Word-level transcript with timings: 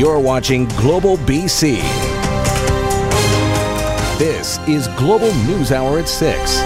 You're 0.00 0.18
watching 0.18 0.64
Global 0.78 1.18
BC. 1.18 1.76
This 4.18 4.58
is 4.66 4.88
Global 4.96 5.30
News 5.44 5.72
Hour 5.72 5.98
at 5.98 6.08
6. 6.08 6.60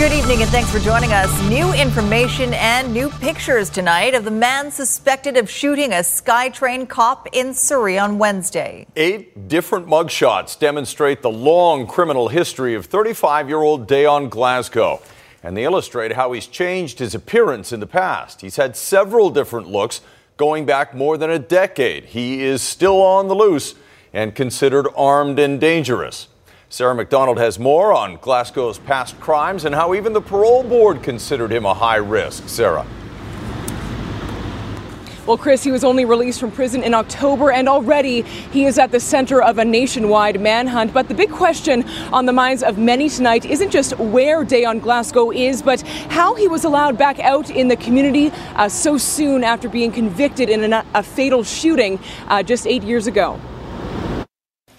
Good 0.00 0.10
evening 0.10 0.42
and 0.42 0.50
thanks 0.50 0.68
for 0.68 0.80
joining 0.80 1.12
us. 1.12 1.30
New 1.48 1.72
information 1.74 2.54
and 2.54 2.92
new 2.92 3.08
pictures 3.08 3.70
tonight 3.70 4.16
of 4.16 4.24
the 4.24 4.32
man 4.32 4.72
suspected 4.72 5.36
of 5.36 5.48
shooting 5.48 5.92
a 5.92 5.98
SkyTrain 5.98 6.88
cop 6.88 7.28
in 7.32 7.54
Surrey 7.54 8.00
on 8.00 8.18
Wednesday. 8.18 8.84
Eight 8.96 9.46
different 9.46 9.86
mugshots 9.86 10.58
demonstrate 10.58 11.22
the 11.22 11.30
long 11.30 11.86
criminal 11.86 12.26
history 12.26 12.74
of 12.74 12.86
35 12.86 13.48
year 13.48 13.58
old 13.58 13.86
Daon 13.86 14.28
Glasgow. 14.28 15.00
And 15.44 15.56
they 15.56 15.62
illustrate 15.62 16.14
how 16.14 16.32
he's 16.32 16.48
changed 16.48 16.98
his 16.98 17.14
appearance 17.14 17.72
in 17.72 17.78
the 17.78 17.86
past. 17.86 18.40
He's 18.40 18.56
had 18.56 18.76
several 18.76 19.30
different 19.30 19.68
looks 19.68 20.00
going 20.38 20.64
back 20.64 20.94
more 20.94 21.18
than 21.18 21.28
a 21.28 21.38
decade. 21.38 22.06
He 22.06 22.42
is 22.42 22.62
still 22.62 23.02
on 23.02 23.28
the 23.28 23.34
loose 23.34 23.74
and 24.14 24.34
considered 24.34 24.88
armed 24.96 25.38
and 25.38 25.60
dangerous. 25.60 26.28
Sarah 26.70 26.94
McDonald 26.94 27.38
has 27.38 27.58
more 27.58 27.92
on 27.92 28.16
Glasgow's 28.18 28.78
past 28.78 29.18
crimes 29.20 29.64
and 29.64 29.74
how 29.74 29.94
even 29.94 30.12
the 30.12 30.20
parole 30.22 30.62
board 30.62 31.02
considered 31.02 31.50
him 31.52 31.66
a 31.66 31.74
high 31.74 31.96
risk. 31.96 32.48
Sarah. 32.48 32.86
Well, 35.28 35.36
Chris, 35.36 35.62
he 35.62 35.70
was 35.70 35.84
only 35.84 36.06
released 36.06 36.40
from 36.40 36.50
prison 36.50 36.82
in 36.82 36.94
October, 36.94 37.50
and 37.50 37.68
already 37.68 38.22
he 38.22 38.64
is 38.64 38.78
at 38.78 38.92
the 38.92 38.98
center 38.98 39.42
of 39.42 39.58
a 39.58 39.64
nationwide 39.64 40.40
manhunt. 40.40 40.94
But 40.94 41.08
the 41.08 41.14
big 41.14 41.30
question 41.30 41.84
on 42.14 42.24
the 42.24 42.32
minds 42.32 42.62
of 42.62 42.78
many 42.78 43.10
tonight 43.10 43.44
isn't 43.44 43.68
just 43.68 43.98
where 43.98 44.42
Daon 44.42 44.80
Glasgow 44.80 45.30
is, 45.30 45.60
but 45.60 45.82
how 46.08 46.34
he 46.34 46.48
was 46.48 46.64
allowed 46.64 46.96
back 46.96 47.20
out 47.20 47.50
in 47.50 47.68
the 47.68 47.76
community 47.76 48.30
uh, 48.54 48.70
so 48.70 48.96
soon 48.96 49.44
after 49.44 49.68
being 49.68 49.92
convicted 49.92 50.48
in 50.48 50.72
a, 50.72 50.82
a 50.94 51.02
fatal 51.02 51.44
shooting 51.44 52.00
uh, 52.28 52.42
just 52.42 52.66
eight 52.66 52.82
years 52.82 53.06
ago. 53.06 53.38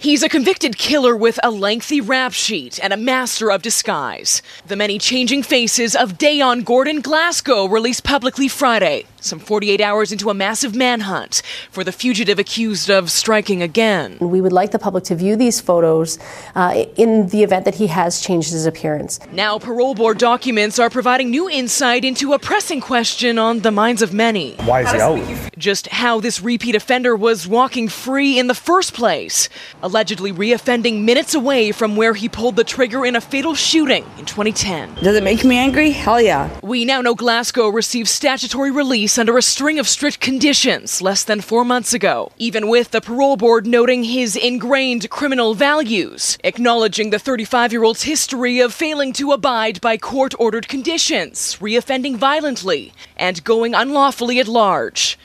He's 0.00 0.22
a 0.22 0.30
convicted 0.30 0.78
killer 0.78 1.14
with 1.14 1.38
a 1.42 1.50
lengthy 1.50 2.00
rap 2.00 2.32
sheet 2.32 2.80
and 2.82 2.90
a 2.90 2.96
master 2.96 3.52
of 3.52 3.60
disguise. 3.60 4.40
The 4.66 4.74
many 4.74 4.98
changing 4.98 5.42
faces 5.42 5.94
of 5.94 6.16
Daon 6.16 6.64
Gordon 6.64 7.02
Glasgow 7.02 7.66
released 7.66 8.02
publicly 8.02 8.48
Friday 8.48 9.04
some 9.20 9.38
48 9.38 9.80
hours 9.80 10.12
into 10.12 10.30
a 10.30 10.34
massive 10.34 10.74
manhunt 10.74 11.42
for 11.70 11.84
the 11.84 11.92
fugitive 11.92 12.38
accused 12.38 12.90
of 12.90 13.10
striking 13.10 13.62
again. 13.62 14.18
We 14.20 14.40
would 14.40 14.52
like 14.52 14.70
the 14.70 14.78
public 14.78 15.04
to 15.04 15.14
view 15.14 15.36
these 15.36 15.60
photos 15.60 16.18
uh, 16.54 16.84
in 16.96 17.28
the 17.28 17.42
event 17.42 17.64
that 17.64 17.74
he 17.74 17.86
has 17.88 18.20
changed 18.20 18.52
his 18.52 18.66
appearance. 18.66 19.20
Now, 19.32 19.58
parole 19.58 19.94
board 19.94 20.18
documents 20.18 20.78
are 20.78 20.90
providing 20.90 21.30
new 21.30 21.48
insight 21.48 22.04
into 22.04 22.32
a 22.32 22.38
pressing 22.38 22.80
question 22.80 23.38
on 23.38 23.60
the 23.60 23.70
minds 23.70 24.02
of 24.02 24.12
many. 24.12 24.54
Why 24.64 24.82
is 24.82 24.92
he 24.92 24.98
out? 24.98 25.58
Just 25.58 25.88
how 25.88 26.20
this 26.20 26.40
repeat 26.40 26.74
offender 26.74 27.14
was 27.14 27.46
walking 27.46 27.88
free 27.88 28.38
in 28.38 28.46
the 28.46 28.54
first 28.54 28.94
place, 28.94 29.48
allegedly 29.82 30.32
reoffending 30.32 31.02
minutes 31.04 31.34
away 31.34 31.72
from 31.72 31.96
where 31.96 32.14
he 32.14 32.28
pulled 32.28 32.56
the 32.56 32.64
trigger 32.64 33.04
in 33.04 33.16
a 33.16 33.20
fatal 33.20 33.54
shooting 33.54 34.04
in 34.18 34.24
2010. 34.24 34.94
Does 34.96 35.16
it 35.16 35.22
make 35.22 35.44
me 35.44 35.56
angry? 35.58 35.90
Hell 35.90 36.20
yeah. 36.20 36.48
We 36.62 36.84
now 36.84 37.00
know 37.00 37.14
Glasgow 37.14 37.68
received 37.68 38.08
statutory 38.08 38.70
release 38.70 39.09
release 39.10 39.18
under 39.18 39.38
a 39.38 39.42
string 39.42 39.80
of 39.80 39.88
strict 39.88 40.20
conditions 40.20 41.02
less 41.02 41.24
than 41.24 41.40
four 41.40 41.64
months 41.64 41.92
ago, 41.92 42.30
even 42.38 42.68
with 42.68 42.90
the 42.92 43.00
parole 43.00 43.36
board 43.36 43.66
noting 43.66 44.04
his 44.04 44.36
ingrained 44.36 45.10
criminal 45.10 45.54
values, 45.54 46.38
acknowledging 46.44 47.10
the 47.10 47.18
35 47.18 47.72
year 47.72 47.82
old's 47.82 48.04
history 48.04 48.60
of 48.60 48.72
failing 48.72 49.12
to 49.12 49.32
abide 49.32 49.80
by 49.80 49.96
court 49.96 50.32
ordered 50.38 50.68
conditions, 50.68 51.56
reoffending 51.60 52.16
violently, 52.16 52.92
and 53.16 53.42
going 53.42 53.74
unlawfully 53.74 54.38
at 54.38 54.46
large. 54.46 55.18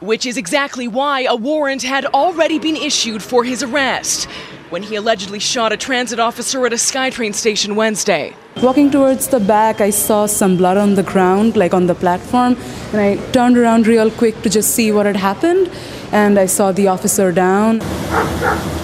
Which 0.00 0.24
is 0.24 0.38
exactly 0.38 0.88
why 0.88 1.26
a 1.28 1.36
warrant 1.36 1.82
had 1.82 2.06
already 2.06 2.58
been 2.58 2.76
issued 2.76 3.22
for 3.22 3.44
his 3.44 3.62
arrest 3.62 4.26
when 4.70 4.82
he 4.82 4.94
allegedly 4.94 5.38
shot 5.38 5.72
a 5.72 5.76
transit 5.76 6.18
officer 6.18 6.64
at 6.64 6.72
a 6.72 6.76
SkyTrain 6.76 7.34
station 7.34 7.74
Wednesday. 7.74 8.34
Walking 8.62 8.90
towards 8.90 9.28
the 9.28 9.40
back, 9.40 9.80
I 9.80 9.90
saw 9.90 10.26
some 10.26 10.56
blood 10.56 10.76
on 10.76 10.94
the 10.94 11.02
ground, 11.02 11.56
like 11.56 11.74
on 11.74 11.86
the 11.86 11.94
platform, 11.94 12.56
and 12.92 13.00
I 13.00 13.16
turned 13.32 13.58
around 13.58 13.86
real 13.86 14.10
quick 14.10 14.40
to 14.42 14.48
just 14.48 14.74
see 14.74 14.92
what 14.92 15.06
had 15.06 15.16
happened, 15.16 15.70
and 16.12 16.38
I 16.38 16.46
saw 16.46 16.72
the 16.72 16.88
officer 16.88 17.32
down. 17.32 17.80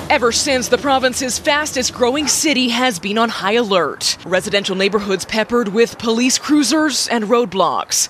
Ever 0.08 0.32
since, 0.32 0.68
the 0.68 0.78
province's 0.78 1.38
fastest 1.38 1.92
growing 1.92 2.26
city 2.26 2.68
has 2.68 2.98
been 2.98 3.18
on 3.18 3.28
high 3.28 3.54
alert. 3.54 4.16
Residential 4.24 4.76
neighborhoods 4.76 5.24
peppered 5.24 5.68
with 5.68 5.98
police 5.98 6.38
cruisers 6.38 7.08
and 7.08 7.24
roadblocks. 7.24 8.08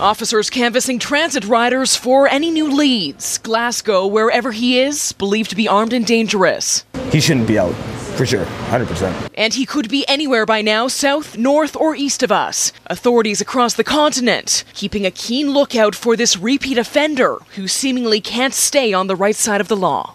Officers 0.00 0.50
canvassing 0.50 0.98
transit 0.98 1.44
riders 1.44 1.96
for 1.96 2.28
any 2.28 2.50
new 2.50 2.70
leads. 2.70 3.38
Glasgow, 3.38 4.06
wherever 4.06 4.52
he 4.52 4.80
is, 4.80 5.12
believed 5.12 5.50
to 5.50 5.56
be 5.56 5.68
armed 5.68 5.92
and 5.92 6.06
dangerous. 6.06 6.84
He 7.10 7.20
shouldn't 7.20 7.46
be 7.46 7.58
out. 7.58 7.74
For 8.16 8.26
sure, 8.26 8.44
100%. 8.44 9.30
And 9.34 9.54
he 9.54 9.64
could 9.64 9.88
be 9.88 10.06
anywhere 10.06 10.44
by 10.44 10.60
now, 10.60 10.86
south, 10.88 11.38
north, 11.38 11.74
or 11.76 11.96
east 11.96 12.22
of 12.22 12.30
us. 12.30 12.72
Authorities 12.86 13.40
across 13.40 13.74
the 13.74 13.84
continent 13.84 14.64
keeping 14.74 15.06
a 15.06 15.10
keen 15.10 15.50
lookout 15.50 15.94
for 15.94 16.14
this 16.14 16.36
repeat 16.36 16.76
offender 16.76 17.38
who 17.56 17.66
seemingly 17.66 18.20
can't 18.20 18.54
stay 18.54 18.92
on 18.92 19.06
the 19.06 19.16
right 19.16 19.36
side 19.36 19.60
of 19.60 19.68
the 19.68 19.76
law 19.76 20.14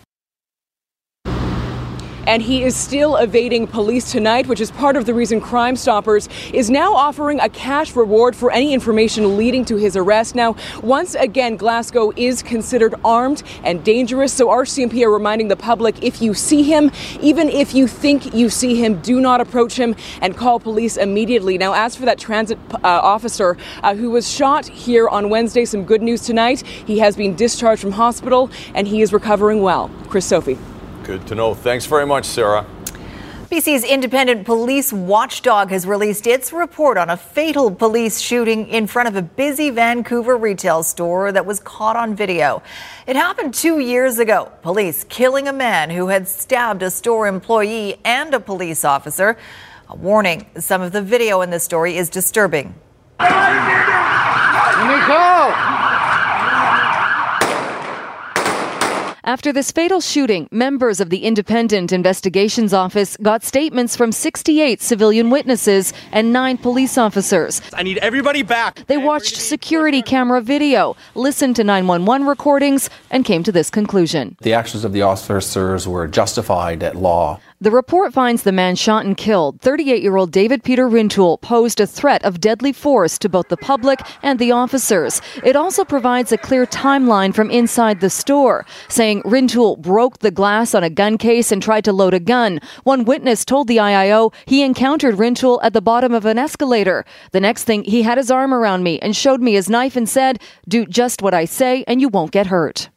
and 2.27 2.43
he 2.43 2.63
is 2.63 2.75
still 2.75 3.15
evading 3.15 3.65
police 3.65 4.11
tonight, 4.11 4.47
which 4.47 4.61
is 4.61 4.69
part 4.69 4.95
of 4.97 5.05
the 5.05 5.13
reason 5.13 5.39
Crime 5.39 5.75
Stoppers 5.75 6.27
is 6.53 6.69
now 6.69 6.93
offering 6.93 7.39
a 7.39 7.49
cash 7.49 7.95
reward 7.95 8.35
for 8.35 8.51
any 8.51 8.73
information 8.73 9.37
leading 9.37 9.63
to 9.65 9.77
his 9.77 9.95
arrest. 9.95 10.35
Now, 10.35 10.55
once 10.83 11.15
again, 11.15 11.55
Glasgow 11.55 12.11
is 12.17 12.43
considered 12.43 12.93
armed 13.03 13.43
and 13.63 13.83
dangerous, 13.83 14.33
so 14.33 14.47
RCMP 14.49 15.03
are 15.03 15.11
reminding 15.11 15.47
the 15.47 15.55
public 15.55 16.03
if 16.03 16.21
you 16.21 16.33
see 16.33 16.63
him, 16.63 16.91
even 17.21 17.47
if 17.49 17.73
you 17.73 17.87
think 17.87 18.35
you 18.35 18.49
see 18.49 18.75
him, 18.75 19.01
do 19.01 19.21
not 19.21 19.39
approach 19.39 19.77
him 19.79 19.95
and 20.21 20.35
call 20.35 20.59
police 20.59 20.97
immediately. 20.97 21.57
Now, 21.57 21.73
as 21.73 21.95
for 21.95 22.03
that 22.05 22.19
transit 22.19 22.59
uh, 22.73 22.77
officer 22.83 23.57
uh, 23.83 23.95
who 23.95 24.11
was 24.11 24.29
shot 24.29 24.67
here 24.67 25.07
on 25.07 25.29
Wednesday, 25.29 25.63
some 25.63 25.85
good 25.85 26.01
news 26.01 26.21
tonight. 26.21 26.61
He 26.65 26.99
has 26.99 27.15
been 27.15 27.35
discharged 27.35 27.81
from 27.81 27.93
hospital 27.93 28.49
and 28.73 28.85
he 28.85 29.01
is 29.01 29.13
recovering 29.13 29.61
well. 29.61 29.89
Chris 30.09 30.25
Sophie. 30.25 30.57
Good 31.07 31.25
to 31.27 31.35
know. 31.35 31.53
Thanks 31.53 31.85
very 31.85 32.05
much, 32.05 32.25
Sarah. 32.25 32.65
BC's 33.49 33.85
independent 33.85 34.45
police 34.45 34.91
watchdog 34.91 35.69
has 35.69 35.87
released 35.87 36.27
its 36.27 36.51
report 36.51 36.97
on 36.97 37.09
a 37.09 37.15
fatal 37.15 37.71
police 37.71 38.19
shooting 38.19 38.67
in 38.67 38.87
front 38.87 39.07
of 39.07 39.15
a 39.15 39.21
busy 39.21 39.69
Vancouver 39.69 40.35
retail 40.35 40.83
store 40.83 41.31
that 41.31 41.45
was 41.45 41.61
caught 41.61 41.95
on 41.95 42.13
video. 42.13 42.61
It 43.07 43.15
happened 43.15 43.53
two 43.53 43.79
years 43.79 44.19
ago. 44.19 44.51
Police 44.63 45.05
killing 45.05 45.47
a 45.47 45.53
man 45.53 45.91
who 45.91 46.09
had 46.09 46.27
stabbed 46.27 46.83
a 46.83 46.91
store 46.91 47.25
employee 47.25 48.01
and 48.03 48.33
a 48.33 48.39
police 48.41 48.83
officer. 48.83 49.37
A 49.87 49.95
warning 49.95 50.45
some 50.59 50.81
of 50.81 50.91
the 50.91 51.01
video 51.01 51.39
in 51.39 51.51
this 51.51 51.63
story 51.63 51.95
is 51.95 52.09
disturbing. 52.09 52.75
After 59.27 59.51
this 59.51 59.73
fatal 59.73 59.99
shooting, 59.99 60.47
members 60.53 61.01
of 61.01 61.09
the 61.09 61.25
Independent 61.25 61.91
Investigations 61.91 62.73
Office 62.73 63.17
got 63.21 63.43
statements 63.43 63.93
from 63.93 64.13
68 64.13 64.81
civilian 64.81 65.29
witnesses 65.29 65.91
and 66.13 66.31
nine 66.31 66.57
police 66.57 66.97
officers. 66.97 67.61
I 67.73 67.83
need 67.83 67.97
everybody 67.97 68.41
back. 68.41 68.87
They 68.87 68.95
watched 68.95 69.35
security 69.35 70.01
camera 70.01 70.39
video, 70.39 70.95
listened 71.13 71.57
to 71.57 71.65
911 71.65 72.25
recordings, 72.25 72.89
and 73.11 73.25
came 73.25 73.43
to 73.43 73.51
this 73.51 73.69
conclusion. 73.69 74.37
The 74.43 74.53
actions 74.53 74.85
of 74.85 74.93
the 74.93 75.01
officers 75.01 75.85
were 75.89 76.07
justified 76.07 76.81
at 76.81 76.95
law. 76.95 77.41
The 77.59 77.71
report 77.71 78.13
finds 78.13 78.43
the 78.43 78.51
man 78.51 78.75
shot 78.75 79.03
and 79.03 79.17
killed, 79.17 79.61
38 79.61 80.03
year 80.03 80.15
old 80.15 80.31
David 80.31 80.63
Peter 80.63 80.87
Rintoul, 80.87 81.41
posed 81.41 81.79
a 81.79 81.87
threat 81.87 82.23
of 82.23 82.39
deadly 82.39 82.71
force 82.71 83.17
to 83.17 83.29
both 83.29 83.47
the 83.47 83.57
public 83.57 83.99
and 84.21 84.37
the 84.37 84.51
officers. 84.51 85.23
It 85.43 85.55
also 85.55 85.83
provides 85.83 86.31
a 86.31 86.37
clear 86.37 86.67
timeline 86.67 87.33
from 87.33 87.49
inside 87.49 87.99
the 87.99 88.11
store, 88.11 88.63
saying 88.89 89.23
Rintoul 89.23 89.77
broke 89.77 90.19
the 90.19 90.29
glass 90.29 90.75
on 90.75 90.83
a 90.83 90.89
gun 90.91 91.17
case 91.17 91.51
and 91.51 91.59
tried 91.59 91.83
to 91.85 91.91
load 91.91 92.13
a 92.13 92.19
gun. 92.19 92.59
One 92.83 93.05
witness 93.05 93.43
told 93.43 93.67
the 93.67 93.77
IIO 93.77 94.35
he 94.45 94.61
encountered 94.61 95.15
Rintoul 95.15 95.59
at 95.63 95.73
the 95.73 95.81
bottom 95.81 96.13
of 96.13 96.27
an 96.27 96.37
escalator. 96.37 97.05
The 97.31 97.41
next 97.41 97.63
thing, 97.63 97.85
he 97.85 98.03
had 98.03 98.19
his 98.19 98.29
arm 98.29 98.53
around 98.53 98.83
me 98.83 98.99
and 98.99 99.15
showed 99.15 99.41
me 99.41 99.53
his 99.53 99.67
knife 99.67 99.95
and 99.95 100.07
said, 100.07 100.39
Do 100.67 100.85
just 100.85 101.23
what 101.23 101.33
I 101.33 101.45
say 101.45 101.83
and 101.87 102.01
you 102.01 102.09
won't 102.09 102.29
get 102.29 102.45
hurt. 102.45 102.89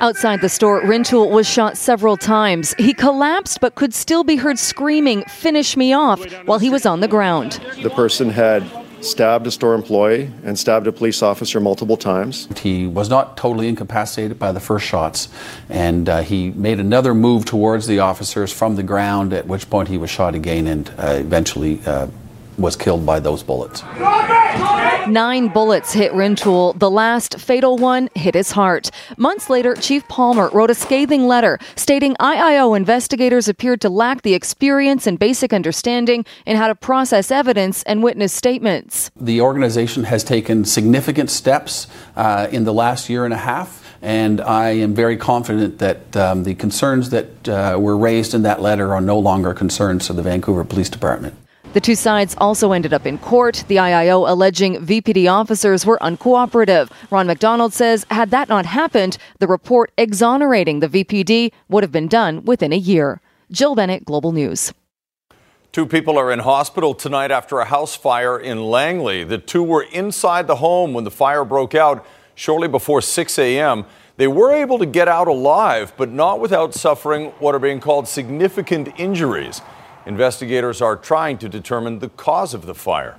Outside 0.00 0.42
the 0.42 0.48
store, 0.48 0.82
Rintoul 0.82 1.30
was 1.30 1.48
shot 1.48 1.76
several 1.76 2.16
times. 2.16 2.74
He 2.78 2.92
collapsed 2.92 3.60
but 3.60 3.74
could 3.74 3.94
still 3.94 4.24
be 4.24 4.36
heard 4.36 4.58
screaming, 4.58 5.24
Finish 5.24 5.76
me 5.76 5.92
off, 5.92 6.22
while 6.44 6.58
he 6.58 6.68
was 6.68 6.84
on 6.84 7.00
the 7.00 7.08
ground. 7.08 7.60
The 7.82 7.90
person 7.90 8.30
had 8.30 8.64
stabbed 9.00 9.46
a 9.46 9.50
store 9.50 9.74
employee 9.74 10.30
and 10.44 10.58
stabbed 10.58 10.86
a 10.86 10.92
police 10.92 11.22
officer 11.22 11.60
multiple 11.60 11.96
times. 11.96 12.48
He 12.58 12.86
was 12.86 13.08
not 13.08 13.36
totally 13.36 13.68
incapacitated 13.68 14.38
by 14.38 14.52
the 14.52 14.60
first 14.60 14.84
shots, 14.86 15.28
and 15.68 16.08
uh, 16.08 16.22
he 16.22 16.50
made 16.50 16.80
another 16.80 17.14
move 17.14 17.44
towards 17.44 17.86
the 17.86 18.00
officers 18.00 18.52
from 18.52 18.76
the 18.76 18.82
ground, 18.82 19.32
at 19.32 19.46
which 19.46 19.70
point 19.70 19.88
he 19.88 19.96
was 19.98 20.10
shot 20.10 20.34
again 20.34 20.66
and 20.66 20.90
uh, 20.98 21.16
eventually 21.18 21.80
uh, 21.86 22.08
was 22.58 22.76
killed 22.76 23.04
by 23.04 23.20
those 23.20 23.42
bullets. 23.42 23.82
Nine 25.08 25.46
bullets 25.48 25.92
hit 25.92 26.12
Rintoul. 26.12 26.76
The 26.78 26.90
last 26.90 27.38
fatal 27.38 27.76
one 27.76 28.08
hit 28.16 28.34
his 28.34 28.50
heart. 28.50 28.90
Months 29.16 29.48
later, 29.48 29.76
Chief 29.76 30.06
Palmer 30.08 30.48
wrote 30.48 30.68
a 30.68 30.74
scathing 30.74 31.28
letter 31.28 31.60
stating 31.76 32.16
IIO 32.16 32.76
investigators 32.76 33.46
appeared 33.46 33.80
to 33.82 33.88
lack 33.88 34.22
the 34.22 34.34
experience 34.34 35.06
and 35.06 35.16
basic 35.16 35.52
understanding 35.52 36.24
in 36.44 36.56
how 36.56 36.66
to 36.66 36.74
process 36.74 37.30
evidence 37.30 37.84
and 37.84 38.02
witness 38.02 38.32
statements. 38.32 39.12
The 39.14 39.40
organization 39.40 40.04
has 40.04 40.24
taken 40.24 40.64
significant 40.64 41.30
steps 41.30 41.86
uh, 42.16 42.48
in 42.50 42.64
the 42.64 42.74
last 42.74 43.08
year 43.08 43.24
and 43.24 43.32
a 43.32 43.38
half. 43.38 43.84
And 44.02 44.40
I 44.40 44.70
am 44.70 44.94
very 44.94 45.16
confident 45.16 45.78
that 45.78 46.16
um, 46.16 46.42
the 46.42 46.54
concerns 46.54 47.10
that 47.10 47.48
uh, 47.48 47.78
were 47.78 47.96
raised 47.96 48.34
in 48.34 48.42
that 48.42 48.60
letter 48.60 48.92
are 48.92 49.00
no 49.00 49.18
longer 49.18 49.54
concerns 49.54 50.10
of 50.10 50.16
the 50.16 50.22
Vancouver 50.22 50.64
Police 50.64 50.90
Department. 50.90 51.34
The 51.76 51.82
two 51.82 51.94
sides 51.94 52.34
also 52.38 52.72
ended 52.72 52.94
up 52.94 53.04
in 53.06 53.18
court, 53.18 53.62
the 53.68 53.76
IIO 53.76 54.26
alleging 54.26 54.76
VPD 54.76 55.30
officers 55.30 55.84
were 55.84 55.98
uncooperative. 55.98 56.90
Ron 57.10 57.26
MacDonald 57.26 57.74
says, 57.74 58.06
had 58.10 58.30
that 58.30 58.48
not 58.48 58.64
happened, 58.64 59.18
the 59.40 59.46
report 59.46 59.92
exonerating 59.98 60.80
the 60.80 60.88
VPD 60.88 61.52
would 61.68 61.84
have 61.84 61.92
been 61.92 62.08
done 62.08 62.46
within 62.46 62.72
a 62.72 62.76
year. 62.76 63.20
Jill 63.50 63.74
Bennett, 63.74 64.06
Global 64.06 64.32
News. 64.32 64.72
Two 65.70 65.84
people 65.84 66.16
are 66.16 66.32
in 66.32 66.38
hospital 66.38 66.94
tonight 66.94 67.30
after 67.30 67.58
a 67.58 67.66
house 67.66 67.94
fire 67.94 68.38
in 68.40 68.62
Langley. 68.62 69.22
The 69.22 69.36
two 69.36 69.62
were 69.62 69.82
inside 69.92 70.46
the 70.46 70.56
home 70.56 70.94
when 70.94 71.04
the 71.04 71.10
fire 71.10 71.44
broke 71.44 71.74
out 71.74 72.06
shortly 72.34 72.68
before 72.68 73.02
6 73.02 73.38
a.m. 73.38 73.84
They 74.16 74.28
were 74.28 74.50
able 74.50 74.78
to 74.78 74.86
get 74.86 75.08
out 75.08 75.28
alive, 75.28 75.92
but 75.98 76.10
not 76.10 76.40
without 76.40 76.72
suffering 76.72 77.32
what 77.38 77.54
are 77.54 77.58
being 77.58 77.80
called 77.80 78.08
significant 78.08 78.98
injuries. 78.98 79.60
Investigators 80.06 80.80
are 80.80 80.94
trying 80.94 81.36
to 81.38 81.48
determine 81.48 81.98
the 81.98 82.08
cause 82.10 82.54
of 82.54 82.64
the 82.64 82.74
fire. 82.74 83.18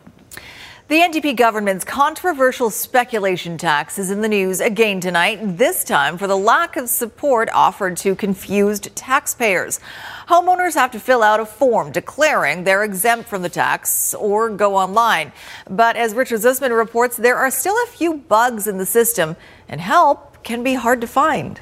The 0.87 1.01
NDP 1.01 1.35
government's 1.35 1.83
controversial 1.83 2.69
speculation 2.69 3.57
tax 3.57 3.99
is 3.99 4.09
in 4.09 4.21
the 4.21 4.29
news 4.29 4.61
again 4.61 5.01
tonight, 5.01 5.57
this 5.57 5.83
time 5.83 6.17
for 6.17 6.27
the 6.27 6.37
lack 6.37 6.77
of 6.77 6.87
support 6.87 7.49
offered 7.53 7.97
to 7.97 8.15
confused 8.15 8.95
taxpayers. 8.95 9.81
Homeowners 10.29 10.75
have 10.75 10.91
to 10.91 10.99
fill 11.01 11.23
out 11.23 11.41
a 11.41 11.45
form 11.45 11.91
declaring 11.91 12.63
they're 12.63 12.85
exempt 12.85 13.27
from 13.27 13.41
the 13.41 13.49
tax 13.49 14.13
or 14.13 14.49
go 14.49 14.77
online. 14.77 15.33
But 15.69 15.97
as 15.97 16.13
Richard 16.13 16.39
Zussman 16.39 16.73
reports, 16.73 17.17
there 17.17 17.35
are 17.35 17.51
still 17.51 17.75
a 17.83 17.87
few 17.87 18.13
bugs 18.13 18.65
in 18.65 18.77
the 18.77 18.85
system, 18.85 19.35
and 19.67 19.81
help 19.81 20.41
can 20.41 20.63
be 20.63 20.75
hard 20.75 21.01
to 21.01 21.07
find. 21.07 21.59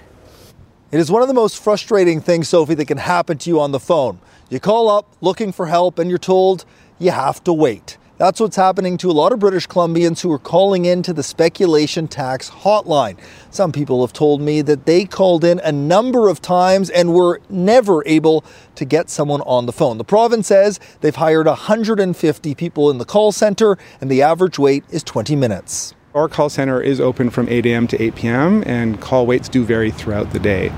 It 0.92 1.00
is 1.00 1.10
one 1.10 1.24
of 1.24 1.28
the 1.28 1.34
most 1.34 1.64
frustrating 1.64 2.22
things, 2.22 2.48
Sophie, 2.48 2.76
that 2.76 2.86
can 2.86 3.00
happen 3.00 3.40
to 3.40 3.50
you 3.50 3.60
on 3.60 3.72
the 3.72 3.80
phone. 3.80 4.20
You 4.48 4.60
call 4.60 4.90
up 4.90 5.12
looking 5.22 5.52
for 5.52 5.66
help 5.66 5.98
and 5.98 6.08
you're 6.08 6.20
told 6.20 6.66
you 7.00 7.10
have 7.10 7.44
to 7.46 7.54
wait. 7.54 7.98
That's 8.18 8.40
what's 8.40 8.56
happening 8.56 8.96
to 9.00 9.10
a 9.10 9.12
lot 9.12 9.34
of 9.34 9.40
British 9.40 9.68
Columbians 9.68 10.22
who 10.22 10.32
are 10.32 10.40
calling 10.40 10.86
in 10.86 11.02
to 11.04 11.14
the 11.14 11.24
speculation 11.24 12.08
tax 12.08 12.50
hotline. 12.50 13.18
Some 13.50 13.72
people 13.72 14.06
have 14.06 14.14
told 14.14 14.42
me 14.42 14.62
that 14.62 14.86
they 14.86 15.06
called 15.06 15.44
in 15.44 15.60
a 15.64 15.72
number 15.72 16.30
of 16.30 16.44
times 16.44 16.92
and 16.92 17.14
were 17.14 17.42
never 17.50 18.08
able 18.08 18.46
to 18.76 18.86
get 18.86 19.10
someone 19.10 19.42
on 19.42 19.66
the 19.66 19.74
phone. 19.74 19.98
The 19.98 20.04
province 20.04 20.48
says 20.48 20.80
they've 21.02 21.16
hired 21.16 21.48
150 21.48 22.56
people 22.56 22.92
in 22.92 23.00
the 23.00 23.06
call 23.06 23.32
center 23.32 23.80
and 24.00 24.12
the 24.12 24.22
average 24.22 24.60
wait 24.60 24.84
is 24.92 25.04
20 25.04 25.36
minutes. 25.36 25.96
Our 26.14 26.30
call 26.30 26.50
center 26.50 26.80
is 26.82 27.02
open 27.02 27.32
from 27.32 27.50
8 27.50 27.66
a.m. 27.66 27.88
to 27.88 28.02
8 28.02 28.16
p.m., 28.16 28.64
and 28.66 29.02
call 29.02 29.26
waits 29.26 29.50
do 29.50 29.66
vary 29.66 29.92
throughout 29.92 30.32
the 30.32 30.40
day. 30.40 30.72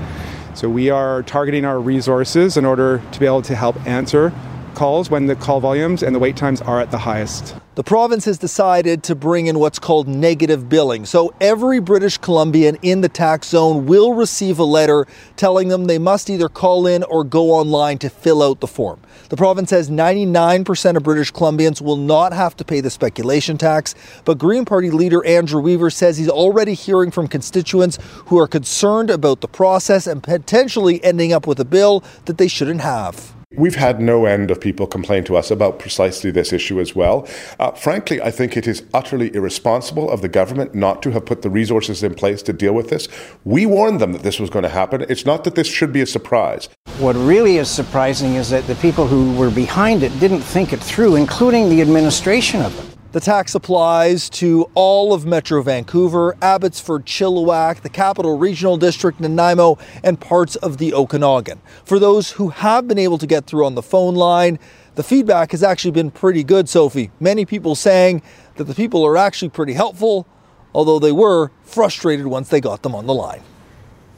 So 0.58 0.68
we 0.68 0.90
are 0.90 1.22
targeting 1.22 1.64
our 1.64 1.78
resources 1.78 2.56
in 2.56 2.64
order 2.64 3.00
to 3.12 3.20
be 3.20 3.26
able 3.26 3.42
to 3.42 3.54
help 3.54 3.76
answer 3.86 4.32
calls 4.78 5.10
when 5.10 5.26
the 5.26 5.34
call 5.34 5.58
volumes 5.58 6.04
and 6.04 6.14
the 6.14 6.20
wait 6.20 6.36
times 6.36 6.60
are 6.62 6.80
at 6.80 6.92
the 6.92 6.98
highest. 6.98 7.56
The 7.74 7.82
province 7.82 8.24
has 8.26 8.38
decided 8.38 9.02
to 9.04 9.16
bring 9.16 9.46
in 9.46 9.58
what's 9.58 9.80
called 9.80 10.06
negative 10.06 10.68
billing. 10.68 11.04
So 11.04 11.34
every 11.40 11.80
British 11.80 12.16
Columbian 12.16 12.76
in 12.82 13.00
the 13.00 13.08
tax 13.08 13.48
zone 13.48 13.86
will 13.86 14.14
receive 14.14 14.58
a 14.58 14.64
letter 14.64 15.06
telling 15.36 15.66
them 15.66 15.84
they 15.84 15.98
must 15.98 16.30
either 16.30 16.48
call 16.48 16.86
in 16.86 17.02
or 17.02 17.24
go 17.24 17.50
online 17.50 17.98
to 17.98 18.08
fill 18.08 18.42
out 18.42 18.60
the 18.60 18.68
form. 18.68 19.00
The 19.30 19.36
province 19.36 19.70
says 19.70 19.90
99% 19.90 20.96
of 20.96 21.02
British 21.02 21.32
Columbians 21.32 21.80
will 21.80 21.96
not 21.96 22.32
have 22.32 22.56
to 22.58 22.64
pay 22.64 22.80
the 22.80 22.90
speculation 22.90 23.58
tax, 23.58 23.96
but 24.24 24.38
Green 24.38 24.64
Party 24.64 24.90
leader 24.90 25.24
Andrew 25.24 25.60
Weaver 25.60 25.90
says 25.90 26.18
he's 26.18 26.28
already 26.28 26.74
hearing 26.74 27.10
from 27.10 27.26
constituents 27.26 27.98
who 28.26 28.38
are 28.38 28.48
concerned 28.48 29.10
about 29.10 29.40
the 29.40 29.48
process 29.48 30.06
and 30.06 30.22
potentially 30.22 31.02
ending 31.02 31.32
up 31.32 31.46
with 31.46 31.58
a 31.58 31.64
bill 31.64 32.04
that 32.26 32.38
they 32.38 32.48
shouldn't 32.48 32.80
have. 32.80 33.37
We've 33.56 33.76
had 33.76 33.98
no 33.98 34.26
end 34.26 34.50
of 34.50 34.60
people 34.60 34.86
complain 34.86 35.24
to 35.24 35.34
us 35.34 35.50
about 35.50 35.78
precisely 35.78 36.30
this 36.30 36.52
issue 36.52 36.80
as 36.80 36.94
well. 36.94 37.26
Uh, 37.58 37.70
frankly, 37.70 38.20
I 38.20 38.30
think 38.30 38.58
it 38.58 38.68
is 38.68 38.82
utterly 38.92 39.34
irresponsible 39.34 40.10
of 40.10 40.20
the 40.20 40.28
government 40.28 40.74
not 40.74 41.02
to 41.04 41.12
have 41.12 41.24
put 41.24 41.40
the 41.40 41.48
resources 41.48 42.02
in 42.02 42.14
place 42.14 42.42
to 42.42 42.52
deal 42.52 42.74
with 42.74 42.90
this. 42.90 43.08
We 43.44 43.64
warned 43.64 44.00
them 44.00 44.12
that 44.12 44.22
this 44.22 44.38
was 44.38 44.50
going 44.50 44.64
to 44.64 44.68
happen. 44.68 45.06
It's 45.08 45.24
not 45.24 45.44
that 45.44 45.54
this 45.54 45.66
should 45.66 45.94
be 45.94 46.02
a 46.02 46.06
surprise. 46.06 46.68
What 46.98 47.16
really 47.16 47.56
is 47.56 47.70
surprising 47.70 48.34
is 48.34 48.50
that 48.50 48.66
the 48.66 48.74
people 48.74 49.06
who 49.06 49.34
were 49.34 49.50
behind 49.50 50.02
it 50.02 50.10
didn't 50.20 50.42
think 50.42 50.74
it 50.74 50.80
through, 50.80 51.16
including 51.16 51.70
the 51.70 51.80
administration 51.80 52.60
of 52.60 52.78
it. 52.78 52.87
The 53.10 53.20
tax 53.20 53.54
applies 53.54 54.28
to 54.30 54.70
all 54.74 55.14
of 55.14 55.24
Metro 55.24 55.62
Vancouver, 55.62 56.36
Abbotsford, 56.42 57.06
Chilliwack, 57.06 57.80
the 57.80 57.88
Capital 57.88 58.36
Regional 58.36 58.76
District, 58.76 59.18
Nanaimo, 59.18 59.78
and 60.04 60.20
parts 60.20 60.56
of 60.56 60.76
the 60.76 60.92
Okanagan. 60.92 61.58
For 61.86 61.98
those 61.98 62.32
who 62.32 62.50
have 62.50 62.86
been 62.86 62.98
able 62.98 63.16
to 63.16 63.26
get 63.26 63.46
through 63.46 63.64
on 63.64 63.74
the 63.74 63.82
phone 63.82 64.14
line, 64.14 64.58
the 64.96 65.02
feedback 65.02 65.52
has 65.52 65.62
actually 65.62 65.92
been 65.92 66.10
pretty 66.10 66.44
good, 66.44 66.68
Sophie. 66.68 67.10
Many 67.18 67.46
people 67.46 67.74
saying 67.74 68.20
that 68.56 68.64
the 68.64 68.74
people 68.74 69.06
are 69.06 69.16
actually 69.16 69.48
pretty 69.48 69.72
helpful, 69.72 70.26
although 70.74 70.98
they 70.98 71.12
were 71.12 71.50
frustrated 71.62 72.26
once 72.26 72.50
they 72.50 72.60
got 72.60 72.82
them 72.82 72.94
on 72.94 73.06
the 73.06 73.14
line. 73.14 73.40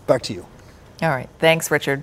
Back 0.09 0.23
to 0.23 0.33
you. 0.33 0.47
All 1.01 1.11
right. 1.11 1.29
Thanks, 1.39 1.71
Richard. 1.71 2.03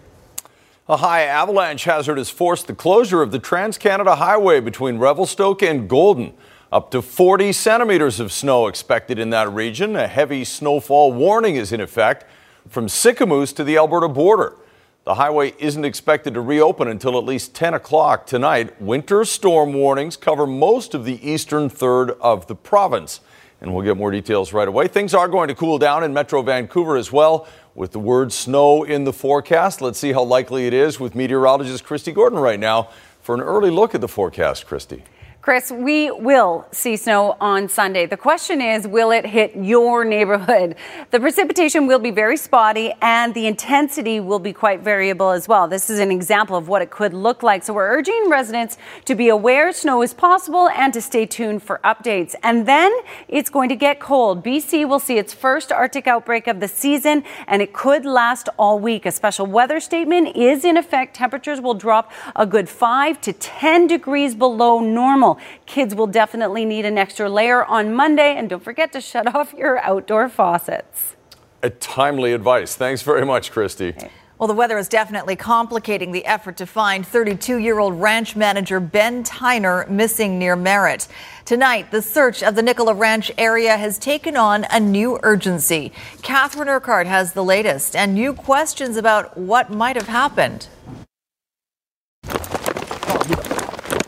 A 0.88 0.96
high 0.96 1.24
avalanche 1.24 1.84
hazard 1.84 2.18
has 2.18 2.30
forced 2.30 2.68
the 2.68 2.74
closure 2.74 3.22
of 3.22 3.32
the 3.32 3.40
Trans 3.40 3.78
Canada 3.78 4.16
Highway 4.16 4.62
between 4.62 5.00
Revelstoke 5.00 5.62
and 5.62 5.90
Golden. 5.90 6.34
Up 6.70 6.92
to 6.92 7.02
40 7.02 7.54
centimeters 7.54 8.20
of 8.20 8.30
snow 8.30 8.68
expected 8.68 9.20
in 9.20 9.30
that 9.30 9.50
region. 9.50 9.96
A 9.96 10.06
heavy 10.06 10.44
snowfall 10.44 11.14
warning 11.14 11.56
is 11.56 11.72
in 11.72 11.80
effect 11.80 12.26
from 12.68 12.88
Sicamous 12.88 13.56
to 13.56 13.64
the 13.64 13.78
Alberta 13.78 14.10
border. 14.10 14.58
The 15.06 15.16
highway 15.16 15.54
isn't 15.60 15.86
expected 15.86 16.34
to 16.34 16.42
reopen 16.42 16.90
until 16.90 17.18
at 17.18 17.24
least 17.24 17.56
10 17.56 17.74
o'clock 17.74 18.26
tonight. 18.26 18.82
Winter 18.82 19.24
storm 19.24 19.72
warnings 19.72 20.18
cover 20.18 20.46
most 20.46 20.94
of 20.94 21.06
the 21.06 21.26
eastern 21.26 21.70
third 21.70 22.12
of 22.20 22.48
the 22.48 22.56
province. 22.56 23.22
And 23.62 23.74
we'll 23.74 23.86
get 23.86 23.96
more 23.96 24.12
details 24.12 24.52
right 24.52 24.68
away. 24.68 24.90
Things 24.90 25.14
are 25.14 25.30
going 25.30 25.48
to 25.48 25.56
cool 25.56 25.78
down 25.78 26.04
in 26.04 26.14
Metro 26.14 26.42
Vancouver 26.42 26.98
as 26.98 27.14
well, 27.14 27.48
with 27.76 27.94
the 27.94 28.00
word 28.00 28.34
snow 28.34 28.84
in 28.84 29.06
the 29.06 29.14
forecast. 29.14 29.80
Let's 29.82 30.00
see 30.00 30.12
how 30.12 30.24
likely 30.24 30.68
it 30.68 30.74
is 30.74 31.00
with 31.00 31.16
meteorologist 31.16 31.86
Kristi 31.86 32.14
Gordon 32.14 32.40
right 32.40 32.60
now 32.60 32.90
for 33.22 33.34
an 33.36 33.42
early 33.42 33.70
look 33.70 33.96
at 33.96 34.02
the 34.02 34.10
forecast, 34.10 34.68
Kristi. 34.68 35.04
Chris, 35.48 35.72
we 35.72 36.12
will 36.12 36.68
see 36.74 36.98
snow 36.98 37.38
on 37.40 37.70
Sunday. 37.70 38.06
The 38.06 38.18
question 38.18 38.60
is, 38.60 38.86
will 38.86 39.12
it 39.12 39.26
hit 39.26 39.56
your 39.56 40.04
neighborhood? 40.04 40.76
The 41.10 41.22
precipitation 41.22 41.88
will 41.88 42.00
be 42.00 42.12
very 42.12 42.36
spotty 42.36 42.92
and 43.02 43.34
the 43.34 43.48
intensity 43.48 44.20
will 44.20 44.40
be 44.40 44.52
quite 44.52 44.82
variable 44.82 45.30
as 45.30 45.48
well. 45.48 45.66
This 45.70 45.90
is 45.90 46.00
an 46.00 46.12
example 46.12 46.58
of 46.58 46.68
what 46.68 46.82
it 46.82 46.92
could 46.92 47.14
look 47.14 47.44
like. 47.44 47.64
So 47.64 47.74
we're 47.74 47.88
urging 47.88 48.30
residents 48.30 48.78
to 49.06 49.16
be 49.16 49.30
aware 49.30 49.72
snow 49.72 50.02
is 50.02 50.14
possible 50.14 50.68
and 50.70 50.94
to 50.94 51.02
stay 51.02 51.26
tuned 51.26 51.64
for 51.64 51.80
updates. 51.86 52.36
And 52.44 52.68
then 52.68 52.92
it's 53.30 53.50
going 53.50 53.70
to 53.70 53.76
get 53.76 54.02
cold. 54.02 54.44
BC 54.44 54.88
will 54.88 55.00
see 55.00 55.18
its 55.18 55.34
first 55.34 55.72
Arctic 55.72 56.08
outbreak 56.08 56.48
of 56.48 56.60
the 56.60 56.68
season 56.68 57.24
and 57.48 57.62
it 57.62 57.72
could 57.72 58.06
last 58.06 58.50
all 58.60 58.80
week. 58.80 59.06
A 59.06 59.12
special 59.12 59.46
weather 59.46 59.80
statement 59.80 60.36
is 60.36 60.66
in 60.66 60.76
effect. 60.76 61.16
Temperatures 61.16 61.62
will 61.62 61.74
drop 61.74 62.12
a 62.36 62.46
good 62.46 62.68
5 62.68 63.22
to 63.22 63.32
10 63.32 63.88
degrees 63.88 64.36
below 64.36 64.82
normal. 64.82 65.37
Kids 65.66 65.96
will 65.96 66.08
definitely 66.08 66.66
need 66.66 66.86
an 66.86 66.98
extra 66.98 67.30
layer 67.30 67.66
on 67.66 67.94
Monday, 67.94 68.36
and 68.36 68.50
don't 68.50 68.64
forget 68.64 68.92
to 68.94 69.02
shut 69.02 69.34
off 69.36 69.54
your 69.54 69.80
outdoor 69.80 70.30
faucets. 70.30 71.16
A 71.64 71.70
timely 71.70 72.34
advice. 72.34 72.76
Thanks 72.76 73.02
very 73.02 73.26
much, 73.26 73.52
Kristi. 73.52 73.98
Okay. 73.98 74.12
Well, 74.40 74.48
the 74.48 74.54
weather 74.54 74.78
is 74.78 74.88
definitely 74.88 75.36
complicating 75.36 76.12
the 76.12 76.24
effort 76.26 76.58
to 76.58 76.68
find 76.68 77.08
32 77.08 77.58
year 77.58 77.80
old 77.80 78.00
ranch 78.00 78.36
manager 78.36 78.80
Ben 78.80 79.24
Tyner 79.24 79.90
missing 79.90 80.38
near 80.38 80.56
Merritt. 80.56 81.08
Tonight, 81.44 81.90
the 81.90 82.04
search 82.04 82.44
of 82.44 82.54
the 82.54 82.62
Nicola 82.62 82.94
Ranch 82.94 83.32
area 83.40 83.76
has 83.78 83.98
taken 83.98 84.38
on 84.38 84.68
a 84.70 84.80
new 84.80 85.20
urgency. 85.24 85.92
Catherine 86.22 86.70
Urquhart 86.70 87.08
has 87.08 87.34
the 87.34 87.44
latest 87.44 87.96
and 87.96 88.14
new 88.14 88.32
questions 88.32 88.96
about 88.96 89.36
what 89.38 89.72
might 89.72 89.96
have 89.96 90.08
happened. 90.08 90.68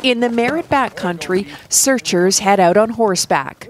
In 0.01 0.21
the 0.21 0.29
Merritt 0.29 0.69
backcountry, 0.69 1.45
searchers 1.67 2.39
head 2.39 2.57
out 2.57 2.77
on 2.77 2.91
horseback. 2.91 3.67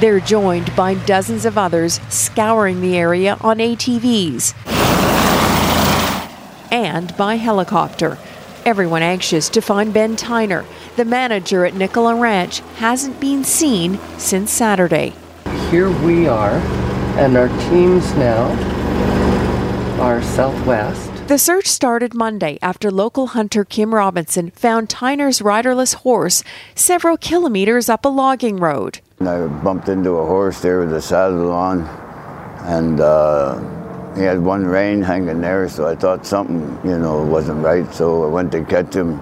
They're 0.00 0.18
joined 0.18 0.74
by 0.74 0.94
dozens 0.94 1.44
of 1.44 1.56
others 1.56 2.00
scouring 2.08 2.80
the 2.80 2.96
area 2.96 3.36
on 3.40 3.58
ATVs 3.58 4.52
and 6.72 7.16
by 7.16 7.36
helicopter. 7.36 8.18
Everyone 8.64 9.02
anxious 9.02 9.48
to 9.50 9.60
find 9.60 9.94
Ben 9.94 10.16
Tyner, 10.16 10.64
The 10.96 11.04
manager 11.04 11.64
at 11.64 11.74
Nicola 11.74 12.16
Ranch 12.16 12.58
hasn't 12.78 13.20
been 13.20 13.44
seen 13.44 14.00
since 14.18 14.50
Saturday. 14.50 15.12
Here 15.70 15.90
we 16.04 16.26
are, 16.26 16.56
and 17.16 17.36
our 17.36 17.48
teams 17.70 18.12
now 18.14 18.50
are 20.00 20.20
southwest. 20.20 21.13
The 21.26 21.38
search 21.38 21.68
started 21.68 22.12
Monday 22.12 22.58
after 22.60 22.90
local 22.90 23.28
hunter 23.28 23.64
Kim 23.64 23.94
Robinson 23.94 24.50
found 24.50 24.90
Tyner's 24.90 25.40
riderless 25.40 25.94
horse 25.94 26.44
several 26.74 27.16
kilometers 27.16 27.88
up 27.88 28.04
a 28.04 28.10
logging 28.10 28.58
road. 28.58 29.00
I 29.22 29.46
bumped 29.46 29.88
into 29.88 30.10
a 30.10 30.26
horse 30.26 30.60
there 30.60 30.80
with 30.80 30.92
a 30.92 31.00
saddle 31.00 31.50
on, 31.50 31.88
and 32.66 33.00
uh, 33.00 33.58
he 34.14 34.20
had 34.20 34.42
one 34.42 34.66
rein 34.66 35.00
hanging 35.00 35.40
there, 35.40 35.66
so 35.66 35.88
I 35.88 35.94
thought 35.94 36.26
something, 36.26 36.78
you 36.84 36.98
know, 36.98 37.24
wasn't 37.24 37.64
right. 37.64 37.90
So 37.94 38.24
I 38.24 38.26
went 38.26 38.52
to 38.52 38.62
catch 38.62 38.92
him. 38.92 39.18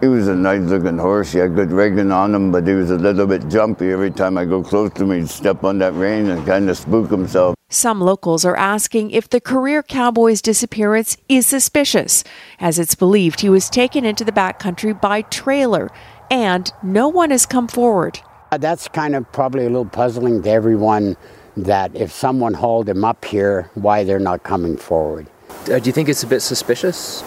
He 0.00 0.08
was 0.08 0.28
a 0.28 0.36
nice 0.36 0.60
looking 0.60 0.98
horse. 0.98 1.32
He 1.32 1.38
had 1.38 1.54
good 1.54 1.72
rigging 1.72 2.12
on 2.12 2.34
him, 2.34 2.52
but 2.52 2.66
he 2.66 2.74
was 2.74 2.90
a 2.90 2.96
little 2.96 3.26
bit 3.26 3.48
jumpy. 3.48 3.90
Every 3.90 4.10
time 4.10 4.36
I 4.36 4.44
go 4.44 4.62
close 4.62 4.92
to 4.94 5.04
him, 5.04 5.12
he'd 5.12 5.30
step 5.30 5.64
on 5.64 5.78
that 5.78 5.94
rein 5.94 6.28
and 6.28 6.44
kind 6.44 6.68
of 6.68 6.76
spook 6.76 7.10
himself. 7.10 7.54
Some 7.70 8.02
locals 8.02 8.44
are 8.44 8.56
asking 8.56 9.10
if 9.10 9.28
the 9.30 9.40
career 9.40 9.82
cowboy's 9.82 10.42
disappearance 10.42 11.16
is 11.30 11.46
suspicious, 11.46 12.24
as 12.60 12.78
it's 12.78 12.94
believed 12.94 13.40
he 13.40 13.48
was 13.48 13.70
taken 13.70 14.04
into 14.04 14.22
the 14.22 14.32
backcountry 14.32 15.00
by 15.00 15.22
trailer, 15.22 15.90
and 16.30 16.70
no 16.82 17.08
one 17.08 17.30
has 17.30 17.46
come 17.46 17.66
forward. 17.66 18.20
Uh, 18.52 18.58
That's 18.58 18.88
kind 18.88 19.16
of 19.16 19.30
probably 19.32 19.62
a 19.62 19.70
little 19.70 19.86
puzzling 19.86 20.42
to 20.42 20.50
everyone 20.50 21.16
that 21.56 21.96
if 21.96 22.12
someone 22.12 22.52
hauled 22.52 22.88
him 22.88 23.02
up 23.02 23.24
here, 23.24 23.70
why 23.74 24.04
they're 24.04 24.18
not 24.18 24.42
coming 24.42 24.76
forward. 24.76 25.26
Uh, 25.72 25.78
do 25.78 25.86
you 25.88 25.92
think 25.92 26.10
it's 26.10 26.22
a 26.22 26.26
bit 26.26 26.40
suspicious? 26.40 27.22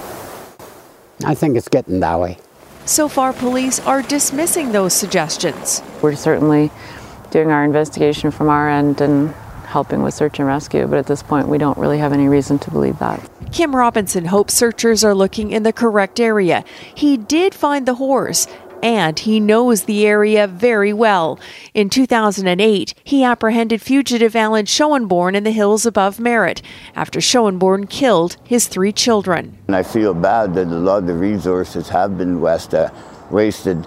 I 1.26 1.34
think 1.34 1.58
it's 1.58 1.68
getting 1.68 2.00
that 2.02 2.20
way. 2.20 2.38
So 2.90 3.08
far, 3.08 3.34
police 3.34 3.80
are 3.82 4.02
dismissing 4.02 4.72
those 4.72 4.94
suggestions. 4.94 5.84
We're 6.02 6.16
certainly 6.16 6.72
doing 7.30 7.52
our 7.52 7.64
investigation 7.64 8.32
from 8.32 8.50
our 8.50 8.68
end 8.68 9.00
and 9.00 9.30
helping 9.68 10.02
with 10.02 10.16
search 10.16 10.40
and 10.40 10.48
rescue, 10.48 10.88
but 10.88 10.98
at 10.98 11.06
this 11.06 11.22
point, 11.22 11.48
we 11.48 11.60
don't 11.60 11.78
really 11.78 12.00
have 12.00 12.14
any 12.14 12.28
reason 12.28 12.58
to 12.58 12.72
believe 12.72 12.98
that. 12.98 13.22
Kim 13.52 13.76
Robinson 13.76 14.26
hopes 14.26 14.56
searchers 14.56 15.04
are 15.04 15.14
looking 15.14 15.52
in 15.52 15.62
the 15.62 15.72
correct 15.72 16.20
area. 16.20 16.66
He 16.96 17.16
did 17.16 17.54
find 17.54 17.86
the 17.86 17.94
horse. 17.94 18.48
And 18.82 19.20
he 19.20 19.40
knows 19.40 19.84
the 19.84 20.06
area 20.06 20.48
very 20.48 20.94
well. 20.94 21.40
In 21.74 21.90
2008, 21.90 22.94
he 23.04 23.24
apprehended 23.24 23.82
fugitive 23.82 24.36
Allan 24.36 24.66
Schoenborn 24.66 25.36
in 25.36 25.44
the 25.44 25.52
hills 25.52 25.86
above 25.86 26.20
Merritt 26.20 26.62
after 26.96 27.20
Schoenborn 27.20 27.90
killed 27.90 28.38
his 28.44 28.68
three 28.68 28.92
children. 28.92 29.58
And 29.68 29.76
I 29.76 29.84
feel 29.84 30.14
bad 30.14 30.54
that 30.56 30.68
a 30.68 30.70
lot 30.70 31.00
of 31.00 31.08
the 31.08 31.14
resources 31.14 31.90
have 31.90 32.18
been 32.18 32.42
west, 32.42 32.74
uh, 32.74 32.90
wasted 33.30 33.86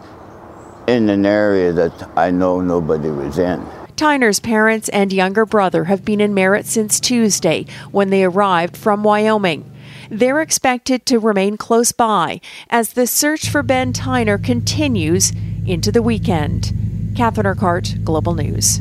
in 0.86 1.08
an 1.08 1.24
area 1.24 1.72
that 1.72 2.10
I 2.16 2.30
know 2.30 2.60
nobody 2.60 3.10
was 3.10 3.38
in. 3.38 3.64
Tyner's 3.96 4.40
parents 4.40 4.88
and 4.88 5.12
younger 5.12 5.46
brother 5.46 5.84
have 5.84 6.04
been 6.04 6.20
in 6.20 6.34
Merritt 6.34 6.66
since 6.66 6.98
Tuesday 6.98 7.66
when 7.92 8.10
they 8.10 8.24
arrived 8.24 8.76
from 8.76 9.04
Wyoming. 9.04 9.71
They're 10.12 10.42
expected 10.42 11.06
to 11.06 11.18
remain 11.18 11.56
close 11.56 11.90
by 11.90 12.42
as 12.68 12.92
the 12.92 13.06
search 13.06 13.48
for 13.48 13.62
Ben 13.62 13.94
Tyner 13.94 14.36
continues 14.36 15.32
into 15.66 15.90
the 15.90 16.02
weekend. 16.02 16.70
Catherine 17.16 17.46
Urquhart, 17.46 17.94
Global 18.04 18.34
News. 18.34 18.78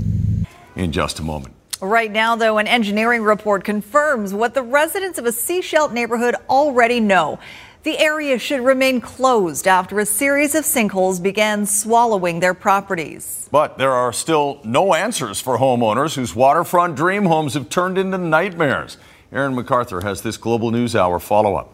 In 0.75 0.91
just 0.91 1.19
a 1.19 1.23
moment. 1.23 1.53
Right 1.79 2.11
now, 2.11 2.35
though, 2.35 2.57
an 2.57 2.67
engineering 2.67 3.23
report 3.23 3.63
confirms 3.63 4.33
what 4.33 4.55
the 4.55 4.61
residents 4.61 5.17
of 5.17 5.25
a 5.25 5.29
Sechelt 5.29 5.93
neighborhood 5.93 6.35
already 6.49 6.99
know. 6.99 7.39
The 7.83 7.97
area 7.97 8.37
should 8.37 8.59
remain 8.59 8.99
closed 8.99 9.67
after 9.67 10.01
a 10.01 10.05
series 10.05 10.53
of 10.53 10.65
sinkholes 10.65 11.23
began 11.23 11.65
swallowing 11.65 12.41
their 12.41 12.53
properties. 12.53 13.47
But 13.53 13.77
there 13.77 13.93
are 13.93 14.11
still 14.11 14.59
no 14.65 14.93
answers 14.93 15.39
for 15.39 15.57
homeowners 15.57 16.15
whose 16.15 16.35
waterfront 16.35 16.97
dream 16.97 17.25
homes 17.25 17.53
have 17.53 17.69
turned 17.69 17.97
into 17.97 18.17
nightmares. 18.17 18.97
Aaron 19.31 19.55
MacArthur 19.55 20.01
has 20.01 20.21
this 20.21 20.37
Global 20.37 20.71
News 20.71 20.95
Hour 20.95 21.19
follow 21.19 21.55
up. 21.55 21.71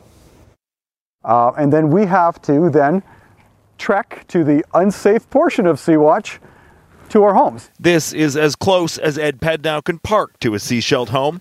Uh, 1.23 1.51
and 1.57 1.73
then 1.73 1.89
we 1.89 2.05
have 2.05 2.41
to 2.43 2.69
then 2.69 3.01
trek 3.77 4.25
to 4.27 4.43
the 4.43 4.63
unsafe 4.73 5.29
portion 5.29 5.65
of 5.65 5.79
Sea-Watch 5.79 6.39
to 7.09 7.23
our 7.23 7.33
homes. 7.33 7.69
This 7.79 8.13
is 8.13 8.37
as 8.37 8.55
close 8.55 8.97
as 8.97 9.17
Ed 9.17 9.39
Pednow 9.39 9.83
can 9.83 9.99
park 9.99 10.39
to 10.39 10.53
a 10.53 10.57
Sechelt 10.57 11.09
home. 11.09 11.39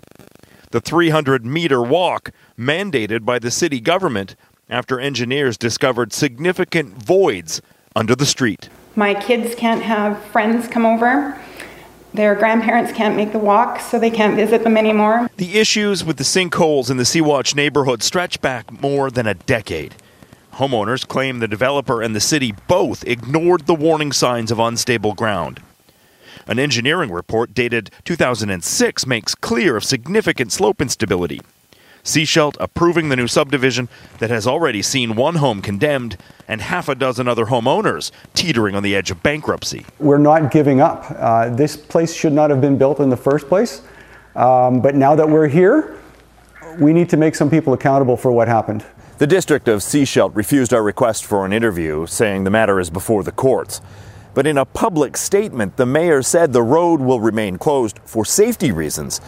The 0.70 0.80
300 0.80 1.44
meter 1.44 1.82
walk 1.82 2.30
mandated 2.58 3.24
by 3.24 3.38
the 3.38 3.50
city 3.50 3.80
government 3.80 4.36
after 4.68 4.98
engineers 4.98 5.56
discovered 5.56 6.12
significant 6.12 7.02
voids 7.02 7.60
under 7.94 8.14
the 8.14 8.26
street. 8.26 8.68
My 8.96 9.14
kids 9.14 9.54
can't 9.54 9.82
have 9.82 10.22
friends 10.26 10.66
come 10.66 10.86
over. 10.86 11.38
Their 12.16 12.34
grandparents 12.34 12.92
can't 12.92 13.14
make 13.14 13.32
the 13.32 13.38
walk, 13.38 13.78
so 13.78 13.98
they 13.98 14.10
can't 14.10 14.36
visit 14.36 14.64
them 14.64 14.78
anymore. 14.78 15.28
The 15.36 15.58
issues 15.58 16.02
with 16.02 16.16
the 16.16 16.24
sinkholes 16.24 16.90
in 16.90 16.96
the 16.96 17.04
Sea-Watch 17.04 17.54
neighborhood 17.54 18.02
stretch 18.02 18.40
back 18.40 18.72
more 18.80 19.10
than 19.10 19.26
a 19.26 19.34
decade. 19.34 19.94
Homeowners 20.54 21.06
claim 21.06 21.40
the 21.40 21.46
developer 21.46 22.00
and 22.00 22.16
the 22.16 22.20
city 22.20 22.54
both 22.68 23.04
ignored 23.06 23.66
the 23.66 23.74
warning 23.74 24.12
signs 24.12 24.50
of 24.50 24.58
unstable 24.58 25.12
ground. 25.12 25.60
An 26.46 26.58
engineering 26.58 27.10
report 27.10 27.52
dated 27.52 27.90
2006 28.04 29.06
makes 29.06 29.34
clear 29.34 29.76
of 29.76 29.84
significant 29.84 30.52
slope 30.52 30.80
instability. 30.80 31.42
Sechelt 32.06 32.54
approving 32.60 33.08
the 33.08 33.16
new 33.16 33.26
subdivision 33.26 33.88
that 34.20 34.30
has 34.30 34.46
already 34.46 34.80
seen 34.80 35.16
one 35.16 35.34
home 35.34 35.60
condemned 35.60 36.16
and 36.46 36.60
half 36.60 36.88
a 36.88 36.94
dozen 36.94 37.26
other 37.26 37.46
homeowners 37.46 38.12
teetering 38.32 38.76
on 38.76 38.84
the 38.84 38.94
edge 38.94 39.10
of 39.10 39.24
bankruptcy. 39.24 39.84
We're 39.98 40.18
not 40.18 40.52
giving 40.52 40.80
up. 40.80 41.04
Uh, 41.10 41.48
this 41.48 41.76
place 41.76 42.14
should 42.14 42.32
not 42.32 42.48
have 42.50 42.60
been 42.60 42.78
built 42.78 43.00
in 43.00 43.10
the 43.10 43.16
first 43.16 43.48
place. 43.48 43.82
Um, 44.36 44.80
but 44.80 44.94
now 44.94 45.16
that 45.16 45.28
we're 45.28 45.48
here, 45.48 45.98
we 46.78 46.92
need 46.92 47.08
to 47.08 47.16
make 47.16 47.34
some 47.34 47.50
people 47.50 47.72
accountable 47.72 48.16
for 48.16 48.30
what 48.30 48.46
happened. 48.46 48.86
The 49.18 49.26
district 49.26 49.66
of 49.66 49.80
Sechelt 49.80 50.36
refused 50.36 50.72
our 50.72 50.84
request 50.84 51.24
for 51.24 51.44
an 51.44 51.52
interview, 51.52 52.06
saying 52.06 52.44
the 52.44 52.50
matter 52.50 52.78
is 52.78 52.88
before 52.88 53.24
the 53.24 53.32
courts. 53.32 53.80
But 54.32 54.46
in 54.46 54.58
a 54.58 54.64
public 54.64 55.16
statement, 55.16 55.76
the 55.76 55.86
mayor 55.86 56.22
said 56.22 56.52
the 56.52 56.62
road 56.62 57.00
will 57.00 57.20
remain 57.20 57.58
closed 57.58 57.98
for 58.04 58.24
safety 58.24 58.70
reasons 58.70 59.20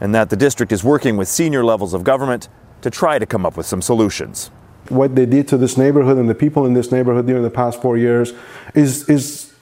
and 0.00 0.14
that 0.14 0.30
the 0.30 0.36
district 0.36 0.72
is 0.72 0.82
working 0.82 1.16
with 1.16 1.28
senior 1.28 1.64
levels 1.64 1.94
of 1.94 2.04
government 2.04 2.48
to 2.82 2.90
try 2.90 3.18
to 3.18 3.26
come 3.26 3.44
up 3.44 3.56
with 3.56 3.66
some 3.66 3.82
solutions. 3.82 4.50
What 4.88 5.14
they 5.14 5.26
did 5.26 5.46
to 5.48 5.56
this 5.56 5.76
neighborhood 5.76 6.16
and 6.16 6.28
the 6.28 6.34
people 6.34 6.66
in 6.66 6.72
this 6.74 6.90
neighborhood 6.90 7.26
during 7.26 7.42
the 7.42 7.50
past 7.50 7.80
four 7.80 7.96
years 7.96 8.32
is, 8.74 9.08
is, 9.08 9.52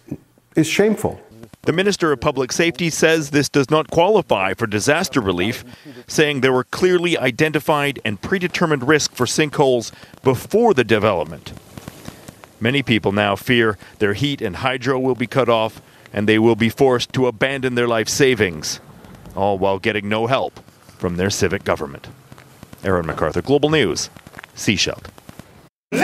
is 0.55 0.67
shameful. 0.67 1.21
The 1.63 1.73
Minister 1.73 2.13
of 2.13 2.21
Public 2.21 2.51
Safety 2.51 2.89
says 2.89 3.31
this 3.31 3.49
does 3.49 3.69
not 3.69 3.91
qualify 3.91 4.55
for 4.55 4.67
disaster 4.67 5.21
relief, 5.21 5.65
saying 6.07 6.41
there 6.41 6.53
were 6.53 6.65
clearly 6.65 7.19
identified 7.19 8.01
and 8.05 8.23
predetermined 8.23 8.89
risks 8.89 9.15
for 9.15 9.27
sinkholes 9.27 9.93
before 10.23 10.73
the 10.73 10.85
development. 10.85 11.53
Many 12.61 12.83
people 12.83 13.13
now 13.13 13.37
fear 13.37 13.77
their 13.99 14.15
heat 14.15 14.41
and 14.41 14.57
hydro 14.57 14.99
will 14.99 15.15
be 15.15 15.27
cut 15.27 15.49
off 15.49 15.83
and 16.13 16.27
they 16.27 16.39
will 16.39 16.57
be 16.57 16.71
forced 16.71 17.13
to 17.13 17.27
abandon 17.27 17.75
their 17.75 17.89
life 17.89 18.09
savings, 18.09 18.81
all 19.39 19.57
while 19.57 19.79
getting 19.79 20.09
no 20.09 20.27
help 20.27 20.59
from 20.99 21.17
their 21.17 21.31
civic 21.31 21.63
government. 21.65 22.09
Aaron 22.83 23.07
MacArthur, 23.07 23.41
Global 23.41 23.71
News, 23.71 24.11
Sechelt. 24.55 25.07
It's 25.93 26.03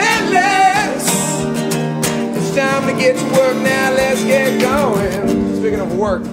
time 2.55 2.87
to 2.87 2.93
get 2.99 3.17
to 3.17 3.25
work 3.33 3.57
now. 3.57 3.91
Let's 3.91 4.23
get 4.23 4.61
going. 4.61 5.55
Speaking 5.57 5.81
of 5.81 5.97
work, 5.97 6.23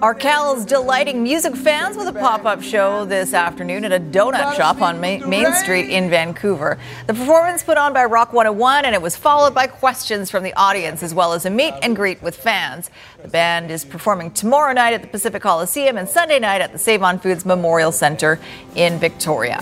Arkells 0.00 0.66
delighting 0.66 1.22
music 1.22 1.54
fans 1.54 1.96
with 1.96 2.08
a 2.08 2.12
pop 2.12 2.44
up 2.44 2.62
show 2.62 3.04
this 3.04 3.32
afternoon 3.32 3.84
at 3.84 3.92
a 3.92 4.00
donut 4.00 4.56
shop 4.56 4.82
on 4.82 5.00
Ma- 5.00 5.24
Main 5.26 5.52
Street 5.54 5.88
in 5.88 6.10
Vancouver. 6.10 6.78
The 7.06 7.14
performance 7.14 7.62
put 7.62 7.78
on 7.78 7.92
by 7.92 8.04
Rock 8.04 8.32
101 8.32 8.84
and 8.84 8.94
it 8.94 9.00
was 9.00 9.16
followed 9.16 9.54
by 9.54 9.66
questions 9.66 10.30
from 10.30 10.42
the 10.42 10.52
audience 10.54 11.02
as 11.02 11.14
well 11.14 11.32
as 11.32 11.46
a 11.46 11.50
meet 11.50 11.74
and 11.82 11.94
greet 11.94 12.22
with 12.22 12.36
fans. 12.36 12.90
The 13.22 13.28
band 13.28 13.70
is 13.70 13.84
performing 13.84 14.32
tomorrow 14.32 14.72
night 14.72 14.94
at 14.94 15.02
the 15.02 15.08
Pacific 15.08 15.42
Coliseum 15.42 15.96
and 15.96 16.08
Sunday 16.08 16.38
night 16.38 16.60
at 16.60 16.72
the 16.72 16.78
Save 16.78 17.02
on 17.02 17.18
Foods 17.18 17.46
Memorial 17.46 17.92
Center 17.92 18.40
in 18.74 18.98
Victoria. 18.98 19.58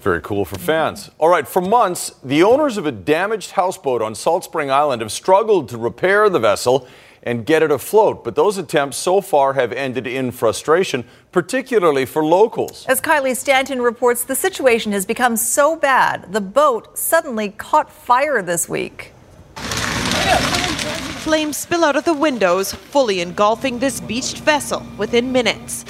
Very 0.00 0.20
cool 0.20 0.44
for 0.44 0.58
fans. 0.58 1.12
All 1.18 1.28
right, 1.28 1.46
for 1.46 1.62
months, 1.62 2.10
the 2.24 2.42
owners 2.42 2.76
of 2.76 2.86
a 2.86 2.92
damaged 2.92 3.52
houseboat 3.52 4.02
on 4.02 4.16
Salt 4.16 4.42
Spring 4.42 4.68
Island 4.68 5.00
have 5.00 5.12
struggled 5.12 5.68
to 5.68 5.78
repair 5.78 6.28
the 6.28 6.40
vessel 6.40 6.88
and 7.22 7.46
get 7.46 7.62
it 7.62 7.70
afloat. 7.70 8.24
But 8.24 8.34
those 8.34 8.58
attempts 8.58 8.96
so 8.96 9.20
far 9.20 9.52
have 9.54 9.72
ended 9.72 10.06
in 10.06 10.30
frustration, 10.30 11.04
particularly 11.30 12.04
for 12.04 12.24
locals. 12.24 12.84
As 12.86 13.00
Kylie 13.00 13.36
Stanton 13.36 13.80
reports, 13.80 14.24
the 14.24 14.34
situation 14.34 14.92
has 14.92 15.06
become 15.06 15.36
so 15.36 15.76
bad, 15.76 16.32
the 16.32 16.40
boat 16.40 16.98
suddenly 16.98 17.50
caught 17.50 17.90
fire 17.90 18.42
this 18.42 18.68
week. 18.68 19.12
Flames 21.22 21.56
spill 21.56 21.84
out 21.84 21.94
of 21.94 22.04
the 22.04 22.14
windows, 22.14 22.72
fully 22.72 23.20
engulfing 23.20 23.78
this 23.78 24.00
beached 24.00 24.38
vessel 24.38 24.84
within 24.98 25.30
minutes. 25.30 25.84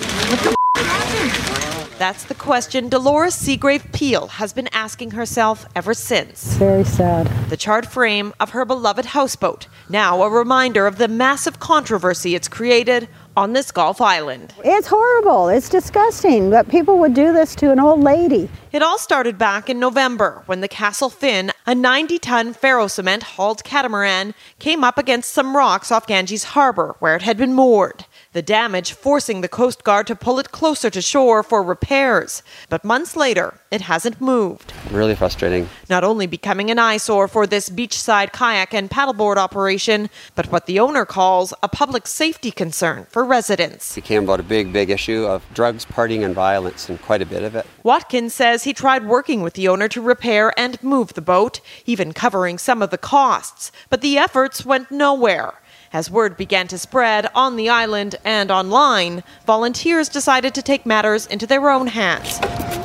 That's 2.03 2.25
the 2.25 2.35
question 2.35 2.89
Dolores 2.89 3.37
Seagrave 3.37 3.93
Peel 3.93 4.27
has 4.27 4.53
been 4.53 4.69
asking 4.73 5.13
herself 5.13 5.67
ever 5.77 5.95
since. 5.95 6.57
Very 6.57 6.83
sad. 6.83 7.29
The 7.49 7.57
charred 7.57 7.87
frame 7.87 8.35
of 8.41 8.51
her 8.51 8.65
beloved 8.65 9.05
houseboat, 9.05 9.69
now 9.89 10.21
a 10.25 10.29
reminder 10.29 10.89
of 10.89 10.99
the 10.99 11.07
massive 11.07 11.61
controversy 11.61 12.35
it's 12.35 12.49
created 12.49 13.09
on 13.37 13.53
this 13.53 13.71
Gulf 13.71 14.01
island. 14.01 14.53
It's 14.65 14.89
horrible. 14.89 15.49
It's 15.49 15.69
disgusting 15.69 16.51
that 16.51 16.69
people 16.69 16.99
would 16.99 17.15
do 17.15 17.33
this 17.33 17.55
to 17.57 17.71
an 17.71 17.79
old 17.79 18.01
lady. 18.01 18.51
It 18.73 18.83
all 18.83 18.99
started 18.99 19.39
back 19.39 19.71
in 19.71 19.79
November 19.79 20.43
when 20.47 20.61
the 20.61 20.67
Castle 20.67 21.09
Finn, 21.09 21.53
a 21.67 21.75
90 21.75 22.19
ton 22.19 22.53
ferro 22.53 22.89
cement 22.89 23.23
hauled 23.23 23.63
catamaran, 23.63 24.35
came 24.59 24.83
up 24.83 24.99
against 24.99 25.31
some 25.31 25.57
rocks 25.57 25.93
off 25.93 26.09
Ganges 26.09 26.45
Harbor 26.45 26.97
where 26.99 27.15
it 27.15 27.23
had 27.23 27.37
been 27.37 27.53
moored. 27.53 28.07
The 28.33 28.41
damage 28.41 28.95
forcing 28.95 29.43
the 29.43 29.49
Coast 29.49 29.85
Guard 29.85 30.07
to 30.07 30.17
pull 30.17 30.39
it 30.39 30.53
closer 30.53 30.89
to 30.89 31.03
shore 31.03 31.43
for 31.43 31.63
repairs. 31.63 32.43
But 32.71 32.83
months 32.83 33.15
later, 33.15 33.61
it 33.71 33.83
hasn't 33.83 34.23
moved. 34.23 34.73
Really 34.91 35.15
frustrating. 35.15 35.69
Not 35.91 36.03
only 36.03 36.27
becoming 36.27 36.71
an 36.71 36.79
eyesore 36.79 37.29
for 37.29 37.47
this 37.47 37.69
beachside 37.69 38.33
kayak 38.33 38.73
and 38.73 38.91
paddleboard 38.91 39.37
operation, 39.37 40.09
but 40.35 40.51
what 40.51 40.65
the 40.65 40.81
owner 40.81 41.05
calls 41.05 41.53
a 41.63 41.69
public 41.69 42.07
safety 42.07 42.51
concern 42.51 43.07
for 43.11 43.23
residents. 43.23 43.99
It 43.99 44.01
became 44.01 44.25
about 44.25 44.41
a 44.41 44.45
big, 44.45 44.73
big 44.73 44.89
issue 44.89 45.27
of 45.27 45.45
drugs, 45.53 45.85
partying, 45.85 46.25
and 46.25 46.35
violence, 46.35 46.89
and 46.89 47.03
quite 47.03 47.21
a 47.21 47.27
bit 47.27 47.43
of 47.43 47.55
it. 47.55 47.67
Watkins 47.83 48.33
says 48.33 48.65
he 48.65 48.73
tried 48.73 49.05
working 49.05 49.43
with 49.43 49.53
the 49.53 49.69
owner 49.69 49.89
to 49.89 50.01
repair 50.01 50.59
and 50.59 50.83
move 50.83 51.13
the 51.13 51.21
boat, 51.21 51.61
even 51.85 52.15
covering 52.15 52.57
some 52.57 52.81
of 52.81 52.89
the 52.89 52.97
costs, 52.97 53.71
but 53.91 54.01
the 54.01 54.17
efforts 54.17 54.65
went 54.65 54.91
nowhere. 54.91 55.53
As 55.93 56.11
word 56.11 56.39
began 56.39 56.69
to 56.69 56.79
spread 56.79 57.29
on 57.35 57.57
the 57.57 57.69
island 57.69 58.17
and 58.25 58.51
online, 58.51 59.23
volunteers 59.47 60.09
decided 60.09 60.55
to 60.55 60.63
take 60.63 60.87
matters 60.87 61.27
into 61.27 61.47
their 61.47 61.69
own 61.69 61.87
hands. 61.87 62.39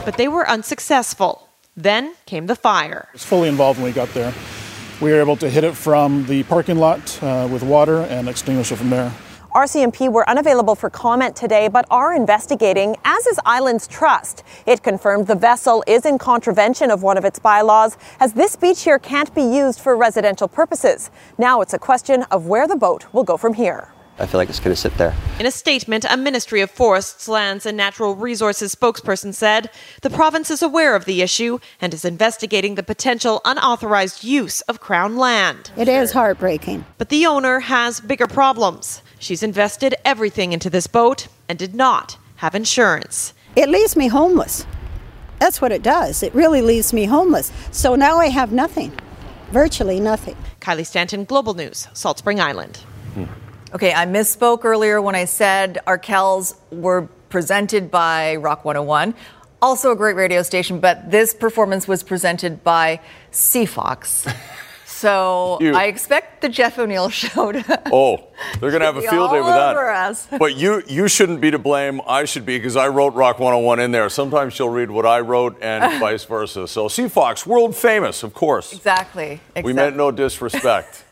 But 0.03 0.17
they 0.17 0.27
were 0.27 0.49
unsuccessful. 0.49 1.47
Then 1.77 2.15
came 2.25 2.47
the 2.47 2.55
fire. 2.55 3.07
I 3.07 3.13
was 3.13 3.23
fully 3.23 3.47
involved 3.47 3.79
when 3.79 3.85
we 3.85 3.93
got 3.93 4.09
there. 4.09 4.33
We 4.99 5.11
were 5.11 5.21
able 5.21 5.37
to 5.37 5.49
hit 5.49 5.63
it 5.63 5.73
from 5.73 6.25
the 6.25 6.43
parking 6.43 6.79
lot 6.79 7.23
uh, 7.23 7.47
with 7.49 7.63
water 7.63 8.01
and 8.01 8.27
extinguish 8.27 8.73
it 8.73 8.75
from 8.75 8.89
there. 8.89 9.13
RCMP 9.55 10.11
were 10.11 10.29
unavailable 10.29 10.75
for 10.75 10.89
comment 10.89 11.35
today, 11.35 11.67
but 11.67 11.85
are 11.89 12.15
investigating, 12.15 12.95
as 13.05 13.25
is 13.27 13.39
Islands 13.45 13.87
Trust. 13.87 14.43
It 14.65 14.83
confirmed 14.83 15.27
the 15.27 15.35
vessel 15.35 15.83
is 15.87 16.05
in 16.05 16.17
contravention 16.17 16.91
of 16.91 17.03
one 17.03 17.17
of 17.17 17.25
its 17.25 17.39
bylaws, 17.39 17.97
as 18.19 18.33
this 18.33 18.55
beach 18.55 18.83
here 18.83 18.99
can't 18.99 19.33
be 19.33 19.41
used 19.41 19.79
for 19.79 19.95
residential 19.95 20.47
purposes. 20.47 21.09
Now 21.37 21.61
it's 21.61 21.73
a 21.73 21.79
question 21.79 22.23
of 22.23 22.47
where 22.47 22.67
the 22.67 22.75
boat 22.75 23.05
will 23.13 23.23
go 23.23 23.37
from 23.37 23.53
here. 23.53 23.91
I 24.19 24.25
feel 24.25 24.39
like 24.39 24.49
it's 24.49 24.59
going 24.59 24.75
to 24.75 24.81
sit 24.81 24.97
there. 24.97 25.13
In 25.39 25.45
a 25.45 25.51
statement, 25.51 26.03
a 26.09 26.17
Ministry 26.17 26.61
of 26.61 26.71
Forests, 26.71 27.27
Lands 27.27 27.67
and 27.67 27.77
Natural 27.77 28.15
Resources 28.15 28.73
spokesperson 28.73 29.31
said 29.31 29.69
the 30.01 30.09
province 30.09 30.49
is 30.49 30.63
aware 30.63 30.95
of 30.95 31.05
the 31.05 31.21
issue 31.21 31.59
and 31.79 31.93
is 31.93 32.03
investigating 32.03 32.73
the 32.73 32.83
potential 32.83 33.41
unauthorized 33.45 34.23
use 34.23 34.61
of 34.61 34.79
Crown 34.79 35.17
land. 35.17 35.69
It 35.77 35.87
is 35.87 36.13
heartbreaking. 36.13 36.85
But 36.97 37.09
the 37.09 37.27
owner 37.27 37.59
has 37.59 37.99
bigger 37.99 38.25
problems. 38.25 39.03
She's 39.19 39.43
invested 39.43 39.95
everything 40.05 40.53
into 40.53 40.69
this 40.69 40.87
boat 40.87 41.27
and 41.49 41.57
did 41.57 41.73
not 41.73 42.17
have 42.37 42.55
insurance. 42.55 43.33
It 43.55 43.69
leaves 43.69 43.95
me 43.95 44.07
homeless. 44.07 44.65
That's 45.39 45.61
what 45.61 45.71
it 45.71 45.83
does. 45.83 46.23
It 46.23 46.33
really 46.33 46.61
leaves 46.61 46.93
me 46.93 47.05
homeless. 47.05 47.51
So 47.71 47.95
now 47.95 48.17
I 48.17 48.27
have 48.27 48.51
nothing, 48.51 48.91
virtually 49.51 49.99
nothing. 49.99 50.35
Kylie 50.59 50.85
Stanton, 50.85 51.23
Global 51.23 51.53
News, 51.53 51.87
Salt 51.93 52.19
Spring 52.19 52.39
Island. 52.39 52.77
Hmm. 53.13 53.25
Okay, 53.73 53.93
I 53.93 54.05
misspoke 54.05 54.63
earlier 54.63 55.01
when 55.01 55.15
I 55.15 55.25
said 55.25 55.79
Arkells 55.85 56.55
were 56.71 57.03
presented 57.29 57.91
by 57.91 58.35
Rock 58.37 58.65
101. 58.65 59.13
Also 59.61 59.91
a 59.91 59.95
great 59.95 60.15
radio 60.15 60.43
station, 60.43 60.79
but 60.79 61.09
this 61.09 61.33
performance 61.33 61.87
was 61.87 62.03
presented 62.03 62.63
by 62.63 62.99
CFOX. 63.31 64.33
So 64.97 65.59
You- 65.61 65.75
I 65.75 65.83
expect 65.85 66.41
the 66.41 66.49
Jeff 66.49 66.79
O'Neill 66.79 67.09
show 67.09 67.51
to. 67.51 67.81
Oh, 67.93 68.27
they're 68.59 68.71
going 68.71 68.79
to 68.81 68.85
have 68.87 68.97
a 68.97 69.01
field 69.13 69.29
day 69.31 69.37
with 69.39 69.47
that. 69.53 69.77
us. 69.77 70.27
But 70.39 70.55
you 70.55 70.81
you 70.87 71.07
shouldn't 71.07 71.39
be 71.41 71.51
to 71.51 71.59
blame. 71.59 72.01
I 72.07 72.25
should 72.25 72.45
be 72.45 72.57
because 72.57 72.75
I 72.75 72.87
wrote 72.87 73.13
Rock 73.13 73.37
101 73.39 73.79
in 73.79 73.91
there. 73.91 74.09
Sometimes 74.09 74.53
she'll 74.53 74.69
read 74.69 74.89
what 74.89 75.05
I 75.05 75.19
wrote 75.19 75.57
and 75.61 75.99
vice 75.99 76.23
versa. 76.25 76.67
So 76.67 76.87
CFOX, 76.87 77.45
world 77.45 77.75
famous, 77.75 78.23
of 78.23 78.33
course. 78.33 78.73
Exactly. 78.73 79.39
We 79.63 79.73
meant 79.73 79.95
no 79.95 80.09
disrespect. 80.11 81.03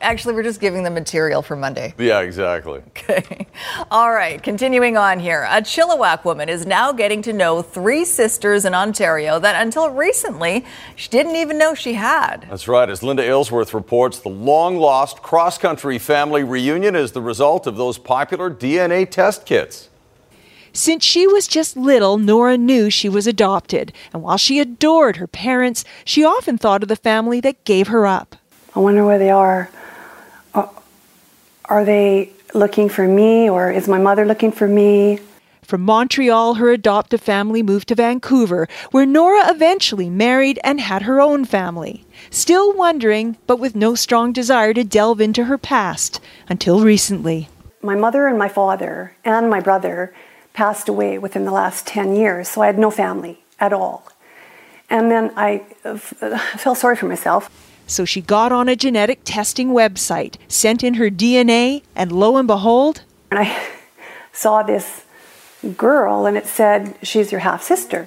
Actually, 0.00 0.34
we're 0.34 0.42
just 0.42 0.60
giving 0.60 0.82
them 0.82 0.94
material 0.94 1.42
for 1.42 1.56
Monday. 1.56 1.92
yeah, 1.98 2.20
exactly. 2.20 2.80
Okay. 2.88 3.46
All 3.90 4.10
right, 4.10 4.42
continuing 4.42 4.96
on 4.96 5.18
here. 5.20 5.42
A 5.50 5.60
Chilliwack 5.60 6.24
woman 6.24 6.48
is 6.48 6.64
now 6.64 6.92
getting 6.92 7.20
to 7.22 7.32
know 7.32 7.60
three 7.60 8.04
sisters 8.06 8.64
in 8.64 8.74
Ontario 8.74 9.38
that 9.40 9.60
until 9.60 9.90
recently 9.90 10.64
she 10.96 11.08
didn't 11.10 11.36
even 11.36 11.58
know 11.58 11.74
she 11.74 11.94
had. 11.94 12.46
That's 12.48 12.57
right. 12.66 12.88
As 12.88 13.02
Linda 13.02 13.22
Aylesworth 13.22 13.74
reports, 13.74 14.18
the 14.18 14.28
long 14.30 14.78
lost 14.78 15.22
cross 15.22 15.58
country 15.58 15.98
family 15.98 16.42
reunion 16.42 16.96
is 16.96 17.12
the 17.12 17.20
result 17.20 17.66
of 17.66 17.76
those 17.76 17.98
popular 17.98 18.50
DNA 18.50 19.08
test 19.08 19.46
kits. 19.46 19.88
Since 20.72 21.04
she 21.04 21.26
was 21.26 21.46
just 21.46 21.76
little, 21.76 22.18
Nora 22.18 22.56
knew 22.56 22.90
she 22.90 23.08
was 23.08 23.26
adopted, 23.26 23.92
and 24.12 24.22
while 24.22 24.36
she 24.36 24.58
adored 24.60 25.16
her 25.16 25.26
parents, 25.26 25.84
she 26.04 26.24
often 26.24 26.58
thought 26.58 26.82
of 26.82 26.88
the 26.88 26.96
family 26.96 27.40
that 27.40 27.62
gave 27.64 27.88
her 27.88 28.06
up. 28.06 28.34
I 28.74 28.80
wonder 28.80 29.04
where 29.04 29.18
they 29.18 29.30
are. 29.30 29.70
Are- 30.54 30.70
Are 31.66 31.84
they 31.84 32.30
looking 32.54 32.88
for 32.88 33.06
me, 33.06 33.48
or 33.50 33.70
is 33.70 33.88
my 33.88 33.98
mother 33.98 34.24
looking 34.24 34.52
for 34.52 34.66
me? 34.66 35.18
From 35.68 35.82
Montreal, 35.82 36.54
her 36.54 36.70
adoptive 36.70 37.20
family 37.20 37.62
moved 37.62 37.88
to 37.88 37.94
Vancouver, 37.94 38.66
where 38.90 39.04
Nora 39.04 39.50
eventually 39.50 40.08
married 40.08 40.58
and 40.64 40.80
had 40.80 41.02
her 41.02 41.20
own 41.20 41.44
family. 41.44 42.06
Still 42.30 42.72
wondering, 42.72 43.36
but 43.46 43.58
with 43.58 43.76
no 43.76 43.94
strong 43.94 44.32
desire 44.32 44.72
to 44.72 44.82
delve 44.82 45.20
into 45.20 45.44
her 45.44 45.58
past 45.58 46.22
until 46.48 46.80
recently. 46.80 47.50
My 47.82 47.94
mother 47.94 48.26
and 48.26 48.38
my 48.38 48.48
father 48.48 49.14
and 49.26 49.50
my 49.50 49.60
brother 49.60 50.14
passed 50.54 50.88
away 50.88 51.18
within 51.18 51.44
the 51.44 51.52
last 51.52 51.86
10 51.86 52.16
years, 52.16 52.48
so 52.48 52.62
I 52.62 52.66
had 52.66 52.78
no 52.78 52.90
family 52.90 53.44
at 53.60 53.74
all. 53.74 54.08
And 54.88 55.10
then 55.10 55.34
I 55.36 55.66
uh, 55.84 55.98
felt 55.98 56.78
sorry 56.78 56.96
for 56.96 57.04
myself. 57.04 57.50
So 57.86 58.06
she 58.06 58.22
got 58.22 58.52
on 58.52 58.70
a 58.70 58.74
genetic 58.74 59.20
testing 59.24 59.72
website, 59.72 60.36
sent 60.48 60.82
in 60.82 60.94
her 60.94 61.10
DNA, 61.10 61.82
and 61.94 62.10
lo 62.10 62.38
and 62.38 62.48
behold, 62.48 63.02
And 63.30 63.40
I 63.40 63.68
saw 64.32 64.62
this 64.62 65.04
girl, 65.76 66.26
and 66.26 66.36
it 66.36 66.46
said, 66.46 66.96
She's 67.02 67.32
your 67.32 67.40
half 67.40 67.62
sister. 67.62 68.06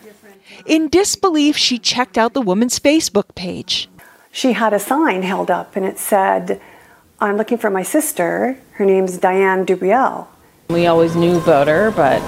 in 0.66 0.90
disbelief, 0.90 1.58
she 1.58 1.78
checked 1.78 2.18
out 2.18 2.34
the 2.34 2.42
woman's 2.42 2.80
Facebook 2.80 3.36
page. 3.36 3.90
She 4.32 4.54
had 4.54 4.74
a 4.74 4.80
sign 4.80 5.24
held 5.24 5.52
up, 5.52 5.76
and 5.76 5.86
it 5.86 6.00
said, 6.00 6.62
I'm 7.20 7.38
looking 7.38 7.58
for 7.58 7.70
my 7.70 7.84
sister. 7.84 8.58
Her 8.74 8.86
name's 8.86 9.18
Diane 9.18 9.66
Dubriel. 9.66 10.28
We 10.70 10.88
always 10.88 11.16
knew 11.16 11.38
about 11.38 11.68
her, 11.68 11.92
but 11.92 12.22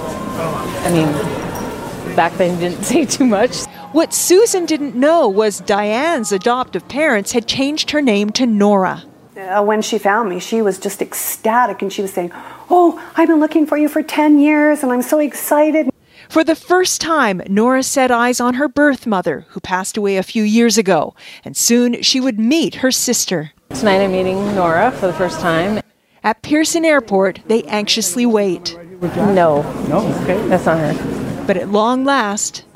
I 0.86 0.92
mean, 0.92 2.16
back 2.16 2.34
then 2.34 2.60
didn't 2.60 2.84
say 2.92 3.06
too 3.06 3.26
much. 3.26 3.64
What 3.94 4.14
Susan 4.14 4.66
didn't 4.66 4.96
know 4.96 5.30
was 5.30 5.60
Diane's 5.62 6.32
adoptive 6.32 6.88
parents 6.90 7.32
had 7.32 7.48
changed 7.48 7.92
her 7.92 8.02
name 8.02 8.32
to 8.32 8.46
Nora. 8.46 9.04
Uh, 9.38 9.64
when 9.64 9.82
she 9.82 9.98
found 9.98 10.30
me, 10.30 10.40
she 10.40 10.62
was 10.62 10.78
just 10.80 11.02
ecstatic 11.02 11.82
and 11.82 11.92
she 11.94 12.02
was 12.02 12.12
saying, 12.12 12.32
Oh, 12.70 13.00
I've 13.16 13.28
been 13.28 13.40
looking 13.40 13.66
for 13.66 13.78
you 13.78 13.88
for 13.90 14.02
10 14.04 14.40
years 14.40 14.84
and 14.84 14.92
I'm 14.92 15.02
so 15.02 15.20
excited. 15.20 15.90
For 16.30 16.44
the 16.44 16.56
first 16.56 17.02
time, 17.02 17.42
Nora 17.48 17.84
set 17.84 18.10
eyes 18.10 18.40
on 18.40 18.56
her 18.56 18.68
birth 18.68 19.06
mother, 19.06 19.46
who 19.50 19.60
passed 19.60 19.98
away 19.98 20.18
a 20.18 20.24
few 20.24 20.42
years 20.44 20.78
ago, 20.78 21.14
and 21.46 21.56
soon 21.56 22.02
she 22.02 22.20
would 22.20 22.40
meet 22.40 22.76
her 22.76 22.92
sister. 22.92 23.52
Tonight 23.70 24.02
I'm 24.02 24.12
meeting 24.14 24.38
Nora 24.56 24.92
for 24.92 25.08
the 25.08 25.14
first 25.14 25.40
time. 25.42 25.82
At 26.24 26.42
Pearson 26.42 26.86
Airport, 26.86 27.40
they 27.48 27.64
anxiously 27.64 28.26
wait. 28.26 28.76
No. 29.02 29.62
No, 29.90 30.08
okay. 30.24 30.48
That's 30.48 30.66
not 30.66 30.78
her. 30.80 31.44
But 31.46 31.58
at 31.58 31.70
long 31.70 32.06
last, 32.06 32.64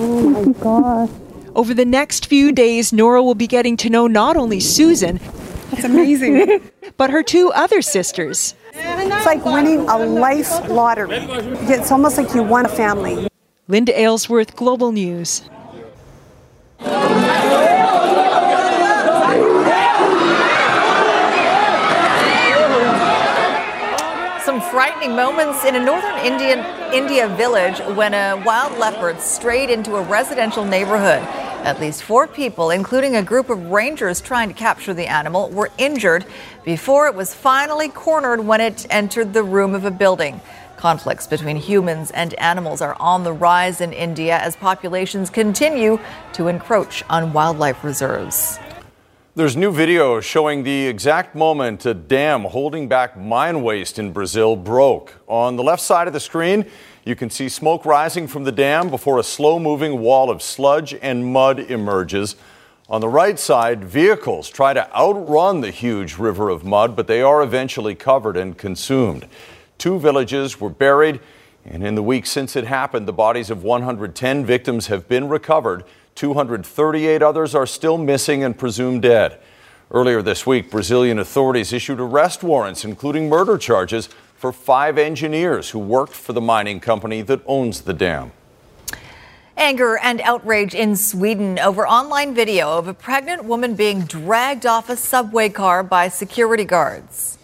Oh 0.00 0.30
my 0.30 0.52
God. 0.60 1.10
over 1.56 1.74
the 1.74 1.84
next 1.84 2.26
few 2.26 2.52
days, 2.52 2.92
Nora 2.92 3.22
will 3.22 3.34
be 3.34 3.48
getting 3.48 3.76
to 3.78 3.90
know 3.90 4.06
not 4.06 4.36
only 4.36 4.60
Susan, 4.60 5.18
That's 5.72 5.84
amazing. 5.84 6.62
but 6.96 7.10
her 7.10 7.24
two 7.24 7.50
other 7.52 7.82
sisters. 7.82 8.54
It's 8.78 9.26
like 9.26 9.44
winning 9.44 9.88
a 9.88 9.98
life 9.98 10.68
lottery. 10.68 11.18
It's 11.68 11.90
almost 11.90 12.16
like 12.16 12.34
you 12.34 12.42
won 12.42 12.66
a 12.66 12.68
family. 12.68 13.28
Linda 13.66 13.98
Aylesworth, 14.00 14.56
Global 14.56 14.92
News. 14.92 15.42
Some 24.44 24.62
frightening 24.62 25.14
moments 25.14 25.64
in 25.64 25.74
a 25.76 25.84
northern 25.84 26.16
Indian 26.24 26.60
India 26.94 27.28
village 27.36 27.80
when 27.94 28.14
a 28.14 28.42
wild 28.46 28.78
leopard 28.78 29.20
strayed 29.20 29.68
into 29.68 29.96
a 29.96 30.02
residential 30.02 30.64
neighborhood. 30.64 31.22
At 31.64 31.80
least 31.80 32.02
four 32.02 32.26
people, 32.26 32.70
including 32.70 33.16
a 33.16 33.22
group 33.22 33.50
of 33.50 33.70
rangers 33.70 34.20
trying 34.20 34.48
to 34.48 34.54
capture 34.54 34.94
the 34.94 35.06
animal, 35.06 35.50
were 35.50 35.70
injured 35.76 36.24
before 36.64 37.08
it 37.08 37.14
was 37.14 37.34
finally 37.34 37.88
cornered 37.88 38.40
when 38.40 38.60
it 38.60 38.86
entered 38.88 39.34
the 39.34 39.42
room 39.42 39.74
of 39.74 39.84
a 39.84 39.90
building. 39.90 40.40
Conflicts 40.76 41.26
between 41.26 41.56
humans 41.56 42.10
and 42.12 42.34
animals 42.34 42.80
are 42.80 42.96
on 43.00 43.24
the 43.24 43.32
rise 43.32 43.80
in 43.80 43.92
India 43.92 44.38
as 44.38 44.54
populations 44.54 45.28
continue 45.28 45.98
to 46.32 46.46
encroach 46.46 47.02
on 47.10 47.32
wildlife 47.32 47.82
reserves. 47.82 48.58
There's 49.38 49.56
new 49.56 49.70
video 49.70 50.20
showing 50.20 50.64
the 50.64 50.88
exact 50.88 51.36
moment 51.36 51.86
a 51.86 51.94
dam 51.94 52.42
holding 52.42 52.88
back 52.88 53.16
mine 53.16 53.62
waste 53.62 53.96
in 53.96 54.12
Brazil 54.12 54.56
broke. 54.56 55.14
On 55.28 55.54
the 55.54 55.62
left 55.62 55.80
side 55.80 56.08
of 56.08 56.12
the 56.12 56.18
screen, 56.18 56.66
you 57.04 57.14
can 57.14 57.30
see 57.30 57.48
smoke 57.48 57.84
rising 57.84 58.26
from 58.26 58.42
the 58.42 58.50
dam 58.50 58.90
before 58.90 59.16
a 59.16 59.22
slow 59.22 59.60
moving 59.60 60.00
wall 60.00 60.28
of 60.28 60.42
sludge 60.42 60.92
and 60.92 61.32
mud 61.32 61.60
emerges. 61.60 62.34
On 62.88 63.00
the 63.00 63.06
right 63.06 63.38
side, 63.38 63.84
vehicles 63.84 64.50
try 64.50 64.74
to 64.74 64.92
outrun 64.92 65.60
the 65.60 65.70
huge 65.70 66.18
river 66.18 66.48
of 66.48 66.64
mud, 66.64 66.96
but 66.96 67.06
they 67.06 67.22
are 67.22 67.40
eventually 67.40 67.94
covered 67.94 68.36
and 68.36 68.58
consumed. 68.58 69.24
Two 69.78 70.00
villages 70.00 70.60
were 70.60 70.68
buried, 70.68 71.20
and 71.64 71.86
in 71.86 71.94
the 71.94 72.02
week 72.02 72.26
since 72.26 72.56
it 72.56 72.64
happened, 72.66 73.06
the 73.06 73.12
bodies 73.12 73.50
of 73.50 73.62
110 73.62 74.44
victims 74.44 74.88
have 74.88 75.06
been 75.06 75.28
recovered. 75.28 75.84
238 76.18 77.22
others 77.22 77.54
are 77.54 77.64
still 77.64 77.96
missing 77.96 78.42
and 78.42 78.58
presumed 78.58 79.02
dead. 79.02 79.38
Earlier 79.92 80.20
this 80.20 80.44
week, 80.44 80.68
Brazilian 80.68 81.20
authorities 81.20 81.72
issued 81.72 82.00
arrest 82.00 82.42
warrants, 82.42 82.84
including 82.84 83.28
murder 83.28 83.56
charges, 83.56 84.08
for 84.34 84.52
five 84.52 84.98
engineers 84.98 85.70
who 85.70 85.78
worked 85.78 86.12
for 86.12 86.32
the 86.32 86.40
mining 86.40 86.80
company 86.80 87.22
that 87.22 87.40
owns 87.46 87.82
the 87.82 87.94
dam. 87.94 88.32
Anger 89.56 89.96
and 89.98 90.20
outrage 90.22 90.74
in 90.74 90.96
Sweden 90.96 91.56
over 91.60 91.86
online 91.86 92.34
video 92.34 92.76
of 92.76 92.88
a 92.88 92.94
pregnant 92.94 93.44
woman 93.44 93.76
being 93.76 94.00
dragged 94.00 94.66
off 94.66 94.90
a 94.90 94.96
subway 94.96 95.48
car 95.48 95.84
by 95.84 96.08
security 96.08 96.64
guards. 96.64 97.38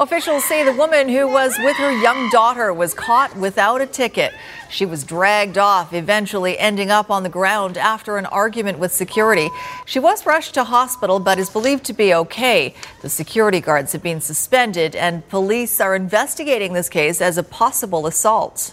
Officials 0.00 0.44
say 0.44 0.64
the 0.64 0.72
woman 0.72 1.10
who 1.10 1.28
was 1.28 1.58
with 1.58 1.76
her 1.76 1.92
young 2.00 2.30
daughter 2.30 2.72
was 2.72 2.94
caught 2.94 3.36
without 3.36 3.82
a 3.82 3.86
ticket. 3.86 4.32
She 4.70 4.86
was 4.86 5.04
dragged 5.04 5.58
off, 5.58 5.92
eventually 5.92 6.58
ending 6.58 6.90
up 6.90 7.10
on 7.10 7.22
the 7.22 7.28
ground 7.28 7.76
after 7.76 8.16
an 8.16 8.24
argument 8.24 8.78
with 8.78 8.94
security. 8.94 9.50
She 9.84 9.98
was 9.98 10.24
rushed 10.24 10.54
to 10.54 10.64
hospital 10.64 11.20
but 11.20 11.38
is 11.38 11.50
believed 11.50 11.84
to 11.84 11.92
be 11.92 12.14
okay. 12.14 12.74
The 13.02 13.10
security 13.10 13.60
guards 13.60 13.92
have 13.92 14.02
been 14.02 14.22
suspended, 14.22 14.96
and 14.96 15.28
police 15.28 15.82
are 15.82 15.94
investigating 15.94 16.72
this 16.72 16.88
case 16.88 17.20
as 17.20 17.36
a 17.36 17.42
possible 17.42 18.06
assault. 18.06 18.72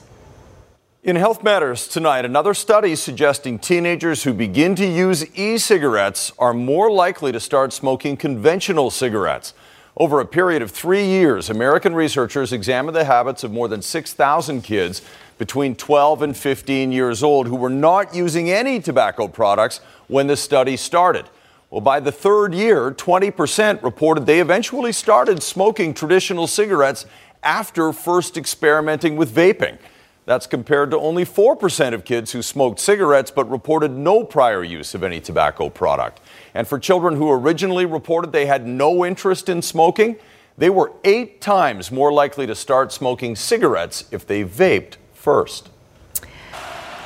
In 1.03 1.17
Health 1.17 1.43
Matters 1.43 1.89
tonight, 1.89 2.23
another 2.23 2.53
study 2.53 2.95
suggesting 2.95 3.59
teenagers 3.59 4.23
who 4.23 4.33
begin 4.33 4.75
to 4.75 4.85
use 4.85 5.25
e 5.37 5.57
cigarettes 5.57 6.31
are 6.39 6.53
more 6.53 6.89
likely 6.89 7.33
to 7.33 7.39
start 7.41 7.73
smoking 7.73 8.15
conventional 8.15 8.89
cigarettes. 8.89 9.53
Over 9.99 10.19
a 10.19 10.25
period 10.27 10.61
of 10.61 10.69
three 10.69 11.03
years, 11.03 11.49
American 11.49 11.95
researchers 11.95 12.53
examined 12.53 12.95
the 12.95 13.05
habits 13.05 13.43
of 13.43 13.51
more 13.51 13.67
than 13.67 13.81
6,000 13.81 14.61
kids 14.61 15.01
between 15.39 15.75
12 15.75 16.21
and 16.21 16.37
15 16.37 16.91
years 16.91 17.23
old 17.23 17.47
who 17.47 17.55
were 17.55 17.71
not 17.71 18.13
using 18.13 18.51
any 18.51 18.79
tobacco 18.79 19.27
products 19.27 19.81
when 20.07 20.27
the 20.27 20.37
study 20.37 20.77
started. 20.77 21.25
Well, 21.71 21.81
by 21.81 21.99
the 21.99 22.11
third 22.11 22.53
year, 22.53 22.91
20% 22.91 23.81
reported 23.81 24.27
they 24.27 24.39
eventually 24.39 24.91
started 24.91 25.41
smoking 25.41 25.95
traditional 25.95 26.45
cigarettes 26.45 27.07
after 27.41 27.91
first 27.91 28.37
experimenting 28.37 29.15
with 29.15 29.33
vaping. 29.33 29.79
That's 30.27 30.45
compared 30.45 30.91
to 30.91 30.99
only 30.99 31.23
4% 31.23 31.93
of 31.93 32.03
kids 32.03 32.33
who 32.33 32.41
smoked 32.41 32.81
cigarettes 32.81 33.31
but 33.31 33.49
reported 33.49 33.91
no 33.91 34.25
prior 34.25 34.61
use 34.61 34.93
of 34.93 35.01
any 35.01 35.21
tobacco 35.21 35.69
product. 35.69 36.19
And 36.53 36.67
for 36.67 36.77
children 36.77 37.15
who 37.15 37.31
originally 37.31 37.85
reported 37.85 38.33
they 38.33 38.45
had 38.45 38.67
no 38.67 39.05
interest 39.05 39.47
in 39.47 39.61
smoking, 39.61 40.17
they 40.57 40.69
were 40.69 40.91
eight 41.05 41.39
times 41.39 41.93
more 41.93 42.11
likely 42.11 42.45
to 42.45 42.55
start 42.55 42.91
smoking 42.91 43.37
cigarettes 43.37 44.03
if 44.11 44.27
they 44.27 44.43
vaped 44.43 44.97
first. 45.13 45.69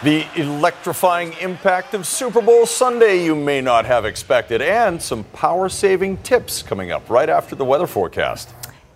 The 0.02 0.26
electrifying 0.36 1.34
impact 1.34 1.94
of 1.94 2.08
Super 2.08 2.42
Bowl 2.42 2.66
Sunday 2.66 3.24
you 3.24 3.36
may 3.36 3.62
not 3.62 3.86
have 3.86 4.04
expected, 4.04 4.64
and 4.64 5.00
some 5.00 5.26
power 5.26 5.70
saving 5.70 6.18
tips 6.24 6.64
coming 6.64 6.92
up 6.92 7.08
right 7.08 7.30
after 7.30 7.56
the 7.56 7.66
weather 7.66 7.86
forecast. 7.86 8.50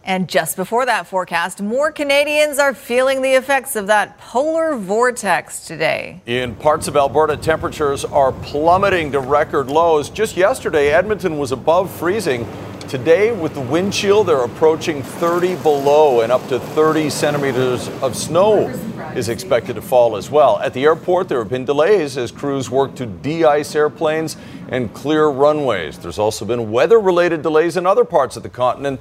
And 0.08 0.30
just 0.30 0.56
before 0.56 0.86
that 0.86 1.08
forecast, 1.08 1.64
more 1.64 1.92
Canadians 1.92 2.60
are 2.60 2.76
feeling 2.76 3.24
the 3.24 3.34
effects 3.34 3.76
of 3.76 3.88
that 3.88 4.20
polar 4.20 4.76
vortex 4.76 5.66
today. 5.66 6.22
In 6.28 6.54
parts 6.54 6.88
of 6.88 6.96
Alberta, 6.96 7.36
temperatures 7.36 8.06
are 8.06 8.32
plummeting 8.32 9.12
to 9.14 9.20
record 9.20 9.68
lows. 9.68 10.12
Just 10.12 10.38
yesterday, 10.38 10.90
Edmonton 10.90 11.40
was 11.40 11.52
above 11.52 11.90
freezing. 11.90 12.48
Today, 12.88 13.32
with 13.32 13.56
the 13.56 13.62
wind 13.62 13.94
chill, 13.94 14.24
they're 14.24 14.44
approaching 14.44 15.02
30 15.02 15.56
below, 15.56 16.22
and 16.22 16.32
up 16.32 16.48
to 16.50 16.60
30 16.60 17.10
centimeters 17.10 17.88
of 18.04 18.16
snow 18.16 18.68
is 19.16 19.28
expected 19.28 19.74
to 19.74 19.82
fall 19.82 20.16
as 20.16 20.30
well. 20.30 20.60
At 20.60 20.76
the 20.76 20.84
airport, 20.84 21.30
there 21.30 21.40
have 21.40 21.50
been 21.50 21.66
delays 21.66 22.16
as 22.16 22.32
crews 22.32 22.70
work 22.70 22.94
to 22.96 23.08
de 23.08 23.44
ice 23.44 23.74
airplanes 23.74 24.38
and 24.70 24.94
clear 24.94 25.30
runways. 25.30 25.98
There's 25.98 26.20
also 26.20 26.46
been 26.46 26.72
weather 26.72 27.00
related 27.00 27.42
delays 27.42 27.76
in 27.76 27.88
other 27.88 28.06
parts 28.06 28.38
of 28.38 28.44
the 28.44 28.50
continent 28.50 29.00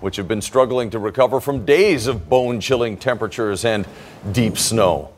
which 0.00 0.16
have 0.16 0.28
been 0.28 0.42
struggling 0.42 0.90
to 0.90 0.98
recover 0.98 1.40
from 1.40 1.64
days 1.64 2.06
of 2.06 2.28
bone 2.28 2.60
chilling 2.60 2.96
temperatures 2.96 3.64
and 3.64 3.86
deep 4.32 4.58
snow. 4.58 5.15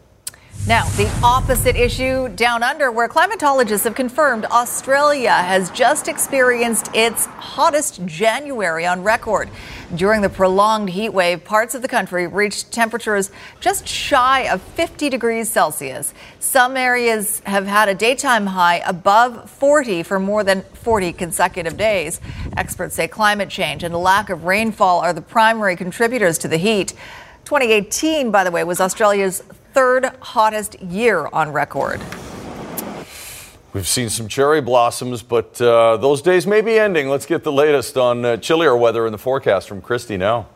Now, 0.67 0.87
the 0.97 1.11
opposite 1.23 1.77
issue 1.77 2.29
down 2.29 2.63
under, 2.63 2.93
where 2.93 3.09
climatologists 3.09 3.85
have 3.85 3.95
confirmed 3.95 4.45
Australia 4.47 5.33
has 5.33 5.71
just 5.71 6.09
experienced 6.09 6.91
its 6.95 7.25
hottest 7.25 8.05
January 8.05 8.85
on 8.85 9.03
record. 9.03 9.49
During 9.95 10.21
the 10.21 10.29
prolonged 10.29 10.91
heat 10.91 11.09
wave, 11.09 11.43
parts 11.43 11.75
of 11.75 11.81
the 11.81 11.89
country 11.89 12.27
reached 12.27 12.71
temperatures 12.71 13.31
just 13.61 13.89
shy 13.89 14.43
of 14.43 14.61
50 14.61 15.09
degrees 15.09 15.51
Celsius. 15.51 16.13
Some 16.39 16.77
areas 16.77 17.41
have 17.47 17.67
had 17.67 17.89
a 17.89 17.95
daytime 17.95 18.45
high 18.45 18.83
above 18.85 19.49
40 19.49 20.03
for 20.03 20.21
more 20.21 20.45
than 20.45 20.61
40 20.75 21.15
consecutive 21.15 21.79
days. 21.79 22.21
Experts 22.59 22.95
say 22.95 23.09
climate 23.09 23.49
change 23.49 23.85
and 23.85 23.95
the 23.95 23.99
lack 23.99 24.29
of 24.29 24.45
rainfall 24.45 25.01
are 25.01 25.15
the 25.15 25.23
primary 25.23 25.77
contributors 25.77 26.37
to 26.39 26.49
the 26.49 26.59
heat. 26.59 26.93
2018, 27.47 28.31
by 28.31 28.45
the 28.45 28.51
way, 28.51 28.63
was 28.63 28.79
Australia's 28.79 29.43
third 29.73 30.07
hottest 30.21 30.81
year 30.81 31.29
on 31.33 31.53
record. 31.53 32.01
We've 33.75 33.87
seen 33.87 34.09
some 34.09 34.29
cherry 34.29 34.61
blossoms, 34.61 35.23
but 35.23 35.61
uh, 35.61 35.99
those 35.99 36.23
days 36.23 36.47
may 36.47 36.63
be 36.63 36.79
ending. 36.79 37.09
Let's 37.09 37.27
get 37.27 37.45
the 37.45 37.53
latest 37.53 37.97
on 37.97 38.25
uh, 38.25 38.37
chillier 38.39 38.77
weather 38.77 39.07
in 39.07 39.13
the 39.13 39.19
forecast 39.19 39.69
from 39.69 39.83
Kristi 39.83 40.19
now. 40.19 40.49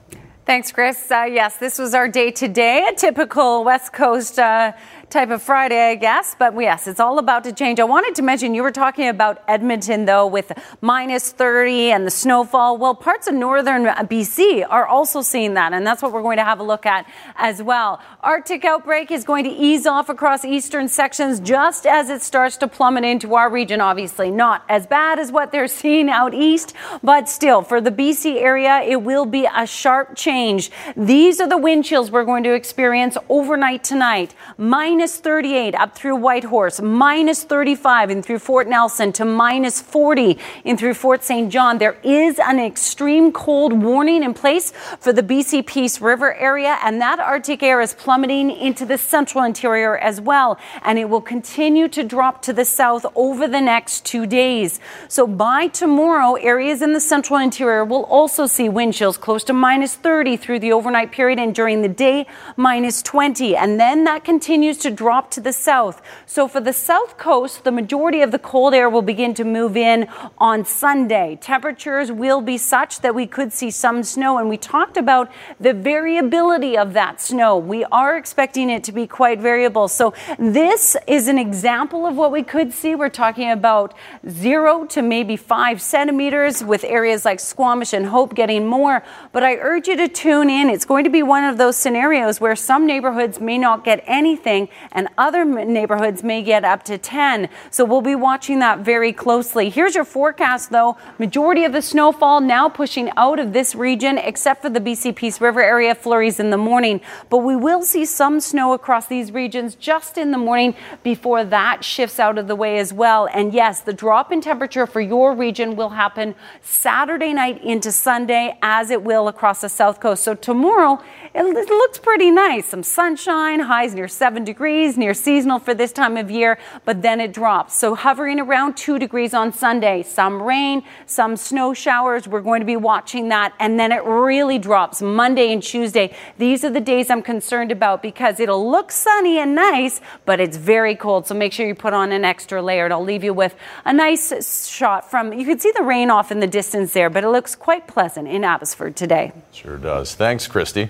Thanks, 0.45 0.73
Chris. 0.73 1.11
Uh, 1.11 1.23
yes, 1.31 1.57
this 1.59 1.79
was 1.79 1.95
our 1.95 2.09
day 2.09 2.31
today, 2.33 2.89
a 2.91 2.95
typical 2.95 3.63
West 3.63 3.93
Coast 3.93 4.41
uh, 4.41 4.73
type 5.13 5.31
of 5.31 5.43
Friday, 5.43 5.91
I 5.91 5.95
guess. 5.95 6.35
But 6.37 6.59
yes, 6.59 6.89
it's 6.89 6.99
all 6.99 7.19
about 7.19 7.45
to 7.45 7.53
change. 7.53 7.79
I 7.79 7.85
wanted 7.85 8.15
to 8.15 8.23
mention 8.23 8.55
you 8.55 8.63
were 8.63 8.73
talking 8.73 9.09
about 9.09 9.43
Edmonton, 9.47 10.07
though, 10.07 10.27
with 10.27 10.51
minus 10.81 11.31
30 11.31 11.93
and 11.93 12.07
the 12.07 12.11
snowfall. 12.11 12.79
Well, 12.79 12.95
parts 12.95 13.29
of 13.29 13.35
northern 13.35 13.85
BC 13.85 14.67
are 14.69 14.87
also 14.87 15.21
seeing 15.21 15.55
that, 15.55 15.75
and 15.75 15.87
that's 15.87 16.03
what 16.03 16.13
we're 16.13 16.23
going 16.23 16.39
to 16.39 16.45
have 16.45 16.61
a 16.61 16.63
look 16.63 16.87
at 16.87 17.07
as 17.37 17.63
well. 17.63 18.01
Arctic 18.23 18.65
outbreak 18.65 19.11
is 19.11 19.25
going 19.25 19.45
to 19.45 19.51
ease 19.51 19.87
off 19.87 20.09
across 20.09 20.45
eastern 20.45 20.89
sections 20.89 21.41
just 21.41 21.87
as 21.87 22.09
it 22.09 22.23
starts 22.23 22.57
to 22.57 22.67
plummet 22.67 23.05
into 23.05 23.35
our 23.35 23.51
region, 23.51 23.81
obviously. 23.81 24.31
Not 24.31 24.65
as 24.69 24.87
bad 24.87 25.19
as 25.19 25.31
what 25.31 25.53
they're 25.53 25.69
seeing 25.83 26.09
out 26.09 26.33
east, 26.33 26.73
but 27.03 27.29
still, 27.29 27.61
for 27.61 27.81
the 27.81 27.91
BC 27.91 28.41
area, 28.41 28.81
it 28.81 29.03
will 29.03 29.27
be 29.27 29.47
a 29.55 29.67
sharp 29.67 30.17
change. 30.17 30.71
These 30.97 31.39
are 31.41 31.49
the 31.49 31.59
wind 31.59 31.85
chills 31.85 32.11
we're 32.11 32.25
going 32.25 32.45
to 32.45 32.55
experience 32.55 33.19
overnight 33.29 33.85
tonight. 33.85 34.35
Minus 34.57 35.02
minus 35.03 35.19
38 35.19 35.75
up 35.75 35.97
through 35.97 36.15
Whitehorse, 36.15 36.81
minus 36.81 37.43
35 37.43 38.11
in 38.11 38.23
through 38.23 38.39
Fort 38.39 38.69
Nelson 38.69 39.13
to 39.15 39.25
minus 39.25 39.81
40 39.81 40.39
in 40.65 40.77
through 40.77 40.95
Fort 40.95 41.25
St. 41.25 41.51
John. 41.51 41.79
There 41.79 41.99
is 42.05 42.39
an 42.39 42.61
extreme 42.61 43.33
cold 43.33 43.73
warning 43.73 44.23
in 44.23 44.33
place 44.33 44.73
for 45.01 45.13
the 45.13 45.25
BC 45.25 45.67
Peace 45.67 46.01
River 46.01 46.37
area, 46.37 46.79
and 46.85 47.01
that 47.01 47.19
Arctic 47.19 47.65
air 47.65 47.81
is 47.81 47.95
plummeting 47.95 48.53
into 48.53 48.87
the 48.87 48.97
central 48.97 49.43
interior 49.43 49.99
as 49.99 50.21
well, 50.21 50.57
and 50.83 51.01
it 51.01 51.09
will 51.09 51.21
continue 51.21 51.89
to 51.89 52.05
drop 52.05 52.41
to 52.43 52.53
the 52.53 52.65
south 52.65 53.05
over 53.17 53.49
the 53.49 53.61
next 53.61 54.05
two 54.05 54.25
days. 54.25 54.79
So 55.09 55.27
by 55.27 55.67
tomorrow, 55.67 56.35
areas 56.35 56.81
in 56.81 56.93
the 56.93 57.01
central 57.01 57.41
interior 57.41 57.85
will 57.85 58.05
also 58.05 58.47
see 58.47 58.69
wind 58.69 58.95
chills 58.95 59.17
close 59.17 59.43
to 59.45 59.53
minus 59.53 59.97
30 59.97 60.37
through 60.37 60.61
the 60.61 60.71
overnight 60.71 61.11
period, 61.11 61.41
and 61.41 61.53
during 61.53 61.83
the 61.83 61.89
day, 61.89 62.25
minus 62.57 63.03
20. 63.03 63.57
And 63.57 63.81
then 63.81 64.05
that 64.05 64.23
continues 64.23 64.79
to 64.79 64.92
drop 64.93 65.31
to 65.33 65.41
the 65.41 65.53
south. 65.53 66.03
So 66.27 66.47
for 66.47 66.61
the 66.61 66.73
south 66.73 67.19
coast, 67.19 67.65
the 67.65 67.73
majority 67.73 68.23
of 68.23 68.31
the 68.31 68.39
cold 68.39 68.75
air 68.75 68.89
will 68.89 69.03
begin 69.03 69.35
to 69.35 69.45
move 69.45 69.77
in 69.77 70.09
on 70.39 70.65
Sunday. 70.65 71.39
Temperatures 71.41 72.13
will 72.13 72.41
be 72.41 72.59
such 72.59 73.01
that 73.01 73.15
we 73.15 73.27
could 73.27 73.53
see 73.53 73.71
some 73.71 74.03
snow, 74.03 74.39
and 74.39 74.49
we 74.49 74.57
talked 74.57 74.97
about 74.97 75.31
the 75.59 75.75
variability 75.75 76.77
of 76.77 76.93
that 76.93 77.21
snow. 77.21 77.57
We 77.57 77.85
are 77.87 78.17
expecting 78.17 78.71
it 78.71 78.85
to 78.85 78.93
be 78.93 79.07
quite 79.07 79.41
variable. 79.41 79.89
So 79.89 80.15
this 80.39 80.97
is 81.07 81.29
an 81.29 81.39
example 81.39 82.07
of 82.07 82.17
what 82.17 82.33
we 82.33 82.43
could 82.43 82.73
see. 82.73 82.95
We're 82.95 83.09
talking 83.09 83.51
about 83.51 83.95
zero 84.29 84.85
to 84.87 85.03
maybe 85.03 85.37
five 85.37 85.81
centimeters 85.81 86.63
with 86.63 86.85
areas 86.85 87.25
like 87.25 87.41
Squamish 87.41 87.93
and 87.93 88.07
Hope 88.07 88.35
getting 88.35 88.67
more. 88.67 89.03
But 89.33 89.43
I 89.43 89.57
urge 89.57 89.89
you 89.89 89.97
to 89.97 90.09
tune 90.09 90.51
in. 90.51 90.69
It's 90.69 90.85
going 90.85 91.05
to 91.05 91.11
be 91.11 91.23
one 91.23 91.45
of 91.45 91.59
those 91.59 91.77
scenarios 91.77 92.41
where 92.41 92.57
some 92.57 92.87
neighborhoods 92.87 93.41
may 93.41 93.59
not 93.59 93.85
get 93.85 94.03
anything 94.07 94.69
and 94.91 95.09
other 95.17 95.45
neighborhoods 95.45 96.23
may 96.23 96.43
get 96.43 96.65
up 96.65 96.83
to 96.85 96.99
10. 96.99 97.49
So 97.71 97.85
we'll 97.85 98.01
be 98.01 98.15
watching 98.15 98.59
that 98.59 98.81
very 98.81 99.13
closely. 99.13 99.71
Here's 99.71 99.95
your 99.95 100.05
forecast 100.05 100.71
though. 100.71 100.97
Majority 101.19 101.65
of 101.65 101.73
the 101.73 101.83
snowfall 101.83 102.41
now 102.41 102.69
pushing 102.69 103.11
out 103.17 103.39
of 103.39 103.53
this 103.53 103.75
region 103.75 104.19
except 104.19 104.63
for 104.63 104.71
the 104.71 104.81
BC 104.81 105.15
Peace 105.15 105.41
River 105.41 105.63
area 105.63 105.95
flurries 105.95 106.41
in 106.41 106.51
the 106.51 106.59
morning. 106.59 107.01
But 107.31 107.39
we 107.39 107.57
will 107.57 107.83
see 107.83 108.05
some 108.05 108.41
snow 108.41 108.73
across 108.73 109.07
these 109.07 109.33
regions 109.33 109.75
just 109.75 110.19
in 110.19 110.31
the 110.31 110.39
morning 110.39 110.75
before 111.03 111.45
that 111.45 111.85
shifts 111.85 112.19
out 112.19 112.39
of 112.39 112.49
the 112.49 112.57
way 112.57 112.79
as 112.79 112.93
well. 112.93 113.29
And 113.33 113.53
yes, 113.55 113.81
the 113.81 113.93
drop 113.93 114.33
in 114.33 114.41
temperature 114.41 114.87
for 114.87 115.01
your 115.01 115.35
region 115.35 115.77
will 115.77 115.91
happen 115.91 116.35
Saturday 116.61 117.33
night 117.33 117.63
into 117.63 117.93
Sunday 117.93 118.59
as 118.63 118.91
it 118.91 119.03
will 119.03 119.29
across 119.29 119.61
the 119.61 119.69
south 119.69 120.01
coast. 120.01 120.23
So 120.23 120.35
tomorrow 120.35 121.03
it 121.35 121.69
looks 121.69 121.99
pretty 121.99 122.31
nice. 122.31 122.67
Some 122.67 122.83
sunshine, 122.83 123.61
highs 123.61 123.95
near 123.95 124.09
7 124.09 124.45
degrees, 124.45 124.99
near 124.99 125.15
seasonal 125.15 125.59
for 125.59 125.75
this 125.75 125.93
time 125.93 126.17
of 126.17 126.31
year, 126.31 126.59
but 126.85 127.03
then 127.03 127.21
it 127.21 127.33
drops. 127.33 127.75
So 127.75 127.95
hovering 127.95 128.39
around 128.39 128.77
2 128.77 128.99
degrees 128.99 129.33
on 129.33 129.53
Sunday. 129.53 130.03
Some 130.03 130.43
rain, 130.43 130.83
some 131.07 131.37
snow 131.37 131.73
showers. 131.73 132.29
We're 132.29 132.43
going 132.43 132.61
to 132.61 132.67
be 132.67 132.77
watching 132.77 133.29
that. 133.31 133.55
And 133.59 133.79
then 133.81 133.93
it 133.93 134.05
really 134.05 134.59
drops 134.59 135.01
Monday 135.01 135.53
and 135.53 135.63
Tuesday. 135.63 136.15
These 136.39 136.65
are 136.65 136.71
the 136.71 136.81
days 136.81 137.11
I'm 137.11 137.23
concerned 137.23 137.73
about 137.73 138.03
because 138.03 138.39
it'll 138.39 138.71
look 138.71 138.93
sunny 138.93 139.39
and 139.39 139.55
nice, 139.55 140.01
but 140.25 140.41
it's 140.41 140.57
very 140.57 140.95
cold. 140.95 141.27
So 141.27 141.35
make 141.35 141.53
sure 141.53 141.67
you 141.67 141.75
put 141.75 141.95
on 141.95 142.13
an 142.13 142.25
extra 142.25 142.61
layer. 142.61 142.85
And 142.85 142.93
I'll 142.93 143.03
leave 143.03 143.25
you 143.25 143.35
with 143.35 143.55
a 143.85 143.93
nice 143.93 144.69
shot 144.69 145.11
from, 145.11 145.33
you 145.33 145.47
can 145.47 145.59
see 145.59 145.73
the 145.75 145.83
rain 145.83 146.11
off 146.11 146.31
in 146.31 146.41
the 146.41 146.47
distance 146.47 146.93
there, 146.93 147.09
but 147.09 147.25
it 147.25 147.29
looks 147.29 147.55
quite 147.55 147.87
pleasant 147.87 148.29
in 148.29 148.45
Abbotsford 148.45 148.97
today. 148.97 149.33
Sure 149.53 149.79
does. 149.79 150.15
Thanks, 150.15 150.47
Kristi. 150.47 150.89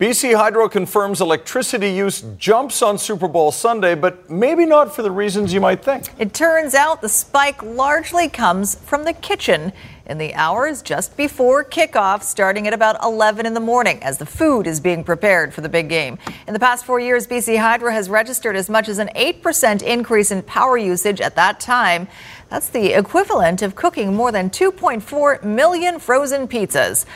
BC 0.00 0.34
Hydro 0.34 0.68
confirms 0.68 1.20
electricity 1.20 1.88
use 1.88 2.22
jumps 2.36 2.82
on 2.82 2.98
Super 2.98 3.28
Bowl 3.28 3.52
Sunday, 3.52 3.94
but 3.94 4.28
maybe 4.28 4.66
not 4.66 4.92
for 4.92 5.02
the 5.02 5.10
reasons 5.12 5.54
you 5.54 5.60
might 5.60 5.84
think. 5.84 6.08
It 6.18 6.34
turns 6.34 6.74
out 6.74 7.00
the 7.00 7.08
spike 7.08 7.62
largely 7.62 8.28
comes 8.28 8.74
from 8.74 9.04
the 9.04 9.12
kitchen 9.12 9.72
in 10.06 10.18
the 10.18 10.34
hours 10.34 10.82
just 10.82 11.16
before 11.16 11.64
kickoff, 11.64 12.24
starting 12.24 12.66
at 12.66 12.74
about 12.74 13.00
11 13.04 13.46
in 13.46 13.54
the 13.54 13.60
morning 13.60 14.02
as 14.02 14.18
the 14.18 14.26
food 14.26 14.66
is 14.66 14.80
being 14.80 15.04
prepared 15.04 15.54
for 15.54 15.60
the 15.60 15.68
big 15.68 15.88
game. 15.88 16.18
In 16.48 16.54
the 16.54 16.60
past 16.60 16.84
four 16.84 16.98
years, 16.98 17.28
BC 17.28 17.56
Hydro 17.60 17.92
has 17.92 18.10
registered 18.10 18.56
as 18.56 18.68
much 18.68 18.88
as 18.88 18.98
an 18.98 19.10
8% 19.14 19.80
increase 19.80 20.32
in 20.32 20.42
power 20.42 20.76
usage 20.76 21.20
at 21.20 21.36
that 21.36 21.60
time. 21.60 22.08
That's 22.50 22.68
the 22.68 22.98
equivalent 22.98 23.62
of 23.62 23.76
cooking 23.76 24.12
more 24.12 24.32
than 24.32 24.50
2.4 24.50 25.44
million 25.44 26.00
frozen 26.00 26.48
pizzas. 26.48 27.06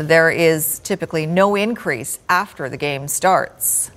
There 0.00 0.30
is 0.30 0.78
typically 0.78 1.26
no 1.26 1.54
increase 1.54 2.20
after 2.30 2.70
the 2.70 2.78
game 2.78 3.06
starts. 3.06 3.90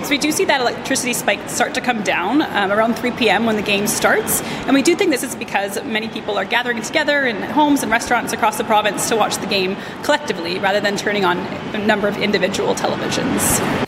So 0.00 0.08
we 0.08 0.18
do 0.18 0.30
see 0.30 0.44
that 0.44 0.60
electricity 0.60 1.14
spike 1.14 1.48
start 1.48 1.74
to 1.74 1.80
come 1.80 2.04
down 2.04 2.42
um, 2.42 2.70
around 2.70 2.94
3 2.94 3.10
p.m. 3.10 3.44
when 3.44 3.56
the 3.56 3.62
game 3.62 3.88
starts, 3.88 4.40
and 4.42 4.72
we 4.72 4.82
do 4.82 4.94
think 4.94 5.10
this 5.10 5.24
is 5.24 5.34
because 5.34 5.82
many 5.82 6.08
people 6.08 6.38
are 6.38 6.44
gathering 6.44 6.80
together 6.80 7.26
in 7.26 7.42
homes 7.42 7.82
and 7.82 7.90
restaurants 7.90 8.32
across 8.32 8.56
the 8.56 8.62
province 8.62 9.08
to 9.08 9.16
watch 9.16 9.36
the 9.38 9.48
game 9.48 9.76
collectively 10.04 10.60
rather 10.60 10.78
than 10.78 10.96
turning 10.96 11.24
on 11.24 11.38
a 11.38 11.84
number 11.84 12.06
of 12.06 12.16
individual 12.18 12.76
televisions. 12.76 13.84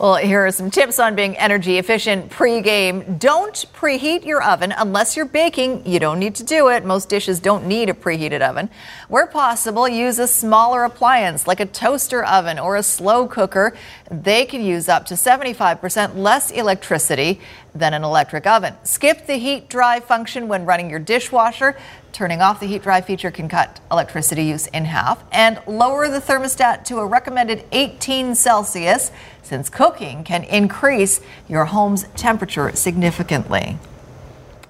Well, 0.00 0.14
here 0.14 0.46
are 0.46 0.50
some 0.50 0.70
tips 0.70 0.98
on 0.98 1.14
being 1.14 1.36
energy 1.36 1.76
efficient 1.76 2.30
pre-game. 2.30 3.18
Don't 3.18 3.54
preheat 3.74 4.24
your 4.24 4.42
oven 4.42 4.72
unless 4.74 5.14
you're 5.14 5.26
baking. 5.26 5.84
You 5.84 5.98
don't 5.98 6.18
need 6.18 6.34
to 6.36 6.42
do 6.42 6.68
it. 6.68 6.86
Most 6.86 7.10
dishes 7.10 7.38
don't 7.38 7.66
need 7.66 7.90
a 7.90 7.92
preheated 7.92 8.40
oven. 8.40 8.70
Where 9.08 9.26
possible, 9.26 9.86
use 9.86 10.18
a 10.18 10.26
smaller 10.26 10.84
appliance 10.84 11.46
like 11.46 11.60
a 11.60 11.66
toaster 11.66 12.24
oven 12.24 12.58
or 12.58 12.76
a 12.76 12.82
slow 12.82 13.28
cooker. 13.28 13.76
They 14.10 14.46
can 14.46 14.64
use 14.64 14.88
up 14.88 15.04
to 15.04 15.14
75% 15.16 16.16
less 16.16 16.50
electricity 16.50 17.38
than 17.74 17.92
an 17.92 18.02
electric 18.02 18.46
oven. 18.46 18.76
Skip 18.84 19.26
the 19.26 19.36
heat 19.36 19.68
dry 19.68 20.00
function 20.00 20.48
when 20.48 20.64
running 20.64 20.88
your 20.88 20.98
dishwasher. 20.98 21.76
Turning 22.12 22.40
off 22.40 22.58
the 22.58 22.66
heat 22.66 22.82
dry 22.82 23.00
feature 23.00 23.30
can 23.30 23.48
cut 23.48 23.80
electricity 23.90 24.44
use 24.44 24.66
in 24.68 24.84
half 24.84 25.22
and 25.30 25.60
lower 25.66 26.08
the 26.08 26.20
thermostat 26.20 26.84
to 26.84 26.98
a 26.98 27.06
recommended 27.06 27.64
18 27.70 28.34
Celsius 28.34 29.12
since 29.50 29.68
cooking 29.68 30.22
can 30.22 30.44
increase 30.44 31.20
your 31.48 31.64
home's 31.64 32.04
temperature 32.14 32.70
significantly. 32.72 33.76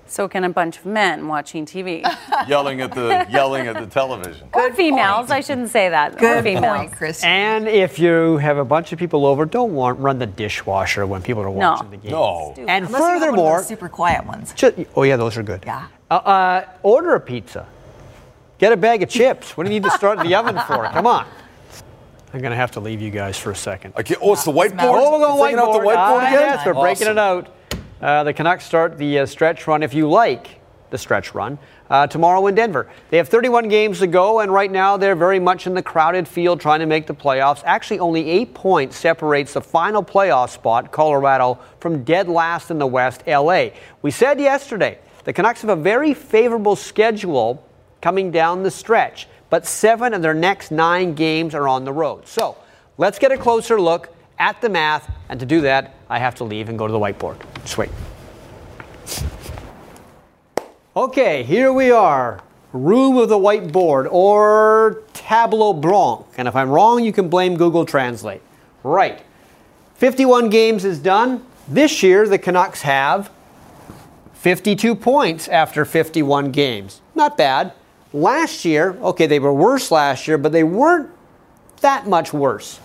So 0.06 0.26
can 0.26 0.42
a 0.42 0.48
bunch 0.48 0.78
of 0.78 0.86
men 0.86 1.28
watching 1.28 1.66
TV. 1.66 2.02
yelling 2.48 2.80
at 2.80 2.92
the 2.92 3.26
yelling 3.30 3.66
at 3.66 3.76
the 3.76 3.86
television. 3.86 4.48
Good 4.50 4.74
females, 4.74 5.26
point. 5.26 5.32
I 5.32 5.40
shouldn't 5.42 5.68
say 5.68 5.90
that. 5.90 6.16
Good 6.16 6.44
females. 6.44 6.78
point, 6.78 6.92
Chris. 6.92 7.22
And 7.22 7.68
if 7.68 7.98
you 7.98 8.38
have 8.38 8.56
a 8.56 8.64
bunch 8.64 8.92
of 8.92 8.98
people 8.98 9.26
over, 9.26 9.44
don't 9.44 9.74
want, 9.74 9.98
run 10.00 10.18
the 10.18 10.26
dishwasher 10.26 11.06
when 11.06 11.20
people 11.20 11.42
are 11.42 11.50
watching 11.50 11.90
no. 11.90 11.96
the 11.96 12.02
game. 12.02 12.12
No. 12.12 12.54
And 12.66 12.86
Unless 12.86 13.02
furthermore, 13.02 13.62
super 13.62 13.90
quiet 13.90 14.24
ones. 14.24 14.54
Just, 14.54 14.76
oh 14.96 15.02
yeah, 15.02 15.16
those 15.16 15.36
are 15.36 15.42
good. 15.42 15.62
Yeah. 15.66 15.88
Uh, 16.10 16.14
uh, 16.14 16.64
order 16.82 17.14
a 17.14 17.20
pizza. 17.20 17.66
Get 18.58 18.72
a 18.72 18.78
bag 18.78 19.02
of 19.02 19.10
chips. 19.10 19.56
What 19.56 19.64
do 19.64 19.72
you 19.72 19.78
need 19.78 19.88
to 19.88 19.96
start 19.96 20.18
in 20.18 20.26
the 20.26 20.34
oven 20.34 20.58
for? 20.66 20.88
Come 20.88 21.06
on. 21.06 21.26
I'm 22.32 22.40
going 22.40 22.50
to 22.50 22.56
have 22.56 22.70
to 22.72 22.80
leave 22.80 23.00
you 23.00 23.10
guys 23.10 23.36
for 23.36 23.50
a 23.50 23.56
second. 23.56 23.94
Okay. 23.98 24.14
Oh, 24.20 24.32
it's 24.32 24.44
the 24.44 24.52
whiteboard. 24.52 24.78
Oh, 24.80 25.18
we're 25.18 25.26
going 25.26 25.56
whiteboard. 25.56 25.58
whiteboard. 25.58 25.72
the 25.72 25.88
whiteboard 25.88 25.96
ah, 25.96 26.28
again. 26.28 26.40
Yes, 26.40 26.66
we're 26.66 26.72
awesome. 26.72 26.82
breaking 26.82 27.08
it 27.08 27.18
out. 27.18 27.56
Uh, 28.00 28.24
the 28.24 28.32
Canucks 28.32 28.64
start 28.64 28.96
the 28.96 29.20
uh, 29.20 29.26
stretch 29.26 29.66
run, 29.66 29.82
if 29.82 29.92
you 29.92 30.08
like 30.08 30.60
the 30.90 30.98
stretch 30.98 31.34
run, 31.34 31.58
uh, 31.88 32.06
tomorrow 32.06 32.46
in 32.46 32.54
Denver. 32.54 32.88
They 33.10 33.16
have 33.16 33.28
31 33.28 33.68
games 33.68 33.98
to 34.00 34.06
go, 34.06 34.40
and 34.40 34.52
right 34.52 34.70
now 34.70 34.96
they're 34.96 35.16
very 35.16 35.38
much 35.38 35.66
in 35.66 35.74
the 35.74 35.82
crowded 35.82 36.26
field 36.26 36.60
trying 36.60 36.80
to 36.80 36.86
make 36.86 37.06
the 37.06 37.14
playoffs. 37.14 37.62
Actually, 37.64 38.00
only 38.00 38.28
eight 38.28 38.54
points 38.54 38.96
separates 38.96 39.54
the 39.54 39.60
final 39.60 40.02
playoff 40.02 40.50
spot, 40.50 40.92
Colorado, 40.92 41.58
from 41.78 42.04
dead 42.04 42.28
last 42.28 42.70
in 42.70 42.78
the 42.78 42.86
West, 42.86 43.22
LA. 43.26 43.68
We 44.02 44.10
said 44.10 44.40
yesterday 44.40 44.98
the 45.24 45.32
Canucks 45.32 45.62
have 45.62 45.70
a 45.70 45.80
very 45.80 46.14
favorable 46.14 46.76
schedule 46.76 47.66
coming 48.00 48.30
down 48.30 48.62
the 48.62 48.70
stretch, 48.70 49.28
but 49.50 49.66
seven 49.66 50.14
of 50.14 50.22
their 50.22 50.34
next 50.34 50.70
nine 50.70 51.14
games 51.14 51.54
are 51.54 51.68
on 51.68 51.84
the 51.84 51.92
road. 51.92 52.26
So 52.26 52.56
let's 52.96 53.18
get 53.18 53.32
a 53.32 53.36
closer 53.36 53.80
look 53.80 54.14
at 54.38 54.60
the 54.62 54.70
math, 54.70 55.10
and 55.28 55.38
to 55.38 55.44
do 55.44 55.60
that, 55.60 55.94
I 56.08 56.18
have 56.18 56.36
to 56.36 56.44
leave 56.44 56.68
and 56.70 56.78
go 56.78 56.86
to 56.86 56.92
the 56.92 56.98
whiteboard. 56.98 57.36
Sweet. 57.66 57.90
Okay, 60.96 61.42
here 61.42 61.72
we 61.72 61.90
are. 61.90 62.42
Room 62.72 63.18
of 63.18 63.28
the 63.28 63.38
whiteboard 63.38 64.08
or 64.10 65.02
tableau 65.12 65.72
blanc. 65.72 66.26
And 66.38 66.48
if 66.48 66.56
I'm 66.56 66.70
wrong, 66.70 67.04
you 67.04 67.12
can 67.12 67.28
blame 67.28 67.56
Google 67.56 67.84
Translate. 67.84 68.40
Right. 68.82 69.22
51 69.96 70.48
games 70.48 70.84
is 70.84 70.98
done. 70.98 71.44
This 71.68 72.02
year, 72.02 72.26
the 72.26 72.38
Canucks 72.38 72.82
have 72.82 73.30
52 74.34 74.94
points 74.94 75.46
after 75.48 75.84
51 75.84 76.50
games. 76.50 77.02
Not 77.14 77.36
bad. 77.36 77.72
Last 78.12 78.64
year, 78.64 78.96
okay, 79.02 79.26
they 79.26 79.38
were 79.38 79.52
worse 79.52 79.90
last 79.90 80.26
year, 80.26 80.36
but 80.36 80.52
they 80.52 80.64
weren't 80.64 81.10
that 81.80 82.08
much 82.08 82.32
worse. 82.32 82.80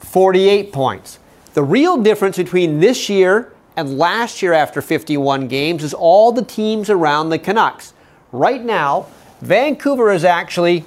48 0.00 0.72
points. 0.72 1.18
The 1.54 1.62
real 1.62 1.96
difference 1.96 2.36
between 2.36 2.80
this 2.80 3.08
year 3.08 3.52
and 3.76 3.98
last 3.98 4.42
year 4.42 4.52
after 4.52 4.80
51 4.80 5.48
games 5.48 5.84
is 5.84 5.92
all 5.92 6.32
the 6.32 6.44
teams 6.44 6.88
around 6.88 7.28
the 7.28 7.38
Canucks. 7.38 7.92
Right 8.32 8.64
now, 8.64 9.06
Vancouver 9.40 10.10
is 10.10 10.24
actually 10.24 10.84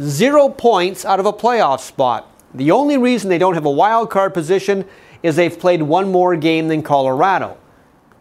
zero 0.00 0.48
points 0.48 1.04
out 1.04 1.20
of 1.20 1.26
a 1.26 1.32
playoff 1.32 1.80
spot. 1.80 2.30
The 2.54 2.70
only 2.70 2.96
reason 2.96 3.28
they 3.28 3.38
don't 3.38 3.54
have 3.54 3.64
a 3.66 3.70
wild 3.70 4.10
card 4.10 4.32
position 4.32 4.84
is 5.22 5.36
they've 5.36 5.58
played 5.58 5.82
one 5.82 6.10
more 6.10 6.36
game 6.36 6.68
than 6.68 6.82
Colorado. 6.82 7.58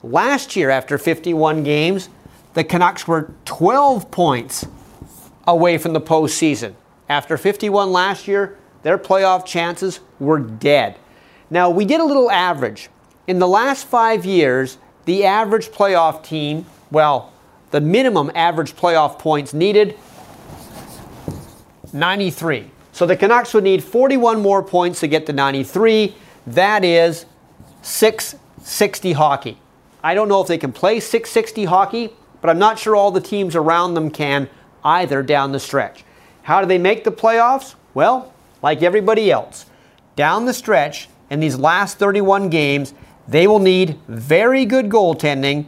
Last 0.04 0.56
year, 0.56 0.69
after 0.69 0.98
51 0.98 1.63
games, 1.63 2.10
the 2.56 2.63
Canucks 2.63 3.08
were 3.08 3.34
12 3.44 4.10
points 4.10 4.65
away 5.46 5.78
from 5.78 5.94
the 5.94 6.02
postseason. 6.02 6.74
After 7.08 7.38
51 7.38 7.91
last 7.91 8.28
year, 8.28 8.58
their 8.82 8.98
playoff 8.98 9.46
chances 9.46 10.00
were 10.20 10.39
dead. 10.39 10.98
Now, 11.50 11.70
we 11.70 11.86
did 11.86 12.00
a 12.00 12.04
little 12.04 12.32
average. 12.32 12.89
In 13.28 13.39
the 13.39 13.48
last 13.48 13.86
five 13.86 14.26
years, 14.26 14.78
the 15.04 15.26
average 15.26 15.68
playoff 15.68 16.24
team, 16.24 16.65
well, 16.91 17.34
the 17.72 17.82
minimum 17.82 18.32
average 18.34 18.76
playoff 18.76 19.20
points 19.20 19.54
needed, 19.54 19.98
93. 21.91 22.72
So 22.94 23.06
the 23.06 23.18
Canucks 23.18 23.54
would 23.54 23.65
need 23.65 23.84
41 23.84 24.41
more 24.41 24.63
points 24.63 25.02
to 25.02 25.08
get 25.08 25.26
to 25.26 25.34
93. 25.34 26.15
That 26.48 26.86
is 26.86 27.26
660 27.82 29.12
hockey. 29.13 29.58
I 30.02 30.13
don't 30.13 30.30
know 30.30 30.41
if 30.41 30.48
they 30.48 30.58
can 30.58 30.72
play 30.72 31.00
660 31.00 31.65
hockey, 31.65 32.13
but 32.45 32.51
I'm 32.51 32.60
not 32.60 32.77
sure 32.77 32.95
all 32.95 33.10
the 33.10 33.19
teams 33.19 33.55
around 33.55 33.95
them 33.95 34.12
can 34.12 34.47
either 34.84 35.23
down 35.23 35.51
the 35.51 35.60
stretch. 35.60 36.05
How 36.43 36.62
do 36.62 36.67
they 36.67 36.77
make 36.77 37.03
the 37.03 37.12
playoffs? 37.12 37.73
Well, 37.95 38.31
like 38.62 38.84
everybody 38.84 39.31
else, 39.31 39.65
down 40.15 40.45
the 40.45 40.53
stretch 40.53 41.10
in 41.31 41.39
these 41.39 41.58
last 41.58 41.97
31 41.97 42.51
games, 42.51 42.93
they 43.27 43.47
will 43.47 43.58
need 43.58 43.97
very 44.08 44.63
good 44.63 44.89
goaltending 44.89 45.65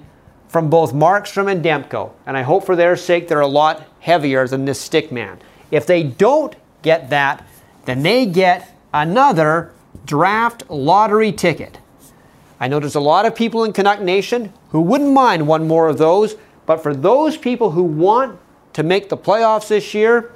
from 0.49 0.69
both 0.69 0.93
Markstrom 0.93 1.51
and 1.51 1.65
Demko. 1.65 2.11
And 2.27 2.37
I 2.37 2.43
hope 2.43 2.63
for 2.63 2.75
their 2.75 2.95
sake 2.95 3.27
they're 3.27 3.39
a 3.39 3.47
lot 3.47 3.87
heavier 4.01 4.47
than 4.47 4.65
this 4.65 4.79
stick 4.79 5.11
man. 5.11 5.39
If 5.71 5.87
they 5.87 6.03
don't 6.03 6.55
get 6.83 7.09
that, 7.09 7.43
then 7.85 8.03
they 8.03 8.27
get 8.27 8.71
another 8.93 9.71
draft 10.05 10.69
lottery 10.69 11.31
ticket. 11.31 11.79
I 12.59 12.67
know 12.67 12.79
there's 12.79 12.93
a 12.93 12.99
lot 12.99 13.25
of 13.25 13.33
people 13.33 13.63
in 13.63 13.73
Canuck 13.73 13.99
Nation 13.99 14.53
who 14.69 14.81
wouldn't 14.81 15.11
mind 15.11 15.47
one 15.47 15.67
more 15.67 15.87
of 15.87 15.97
those, 15.97 16.35
but 16.67 16.83
for 16.83 16.93
those 16.93 17.35
people 17.37 17.71
who 17.71 17.81
want 17.81 18.37
to 18.73 18.83
make 18.83 19.09
the 19.09 19.17
playoffs 19.17 19.69
this 19.69 19.95
year, 19.95 20.31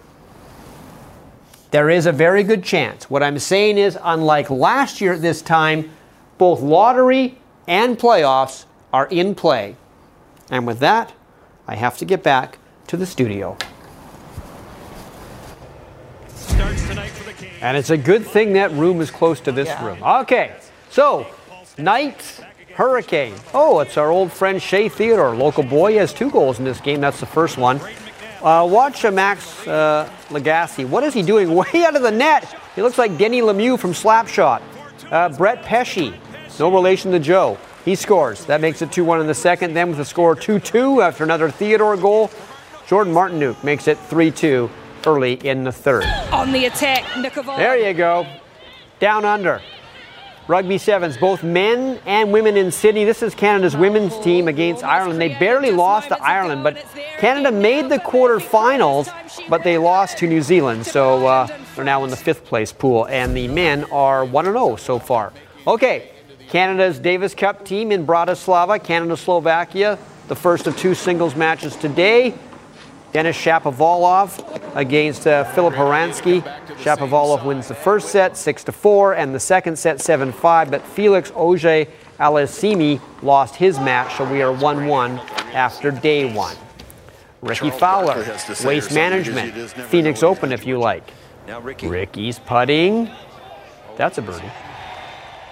there 1.69 1.89
is 1.89 2.07
a 2.07 2.11
very 2.11 2.41
good 2.41 2.63
chance. 2.63 3.09
What 3.09 3.21
I'm 3.21 3.37
saying 3.37 3.77
is, 3.77 3.97
unlike 4.01 4.49
last 4.49 4.99
year 4.99 5.13
at 5.13 5.21
this 5.21 5.43
time, 5.43 5.91
both 6.39 6.61
lottery 6.61 7.37
and 7.67 7.99
playoffs 7.99 8.65
are 8.91 9.07
in 9.07 9.35
play. 9.35 9.75
And 10.49 10.65
with 10.65 10.79
that, 10.79 11.13
I 11.67 11.75
have 11.75 11.97
to 11.99 12.05
get 12.05 12.23
back 12.23 12.57
to 12.87 12.97
the 12.97 13.05
studio. 13.05 13.57
And 17.61 17.77
it's 17.77 17.89
a 17.89 17.97
good 17.97 18.25
thing 18.25 18.53
that 18.53 18.71
room 18.71 19.01
is 19.01 19.11
close 19.11 19.39
to 19.41 19.51
this 19.51 19.69
room. 19.81 20.01
Okay, 20.01 20.55
so 20.89 21.27
Knights, 21.77 22.41
Hurricane. 22.81 23.35
Oh, 23.53 23.77
it's 23.81 23.95
our 23.95 24.09
old 24.09 24.31
friend 24.31 24.59
Shea 24.59 24.89
Theodore, 24.89 25.35
local 25.35 25.61
boy. 25.61 25.91
He 25.91 25.97
has 25.97 26.11
two 26.11 26.31
goals 26.31 26.57
in 26.57 26.65
this 26.65 26.81
game. 26.81 26.99
That's 26.99 27.19
the 27.19 27.27
first 27.27 27.59
one. 27.59 27.79
Uh, 28.41 28.67
watch 28.67 29.05
uh, 29.05 29.11
Max 29.11 29.67
uh, 29.67 30.11
Lagacé. 30.29 30.89
What 30.89 31.03
is 31.03 31.13
he 31.13 31.21
doing 31.21 31.53
way 31.53 31.85
out 31.85 31.95
of 31.95 32.01
the 32.01 32.09
net? 32.09 32.57
He 32.73 32.81
looks 32.81 32.97
like 32.97 33.19
Denny 33.19 33.41
Lemieux 33.41 33.77
from 33.77 33.91
Slapshot. 33.91 34.63
Uh, 35.11 35.29
Brett 35.29 35.61
Pesce, 35.61 36.11
no 36.59 36.73
relation 36.73 37.11
to 37.11 37.19
Joe. 37.19 37.59
He 37.85 37.93
scores. 37.93 38.45
That 38.45 38.61
makes 38.61 38.81
it 38.81 38.91
2 38.91 39.05
1 39.05 39.21
in 39.21 39.27
the 39.27 39.35
second. 39.35 39.75
Then 39.75 39.89
with 39.89 39.99
the 39.99 40.05
score 40.05 40.35
2 40.35 40.57
2 40.57 41.03
after 41.03 41.23
another 41.23 41.51
Theodore 41.51 41.97
goal, 41.97 42.31
Jordan 42.87 43.13
Martinook 43.13 43.63
makes 43.63 43.87
it 43.87 43.99
3 43.99 44.31
2 44.31 44.67
early 45.05 45.33
in 45.33 45.63
the 45.65 45.71
third. 45.71 46.05
On 46.31 46.51
the 46.51 46.65
attack, 46.65 47.03
Nikovov. 47.13 47.57
There 47.57 47.77
you 47.77 47.93
go. 47.93 48.25
Down 48.99 49.23
under. 49.23 49.61
Rugby 50.47 50.77
Sevens, 50.77 51.17
both 51.17 51.43
men 51.43 51.99
and 52.05 52.33
women 52.33 52.57
in 52.57 52.71
Sydney. 52.71 53.05
This 53.05 53.21
is 53.21 53.35
Canada's 53.35 53.77
women's 53.77 54.17
team 54.19 54.47
against 54.47 54.83
Ireland. 54.83 55.21
They 55.21 55.35
barely 55.35 55.71
lost 55.71 56.09
to 56.09 56.21
Ireland, 56.21 56.63
but 56.63 56.83
Canada 57.19 57.51
made 57.51 57.89
the 57.89 57.99
quarterfinals, 57.99 59.09
but 59.47 59.63
they 59.63 59.77
lost 59.77 60.17
to 60.17 60.27
New 60.27 60.41
Zealand. 60.41 60.85
So 60.85 61.27
uh, 61.27 61.47
they're 61.75 61.85
now 61.85 62.03
in 62.03 62.09
the 62.09 62.17
fifth 62.17 62.43
place 62.43 62.73
pool, 62.73 63.05
and 63.05 63.37
the 63.37 63.47
men 63.47 63.83
are 63.85 64.25
1 64.25 64.45
0 64.45 64.75
so 64.77 64.97
far. 64.97 65.31
Okay, 65.67 66.11
Canada's 66.49 66.97
Davis 66.97 67.35
Cup 67.35 67.63
team 67.63 67.91
in 67.91 68.05
Bratislava, 68.05 68.83
Canada 68.83 69.15
Slovakia, 69.15 69.99
the 70.27 70.35
first 70.35 70.65
of 70.65 70.75
two 70.75 70.95
singles 70.95 71.35
matches 71.35 71.75
today. 71.75 72.33
Denis 73.11 73.35
Shapovalov 73.35 74.75
against 74.75 75.27
uh, 75.27 75.43
Filip 75.53 75.73
Horansky. 75.73 76.41
Shapovalov 76.77 77.43
wins 77.43 77.67
the 77.67 77.75
first 77.75 78.09
set 78.09 78.37
6 78.37 78.63
to 78.65 78.71
4 78.71 79.15
and 79.15 79.35
the 79.35 79.39
second 79.39 79.77
set 79.77 79.99
7 79.99 80.31
5, 80.31 80.71
but 80.71 80.81
Felix 80.81 81.31
Auger 81.35 81.85
Aliassime 82.19 83.01
lost 83.21 83.55
his 83.55 83.79
match, 83.79 84.15
so 84.15 84.31
we 84.31 84.41
are 84.41 84.53
1 84.53 84.87
1 84.87 85.19
after 85.53 85.91
day 85.91 86.31
one. 86.31 86.55
Rickie 87.41 87.71
Fowler, 87.71 88.23
Waste 88.63 88.93
Management, 88.93 89.53
Phoenix 89.89 90.23
Open 90.23 90.51
if 90.51 90.65
you 90.65 90.77
like. 90.77 91.11
Rickie's 91.89 92.39
putting. 92.39 93.09
That's 93.97 94.19
a 94.19 94.21
birdie. 94.21 94.51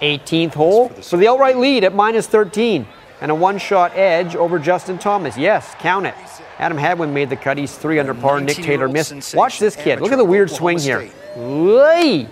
18th 0.00 0.54
hole 0.54 0.88
for 0.88 1.18
the 1.18 1.28
outright 1.28 1.58
lead 1.58 1.84
at 1.84 1.94
minus 1.94 2.26
13 2.26 2.86
and 3.20 3.30
a 3.30 3.34
one 3.34 3.58
shot 3.58 3.92
edge 3.94 4.34
over 4.34 4.58
Justin 4.58 4.98
Thomas. 4.98 5.36
Yes, 5.36 5.74
count 5.78 6.06
it. 6.06 6.14
Adam 6.60 6.76
Hadwin 6.76 7.14
made 7.14 7.30
the 7.30 7.36
cut. 7.36 7.56
He's 7.56 7.74
three 7.74 7.98
under 7.98 8.12
par. 8.12 8.38
Nick 8.38 8.58
Taylor 8.58 8.86
missed. 8.86 9.34
Watch 9.34 9.58
this 9.58 9.74
kid. 9.74 10.00
Look 10.00 10.12
at 10.12 10.16
the 10.16 10.24
weird 10.24 10.50
swing 10.50 10.78
here. 10.78 11.08
Whee! 11.34 12.28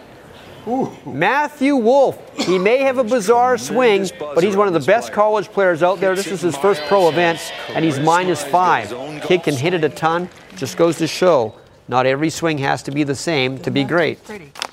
Matthew 1.07 1.77
Wolff. 1.77 2.19
He 2.37 2.59
may 2.59 2.79
have 2.81 2.99
a 2.99 3.05
bizarre 3.05 3.57
swing, 3.57 4.07
but 4.19 4.45
he's 4.45 4.55
one 4.55 4.69
of 4.69 4.75
the 4.75 4.81
best 4.81 5.13
college 5.13 5.49
players 5.49 5.83
out 5.83 5.99
there. 5.99 6.15
This 6.15 6.27
is 6.27 6.43
his 6.43 6.57
first 6.59 6.83
pro 6.83 7.09
event, 7.09 7.41
and 7.71 7.83
he's 7.83 7.99
minus 7.99 8.45
five. 8.45 8.91
Kid 9.23 9.45
can 9.45 9.55
hit 9.55 9.73
it 9.73 9.83
a 9.83 9.89
ton. 9.89 10.29
Just 10.57 10.77
goes 10.77 10.99
to 10.99 11.07
show 11.07 11.55
not 11.89 12.05
every 12.05 12.29
swing 12.29 12.59
has 12.59 12.83
to 12.83 12.91
be 12.91 13.05
the 13.05 13.15
same 13.15 13.59
to 13.61 13.71
be 13.71 13.83
great. 13.83 14.21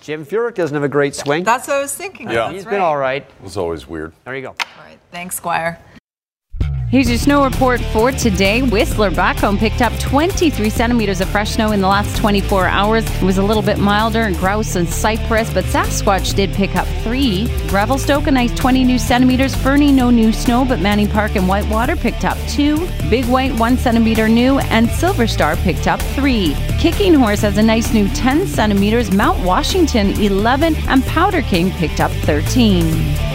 Jim 0.02 0.26
Furyk 0.26 0.56
doesn't 0.56 0.76
have 0.76 0.84
a 0.84 0.90
great 0.90 1.16
swing. 1.16 1.46
That's 1.46 1.70
what 1.70 1.78
I 1.78 1.82
was 1.82 1.96
thinking. 1.96 2.30
Yeah. 2.30 2.48
Of. 2.48 2.52
He's 2.52 2.64
That's 2.66 2.74
been 2.74 2.82
right. 2.82 2.86
all 2.86 2.98
right. 2.98 3.26
It's 3.46 3.56
always 3.56 3.88
weird. 3.88 4.12
There 4.26 4.36
you 4.36 4.42
go. 4.42 4.50
All 4.50 4.84
right. 4.86 5.00
Thanks, 5.12 5.38
Squire. 5.38 5.80
Here's 6.90 7.10
your 7.10 7.18
snow 7.18 7.44
report 7.44 7.82
for 7.82 8.12
today. 8.12 8.62
Whistler 8.62 9.10
back 9.10 9.38
home 9.38 9.58
picked 9.58 9.82
up 9.82 9.92
23 10.00 10.70
centimeters 10.70 11.20
of 11.20 11.28
fresh 11.30 11.56
snow 11.56 11.72
in 11.72 11.82
the 11.82 11.88
last 11.88 12.16
24 12.18 12.68
hours. 12.68 13.04
It 13.16 13.24
was 13.24 13.40
a 13.40 13.44
little 13.44 13.64
bit 13.64 13.80
milder 13.80 14.22
in 14.22 14.34
Grouse 14.34 14.76
and 14.76 14.88
Cypress, 14.88 15.52
but 15.52 15.66
Sasquatch 15.66 16.36
did 16.36 16.54
pick 16.54 16.76
up 16.76 16.88
three. 17.02 17.48
Revelstoke 17.72 18.28
a 18.28 18.32
nice 18.32 18.54
20 18.56 18.84
new 18.84 19.00
centimeters. 19.00 19.56
Fernie 19.56 19.92
no 19.92 20.12
new 20.12 20.32
snow, 20.32 20.64
but 20.64 20.80
Manning 20.80 21.10
Park 21.10 21.36
and 21.36 21.48
Whitewater 21.48 21.96
picked 21.96 22.24
up 22.24 22.38
two. 22.48 22.88
Big 23.10 23.26
White 23.26 23.60
one 23.60 23.78
centimeter 23.78 24.30
new, 24.30 24.60
and 24.60 24.88
Silver 24.88 25.26
Star 25.26 25.56
picked 25.58 25.88
up 25.88 26.00
three. 26.14 26.54
Kicking 26.78 27.16
Horse 27.16 27.42
has 27.42 27.58
a 27.58 27.64
nice 27.64 27.94
new 27.96 28.08
10 28.10 28.46
centimeters. 28.46 29.12
Mount 29.12 29.44
Washington 29.44 30.12
11, 30.22 30.76
and 30.88 31.04
Powder 31.06 31.42
King 31.42 31.72
picked 31.72 32.00
up 32.00 32.12
13. 32.12 33.35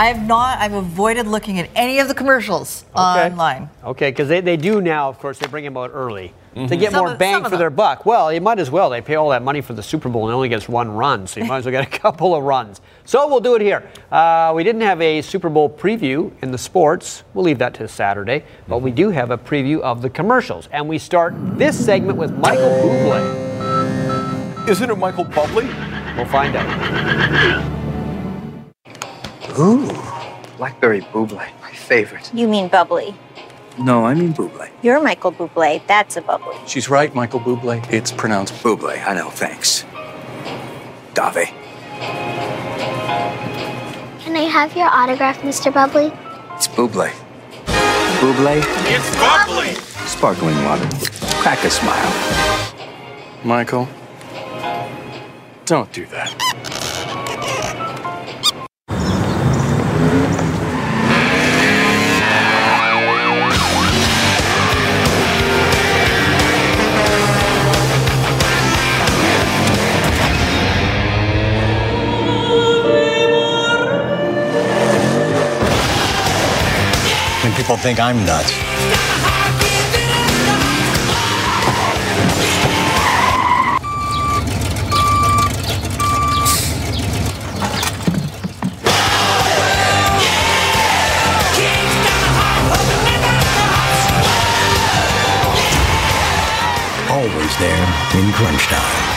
I 0.00 0.06
have 0.06 0.26
not. 0.26 0.58
I've 0.60 0.72
avoided 0.72 1.26
looking 1.26 1.58
at 1.58 1.68
any 1.74 1.98
of 1.98 2.08
the 2.08 2.14
commercials 2.14 2.86
Okay. 2.96 3.26
online. 3.26 3.68
Okay, 3.84 4.10
because 4.10 4.28
they, 4.28 4.40
they 4.40 4.56
do 4.56 4.80
now, 4.80 5.10
of 5.10 5.18
course, 5.18 5.38
they 5.38 5.46
bring 5.46 5.62
them 5.62 5.76
out 5.76 5.90
early 5.92 6.32
to 6.54 6.74
get 6.74 6.92
Some 6.92 7.04
more 7.04 7.16
bang 7.16 7.44
of 7.44 7.50
for 7.50 7.58
their 7.58 7.68
buck. 7.68 8.06
Well, 8.06 8.32
you 8.32 8.40
might 8.40 8.58
as 8.58 8.70
well. 8.70 8.88
They 8.88 9.02
pay 9.02 9.16
all 9.16 9.28
that 9.28 9.42
money 9.42 9.60
for 9.60 9.74
the 9.74 9.82
Super 9.82 10.08
Bowl 10.08 10.24
and 10.24 10.32
it 10.32 10.36
only 10.36 10.48
gets 10.48 10.70
one 10.70 10.90
run, 10.90 11.26
so 11.26 11.38
you 11.38 11.44
might 11.46 11.58
as 11.58 11.66
well 11.66 11.72
get 11.72 11.86
a 11.86 11.98
couple 11.98 12.34
of 12.34 12.42
runs. 12.44 12.80
So 13.04 13.28
we'll 13.28 13.40
do 13.40 13.56
it 13.56 13.60
here. 13.60 13.90
Uh, 14.10 14.54
we 14.56 14.64
didn't 14.64 14.80
have 14.80 15.02
a 15.02 15.20
Super 15.20 15.50
Bowl 15.50 15.68
preview 15.68 16.32
in 16.40 16.50
the 16.50 16.56
sports. 16.56 17.22
We'll 17.34 17.44
leave 17.44 17.58
that 17.58 17.74
to 17.74 17.86
Saturday, 17.86 18.44
but 18.68 18.78
we 18.78 18.92
do 18.92 19.10
have 19.10 19.30
a 19.30 19.36
preview 19.36 19.80
of 19.80 20.00
the 20.00 20.08
commercials. 20.08 20.66
And 20.72 20.88
we 20.88 20.96
start 20.96 21.34
this 21.58 21.78
segment 21.84 22.16
with 22.16 22.32
Michael 22.38 22.70
Bublé. 22.70 24.66
Isn't 24.66 24.88
it 24.90 24.96
Michael 24.96 25.26
Bublé? 25.26 26.16
We'll 26.16 26.24
find 26.24 26.56
out. 26.56 27.79
Ooh, 29.60 29.86
Blackberry 30.56 31.00
Buble, 31.02 31.36
my 31.60 31.70
favorite. 31.72 32.30
You 32.32 32.48
mean 32.48 32.68
bubbly. 32.68 33.14
No, 33.78 34.06
I 34.06 34.14
mean 34.14 34.32
Buble. 34.32 34.68
You're 34.82 35.02
Michael 35.02 35.32
Bublé. 35.32 35.86
That's 35.86 36.16
a 36.16 36.22
bubbly. 36.22 36.56
She's 36.66 36.88
right, 36.88 37.14
Michael 37.14 37.40
Buble. 37.40 37.86
It's 37.92 38.10
pronounced 38.12 38.54
Buble. 38.62 38.90
I 39.06 39.14
know, 39.14 39.28
thanks. 39.30 39.84
Dave. 41.14 41.48
Can 44.20 44.36
I 44.36 44.46
have 44.48 44.74
your 44.76 44.86
autograph, 44.86 45.40
Mr. 45.42 45.72
Bubbly? 45.72 46.12
It's 46.56 46.68
Buble. 46.68 47.10
Buble, 48.20 48.62
It's 48.86 49.16
bubbly. 49.16 49.74
sparkling 50.06 50.56
water. 50.64 50.88
Crack 51.42 51.62
a 51.64 51.70
smile. 51.70 52.12
Michael, 53.44 53.88
don't 55.64 55.90
do 55.92 56.04
that. 56.06 56.34
People 77.70 77.82
think 77.84 78.00
I'm 78.00 78.26
nuts. 78.26 78.50
Always 97.08 97.56
there 97.58 98.18
in 98.18 98.32
crunch 98.32 98.66
time. 98.66 99.09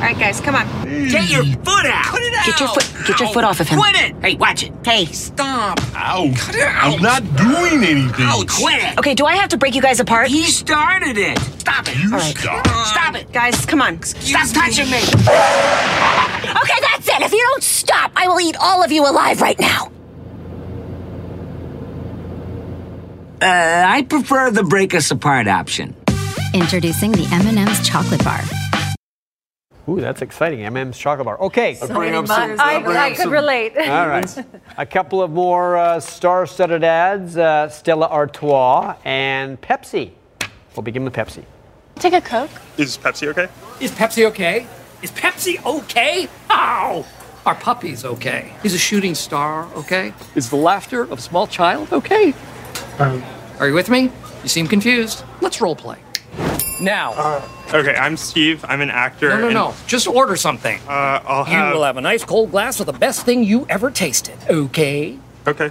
Right, 0.00 0.18
guys, 0.18 0.40
come 0.40 0.54
on. 0.54 0.66
Get 0.84 1.30
your 1.30 1.44
foot 1.44 1.86
out! 1.86 2.04
Cut 2.04 2.22
it 2.22 2.34
out! 2.34 2.46
Get 2.46 2.60
your 2.60 2.68
foot, 2.68 3.06
get 3.06 3.20
your 3.20 3.28
foot 3.30 3.44
off 3.44 3.60
of 3.60 3.68
him. 3.68 3.78
Quit 3.78 3.94
it! 3.96 4.16
Hey, 4.22 4.34
watch 4.36 4.62
it. 4.62 4.72
Hey, 4.84 5.06
stop. 5.06 5.80
Ow! 5.94 6.32
Cut 6.36 6.54
it 6.54 6.62
out! 6.62 6.94
I'm 6.94 7.02
not 7.02 7.22
doing 7.36 7.84
anything. 7.84 8.26
Ow, 8.26 8.44
quit 8.48 8.82
it. 8.82 8.98
Okay, 8.98 9.14
do 9.14 9.26
I 9.26 9.36
have 9.36 9.48
to 9.50 9.56
break 9.58 9.74
you 9.74 9.82
guys 9.82 10.00
apart? 10.00 10.28
He 10.28 10.44
started 10.44 11.18
it. 11.18 11.38
Stop 11.38 11.88
it. 11.88 11.96
You 11.96 12.12
All 12.12 12.18
right. 12.18 12.36
stop. 12.36 12.66
Stop 12.86 13.14
it, 13.16 13.32
guys. 13.32 13.66
Come 13.66 13.82
on. 13.82 14.02
Stop 14.02 14.48
touching 14.54 14.90
me. 14.90 14.98
Okay, 14.98 16.80
that's 16.80 17.08
it. 17.08 17.20
If 17.22 17.32
you 17.32 17.46
don't 17.50 17.62
stop, 17.62 18.12
I 18.16 18.28
will 18.28 18.40
eat 18.40 18.56
all 18.60 18.82
of 18.82 18.92
you 18.92 19.02
alive 19.08 19.40
right 19.40 19.58
now. 19.58 19.90
Uh, 23.40 23.84
I 23.86 24.02
prefer 24.02 24.50
the 24.50 24.64
break 24.64 24.94
us 24.94 25.10
apart 25.10 25.46
option. 25.46 25.94
Introducing 26.54 27.12
the 27.12 27.28
M&M's 27.32 27.86
chocolate 27.86 28.24
bar. 28.24 28.40
Ooh, 29.88 30.00
that's 30.00 30.20
exciting. 30.20 30.62
M&M's 30.64 30.98
chocolate 30.98 31.24
bar. 31.24 31.40
Okay. 31.40 31.78
I 31.80 31.86
bring 31.86 32.14
up 32.14 32.26
some. 32.26 32.56
I, 32.60 32.78
bring 32.82 32.96
I 32.96 33.10
up 33.10 33.16
could 33.16 33.22
some- 33.22 33.32
relate. 33.32 33.76
All 33.76 34.08
right. 34.08 34.44
A 34.76 34.84
couple 34.84 35.22
of 35.22 35.30
more 35.30 35.76
uh, 35.76 35.98
star-studded 35.98 36.84
ads. 36.84 37.36
Uh, 37.38 37.68
Stella 37.70 38.06
Artois 38.08 38.96
and 39.04 39.60
Pepsi. 39.60 40.10
We'll 40.76 40.82
begin 40.82 41.04
with 41.04 41.14
Pepsi. 41.14 41.44
Take 41.96 42.12
a 42.12 42.20
Coke. 42.20 42.50
Is 42.76 42.98
Pepsi 42.98 43.28
okay? 43.28 43.48
Is 43.80 43.90
Pepsi 43.92 44.26
okay? 44.26 44.66
Is 45.02 45.10
Pepsi 45.10 45.64
okay? 45.64 46.28
Ow! 46.50 47.04
Our 47.46 47.54
puppy's 47.54 48.04
okay. 48.04 48.52
He's 48.62 48.74
a 48.74 48.78
shooting 48.78 49.14
star, 49.14 49.72
okay? 49.74 50.12
Is 50.34 50.50
the 50.50 50.56
laughter 50.56 51.02
of 51.02 51.12
a 51.12 51.20
small 51.22 51.46
child 51.46 51.92
okay? 51.92 52.34
Are 52.98 53.66
you 53.68 53.74
with 53.74 53.88
me? 53.88 54.12
You 54.42 54.48
seem 54.48 54.66
confused. 54.66 55.24
Let's 55.40 55.60
role 55.60 55.74
play. 55.74 55.98
Now. 56.80 57.42
Okay, 57.74 57.94
I'm 57.96 58.16
Steve. 58.16 58.64
I'm 58.68 58.80
an 58.80 58.90
actor. 58.90 59.30
no, 59.30 59.38
no, 59.38 59.44
and- 59.46 59.54
no. 59.54 59.74
Just 59.86 60.06
order 60.06 60.36
something. 60.36 60.78
Uh, 60.88 61.20
I'll 61.26 61.44
have. 61.44 61.52
You 61.52 61.58
have. 61.58 61.74
will 61.74 61.84
have 61.84 61.96
a 61.96 62.00
nice 62.00 62.24
cold 62.24 62.50
glass 62.50 62.78
of 62.80 62.86
the 62.86 62.92
best 62.92 63.24
thing 63.24 63.42
you 63.44 63.66
ever 63.68 63.90
tasted, 63.90 64.38
okay? 64.48 65.18
Okay. 65.46 65.70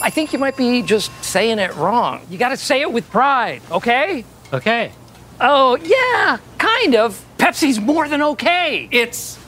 I 0.00 0.10
think 0.10 0.32
you 0.32 0.38
might 0.38 0.56
be 0.56 0.82
just 0.82 1.10
saying 1.24 1.58
it 1.58 1.74
wrong. 1.76 2.20
You 2.30 2.38
gotta 2.38 2.56
say 2.56 2.82
it 2.82 2.92
with 2.92 3.08
pride, 3.10 3.62
okay? 3.70 4.24
Okay. 4.52 4.92
Oh, 5.40 5.76
yeah, 5.76 6.38
kind 6.58 6.94
of. 6.94 7.24
Pepsi's 7.38 7.80
more 7.80 8.08
than 8.08 8.22
okay. 8.22 8.88
It's 8.90 9.38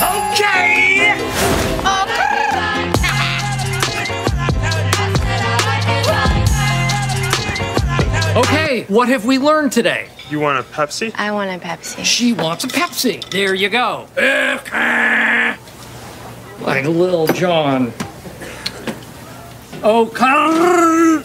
okay! 0.00 1.14
Okay, 8.34 8.84
what 8.88 9.08
have 9.08 9.26
we 9.26 9.38
learned 9.38 9.72
today? 9.72 10.08
You 10.30 10.40
want 10.40 10.58
a 10.58 10.62
Pepsi? 10.62 11.12
I 11.16 11.32
want 11.32 11.50
a 11.50 11.62
Pepsi. 11.62 12.02
She 12.02 12.32
wants 12.32 12.64
a 12.64 12.66
Pepsi. 12.66 13.22
There 13.30 13.54
you 13.54 13.68
go. 13.68 14.08
Like 16.62 16.86
Lil 16.86 17.26
Jon. 17.26 17.92
Oh, 19.82 20.10
come. 20.14 21.22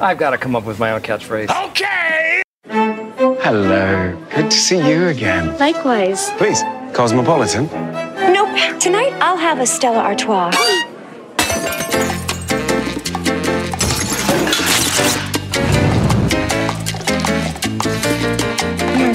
I've 0.00 0.16
got 0.16 0.30
to 0.30 0.38
come 0.38 0.56
up 0.56 0.64
with 0.64 0.78
my 0.78 0.92
own 0.92 1.02
catchphrase. 1.02 1.50
Okay! 1.68 2.42
Hello. 2.64 4.26
Good 4.34 4.50
to 4.50 4.56
see 4.56 4.78
you 4.78 5.08
again. 5.08 5.54
Likewise. 5.58 6.30
Please, 6.38 6.62
Cosmopolitan. 6.94 7.66
Nope. 8.32 8.80
Tonight 8.80 9.12
I'll 9.20 9.36
have 9.36 9.60
a 9.60 9.66
Stella 9.66 9.98
Artois. 9.98 10.50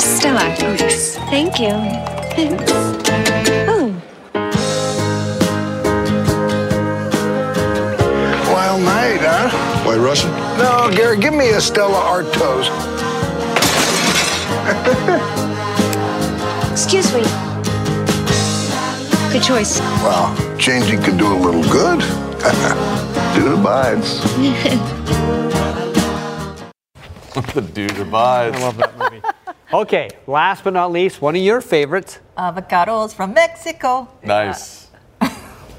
You're 0.03 0.11
a 0.11 0.15
Stella. 0.17 0.43
Nice. 0.59 1.15
Thank 1.31 1.59
you. 1.59 1.69
Thanks. 2.35 2.71
Oh. 3.69 3.95
Well 8.49 8.79
made, 8.79 9.21
huh? 9.21 9.49
White 9.85 9.99
Russian? 9.99 10.29
No, 10.57 10.91
Gary, 10.93 11.17
give 11.17 11.33
me 11.33 11.51
a 11.51 11.61
Stella 11.61 11.99
Artois. 11.99 12.67
Excuse 16.71 17.13
me. 17.13 17.23
Good 19.31 19.43
choice. 19.43 19.79
Well, 19.79 20.35
changing 20.57 21.01
could 21.01 21.17
do 21.17 21.31
a 21.31 21.39
little 21.39 21.63
good. 21.71 22.01
Dude 23.35 23.53
abides. 23.57 24.21
the 27.53 27.61
dude 27.61 27.97
abides. 27.99 28.57
I 28.57 28.59
love 28.59 28.77
that 28.77 28.97
movie. 28.97 29.21
Okay, 29.73 30.09
last 30.27 30.63
but 30.63 30.73
not 30.73 30.91
least, 30.91 31.21
one 31.21 31.35
of 31.35 31.41
your 31.41 31.61
favorites. 31.61 32.19
Avocados 32.37 33.13
from 33.13 33.33
Mexico. 33.33 34.07
Nice. 34.23 34.87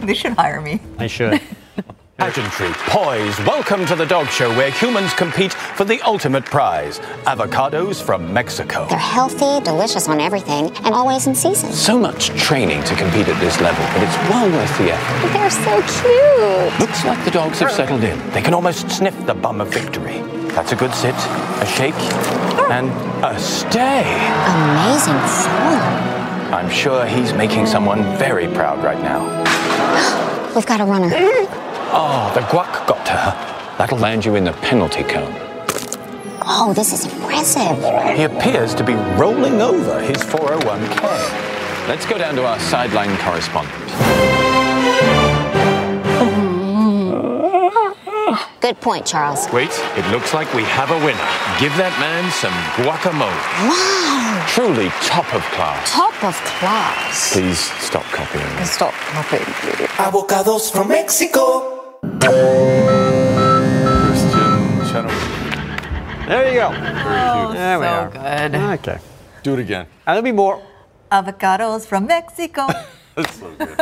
They 0.01 0.13
should 0.15 0.33
hire 0.33 0.61
me. 0.61 0.81
I 0.99 1.07
should. 1.07 1.41
Pageantry, 2.19 2.71
poise, 2.87 3.37
welcome 3.41 3.85
to 3.87 3.97
the 3.97 4.05
dog 4.07 4.29
show 4.29 4.49
where 4.57 4.71
humans 4.71 5.13
compete 5.15 5.53
for 5.53 5.85
the 5.85 6.01
ultimate 6.03 6.45
prize 6.45 7.01
avocados 7.27 8.01
from 8.03 8.33
Mexico. 8.33 8.87
They're 8.89 8.99
healthy, 8.99 9.65
delicious 9.65 10.09
on 10.09 10.21
everything, 10.21 10.71
and 10.85 10.95
always 10.95 11.27
in 11.27 11.35
season. 11.35 11.73
So 11.73 11.99
much 11.99 12.29
training 12.41 12.85
to 12.85 12.95
compete 12.95 13.27
at 13.29 13.41
this 13.41 13.61
level, 13.61 13.85
but 13.95 14.03
it's 14.03 14.17
well 14.31 14.49
worth 14.51 14.79
the 14.79 14.93
effort. 14.93 15.33
They're 15.33 15.51
so 15.51 15.75
cute. 16.03 16.81
Looks 16.81 17.05
like 17.05 17.25
the 17.25 17.33
dogs 17.33 17.59
have 17.61 17.73
settled 17.73 18.05
in. 18.05 18.19
They 18.31 18.43
can 18.43 18.55
almost 18.55 18.91
sniff 18.91 19.17
the 19.27 19.35
bum 19.35 19.61
of 19.61 19.73
victory. 19.73 20.21
That's 20.55 20.71
a 20.71 20.77
good 20.77 20.95
sit, 20.95 21.15
a 21.17 21.67
shake, 21.67 21.95
and 22.71 22.89
a 23.25 23.39
stay. 23.39 24.05
Amazing 24.47 25.19
form. 25.43 26.53
I'm 26.53 26.71
sure 26.71 27.05
he's 27.07 27.33
making 27.33 27.67
someone 27.67 28.03
very 28.17 28.47
proud 28.49 28.83
right 28.83 29.01
now. 29.01 29.23
We've 30.55 30.67
got 30.67 30.81
a 30.81 30.85
runner. 30.85 31.11
Oh, 31.97 32.33
the 32.35 32.41
guac 32.41 32.89
got 32.89 33.07
to 33.07 33.13
her. 33.13 33.77
That'll 33.79 33.99
land 33.99 34.25
you 34.25 34.35
in 34.35 34.43
the 34.43 34.53
penalty 34.55 35.05
cone. 35.05 35.33
Oh, 36.43 36.73
this 36.75 36.93
is 36.93 37.05
impressive. 37.13 37.77
He 38.17 38.25
appears 38.25 38.75
to 38.75 38.83
be 38.83 38.95
rolling 39.17 39.61
over 39.61 40.01
his 40.01 40.17
401k. 40.17 41.89
Let's 41.89 42.05
go 42.05 42.19
down 42.19 42.35
to 42.35 42.47
our 42.47 42.59
sideline 42.59 43.17
correspondent. 43.19 43.75
Oh, 46.17 46.44
Good 48.61 48.81
point, 48.81 49.05
Charles. 49.07 49.47
Wait, 49.53 49.71
it 49.97 50.07
looks 50.11 50.33
like 50.35 50.53
we 50.55 50.63
have 50.65 50.91
a 50.91 50.99
winner. 51.05 51.29
Give 51.61 51.75
that 51.77 51.93
man 52.01 52.25
some 52.33 52.53
guacamole. 52.81 53.29
Wow. 53.69 54.47
Truly 54.49 54.89
top 55.03 55.29
of 55.35 55.43
class. 55.53 55.93
Top 55.93 56.15
of 56.25 56.35
class. 56.59 57.33
Please 57.33 57.59
stop 57.81 58.05
copying 58.05 58.45
me. 58.57 58.65
Stop 58.65 58.93
copying. 59.13 59.43
Avocados 59.99 60.71
from 60.73 60.89
Mexico. 60.89 62.01
Kristin 64.07 64.87
Chenoweth. 64.91 66.29
There 66.29 66.49
you 66.49 66.55
go. 66.61 66.69
Oh, 66.73 67.53
There 67.53 67.79
we 67.79 67.85
so 67.85 67.91
are. 67.91 68.11
good. 68.11 68.55
Okay. 68.81 68.99
Do 69.43 69.55
it 69.55 69.61
again. 69.61 69.87
And 70.07 70.15
there'll 70.17 70.23
be 70.23 70.33
more. 70.33 70.63
Avocados 71.13 71.87
from 71.87 72.07
Mexico. 72.07 72.67
That's 73.15 73.39
so 73.39 73.51
good. 73.59 73.77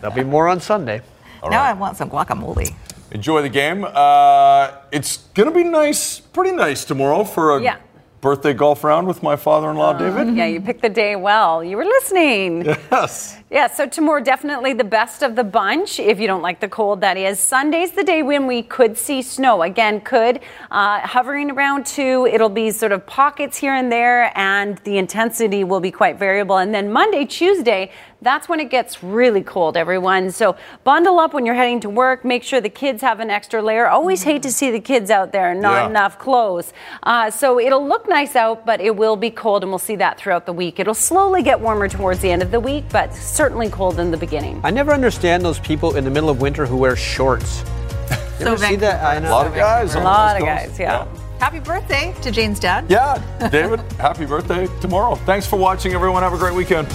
There'll 0.00 0.14
be 0.16 0.24
more 0.24 0.48
on 0.48 0.60
Sunday. 0.60 1.00
now 1.48 1.62
I 1.62 1.72
want 1.72 1.96
some 1.96 2.10
guacamole. 2.10 2.74
Enjoy 3.16 3.40
the 3.40 3.48
game. 3.48 3.82
Uh, 3.82 4.72
it's 4.92 5.16
going 5.32 5.48
to 5.48 5.54
be 5.54 5.64
nice, 5.64 6.20
pretty 6.20 6.54
nice 6.54 6.84
tomorrow 6.84 7.24
for 7.24 7.56
a 7.56 7.62
Yeah. 7.62 7.76
birthday 8.20 8.52
golf 8.52 8.84
round 8.84 9.06
with 9.06 9.22
my 9.22 9.36
father-in-law, 9.36 9.94
David. 9.94 10.36
Yeah, 10.36 10.44
you 10.44 10.60
picked 10.60 10.82
the 10.82 10.90
day 10.90 11.16
well. 11.16 11.64
You 11.64 11.78
were 11.78 11.86
listening. 11.86 12.66
Yes. 12.92 13.38
Yeah, 13.50 13.68
so 13.68 13.86
tomorrow 13.86 14.20
definitely 14.22 14.74
the 14.74 14.84
best 14.84 15.22
of 15.22 15.34
the 15.34 15.44
bunch. 15.44 15.98
If 15.98 16.20
you 16.20 16.26
don't 16.26 16.42
like 16.42 16.60
the 16.60 16.68
cold, 16.68 17.00
that 17.00 17.16
is. 17.16 17.38
Sunday's 17.40 17.92
the 17.92 18.04
day 18.04 18.22
when 18.22 18.46
we 18.46 18.62
could 18.62 18.98
see 18.98 19.22
snow. 19.22 19.62
Again, 19.62 20.02
could 20.02 20.40
uh, 20.70 21.00
hovering 21.00 21.50
around 21.52 21.86
two. 21.86 22.26
It'll 22.26 22.50
be 22.50 22.70
sort 22.70 22.92
of 22.92 23.06
pockets 23.06 23.56
here 23.56 23.72
and 23.72 23.90
there, 23.90 24.30
and 24.36 24.76
the 24.78 24.98
intensity 24.98 25.64
will 25.64 25.80
be 25.80 25.90
quite 25.90 26.18
variable. 26.18 26.58
And 26.58 26.74
then 26.74 26.92
Monday, 26.92 27.24
Tuesday, 27.24 27.92
that's 28.22 28.48
when 28.48 28.60
it 28.60 28.70
gets 28.70 29.02
really 29.02 29.42
cold, 29.42 29.76
everyone. 29.76 30.30
So 30.30 30.56
bundle 30.84 31.18
up 31.18 31.34
when 31.34 31.44
you're 31.46 31.54
heading 31.54 31.80
to 31.80 31.88
work. 31.90 32.24
Make 32.24 32.42
sure 32.42 32.60
the 32.60 32.68
kids 32.68 33.02
have 33.02 33.20
an 33.20 33.30
extra 33.30 33.62
layer. 33.62 33.86
Always 33.88 34.22
hate 34.22 34.42
to 34.42 34.50
see 34.52 34.70
the 34.70 34.80
kids 34.80 35.10
out 35.10 35.32
there 35.32 35.50
and 35.52 35.60
not 35.60 35.82
Yeah. 35.84 35.86
enough 35.90 36.18
clothes. 36.18 36.72
Uh, 37.02 37.30
so 37.30 37.60
it'll 37.60 37.86
look 37.86 38.08
nice 38.08 38.34
out, 38.34 38.64
but 38.66 38.80
it 38.80 38.96
will 38.96 39.16
be 39.16 39.30
cold, 39.30 39.62
and 39.62 39.70
we'll 39.70 39.78
see 39.78 39.96
that 39.96 40.18
throughout 40.18 40.46
the 40.46 40.52
week. 40.52 40.80
It'll 40.80 40.94
slowly 40.94 41.42
get 41.42 41.60
warmer 41.60 41.88
towards 41.88 42.20
the 42.20 42.30
end 42.30 42.42
of 42.42 42.50
the 42.50 42.60
week, 42.60 42.84
but 42.90 43.14
certainly 43.14 43.68
cold 43.68 43.98
in 44.00 44.10
the 44.10 44.16
beginning. 44.16 44.60
I 44.64 44.70
never 44.70 44.92
understand 44.92 45.44
those 45.44 45.58
people 45.60 45.96
in 45.96 46.04
the 46.04 46.10
middle 46.10 46.30
of 46.30 46.40
winter 46.40 46.66
who 46.66 46.76
wear 46.76 46.96
shorts. 46.96 47.62
You 48.38 48.46
ever 48.48 48.58
see 48.58 48.76
that? 48.76 49.02
I 49.02 49.18
know. 49.18 49.30
A 49.30 49.32
lot 49.32 49.46
of 49.46 49.54
guys. 49.54 49.94
A 49.94 50.00
lot 50.00 50.36
of 50.36 50.42
West 50.42 50.66
Coast. 50.66 50.78
guys, 50.78 50.78
yeah. 50.78 51.06
Happy 51.40 51.58
birthday 51.58 52.14
to 52.20 52.30
Jane's 52.30 52.60
dad. 52.60 52.84
Yeah, 52.86 53.16
David, 53.50 53.80
happy 53.98 54.26
birthday 54.26 54.66
tomorrow. 54.82 55.14
Thanks 55.14 55.46
for 55.46 55.56
watching, 55.58 55.94
everyone. 55.94 56.22
Have 56.22 56.34
a 56.34 56.38
great 56.38 56.54
weekend. 56.54 56.86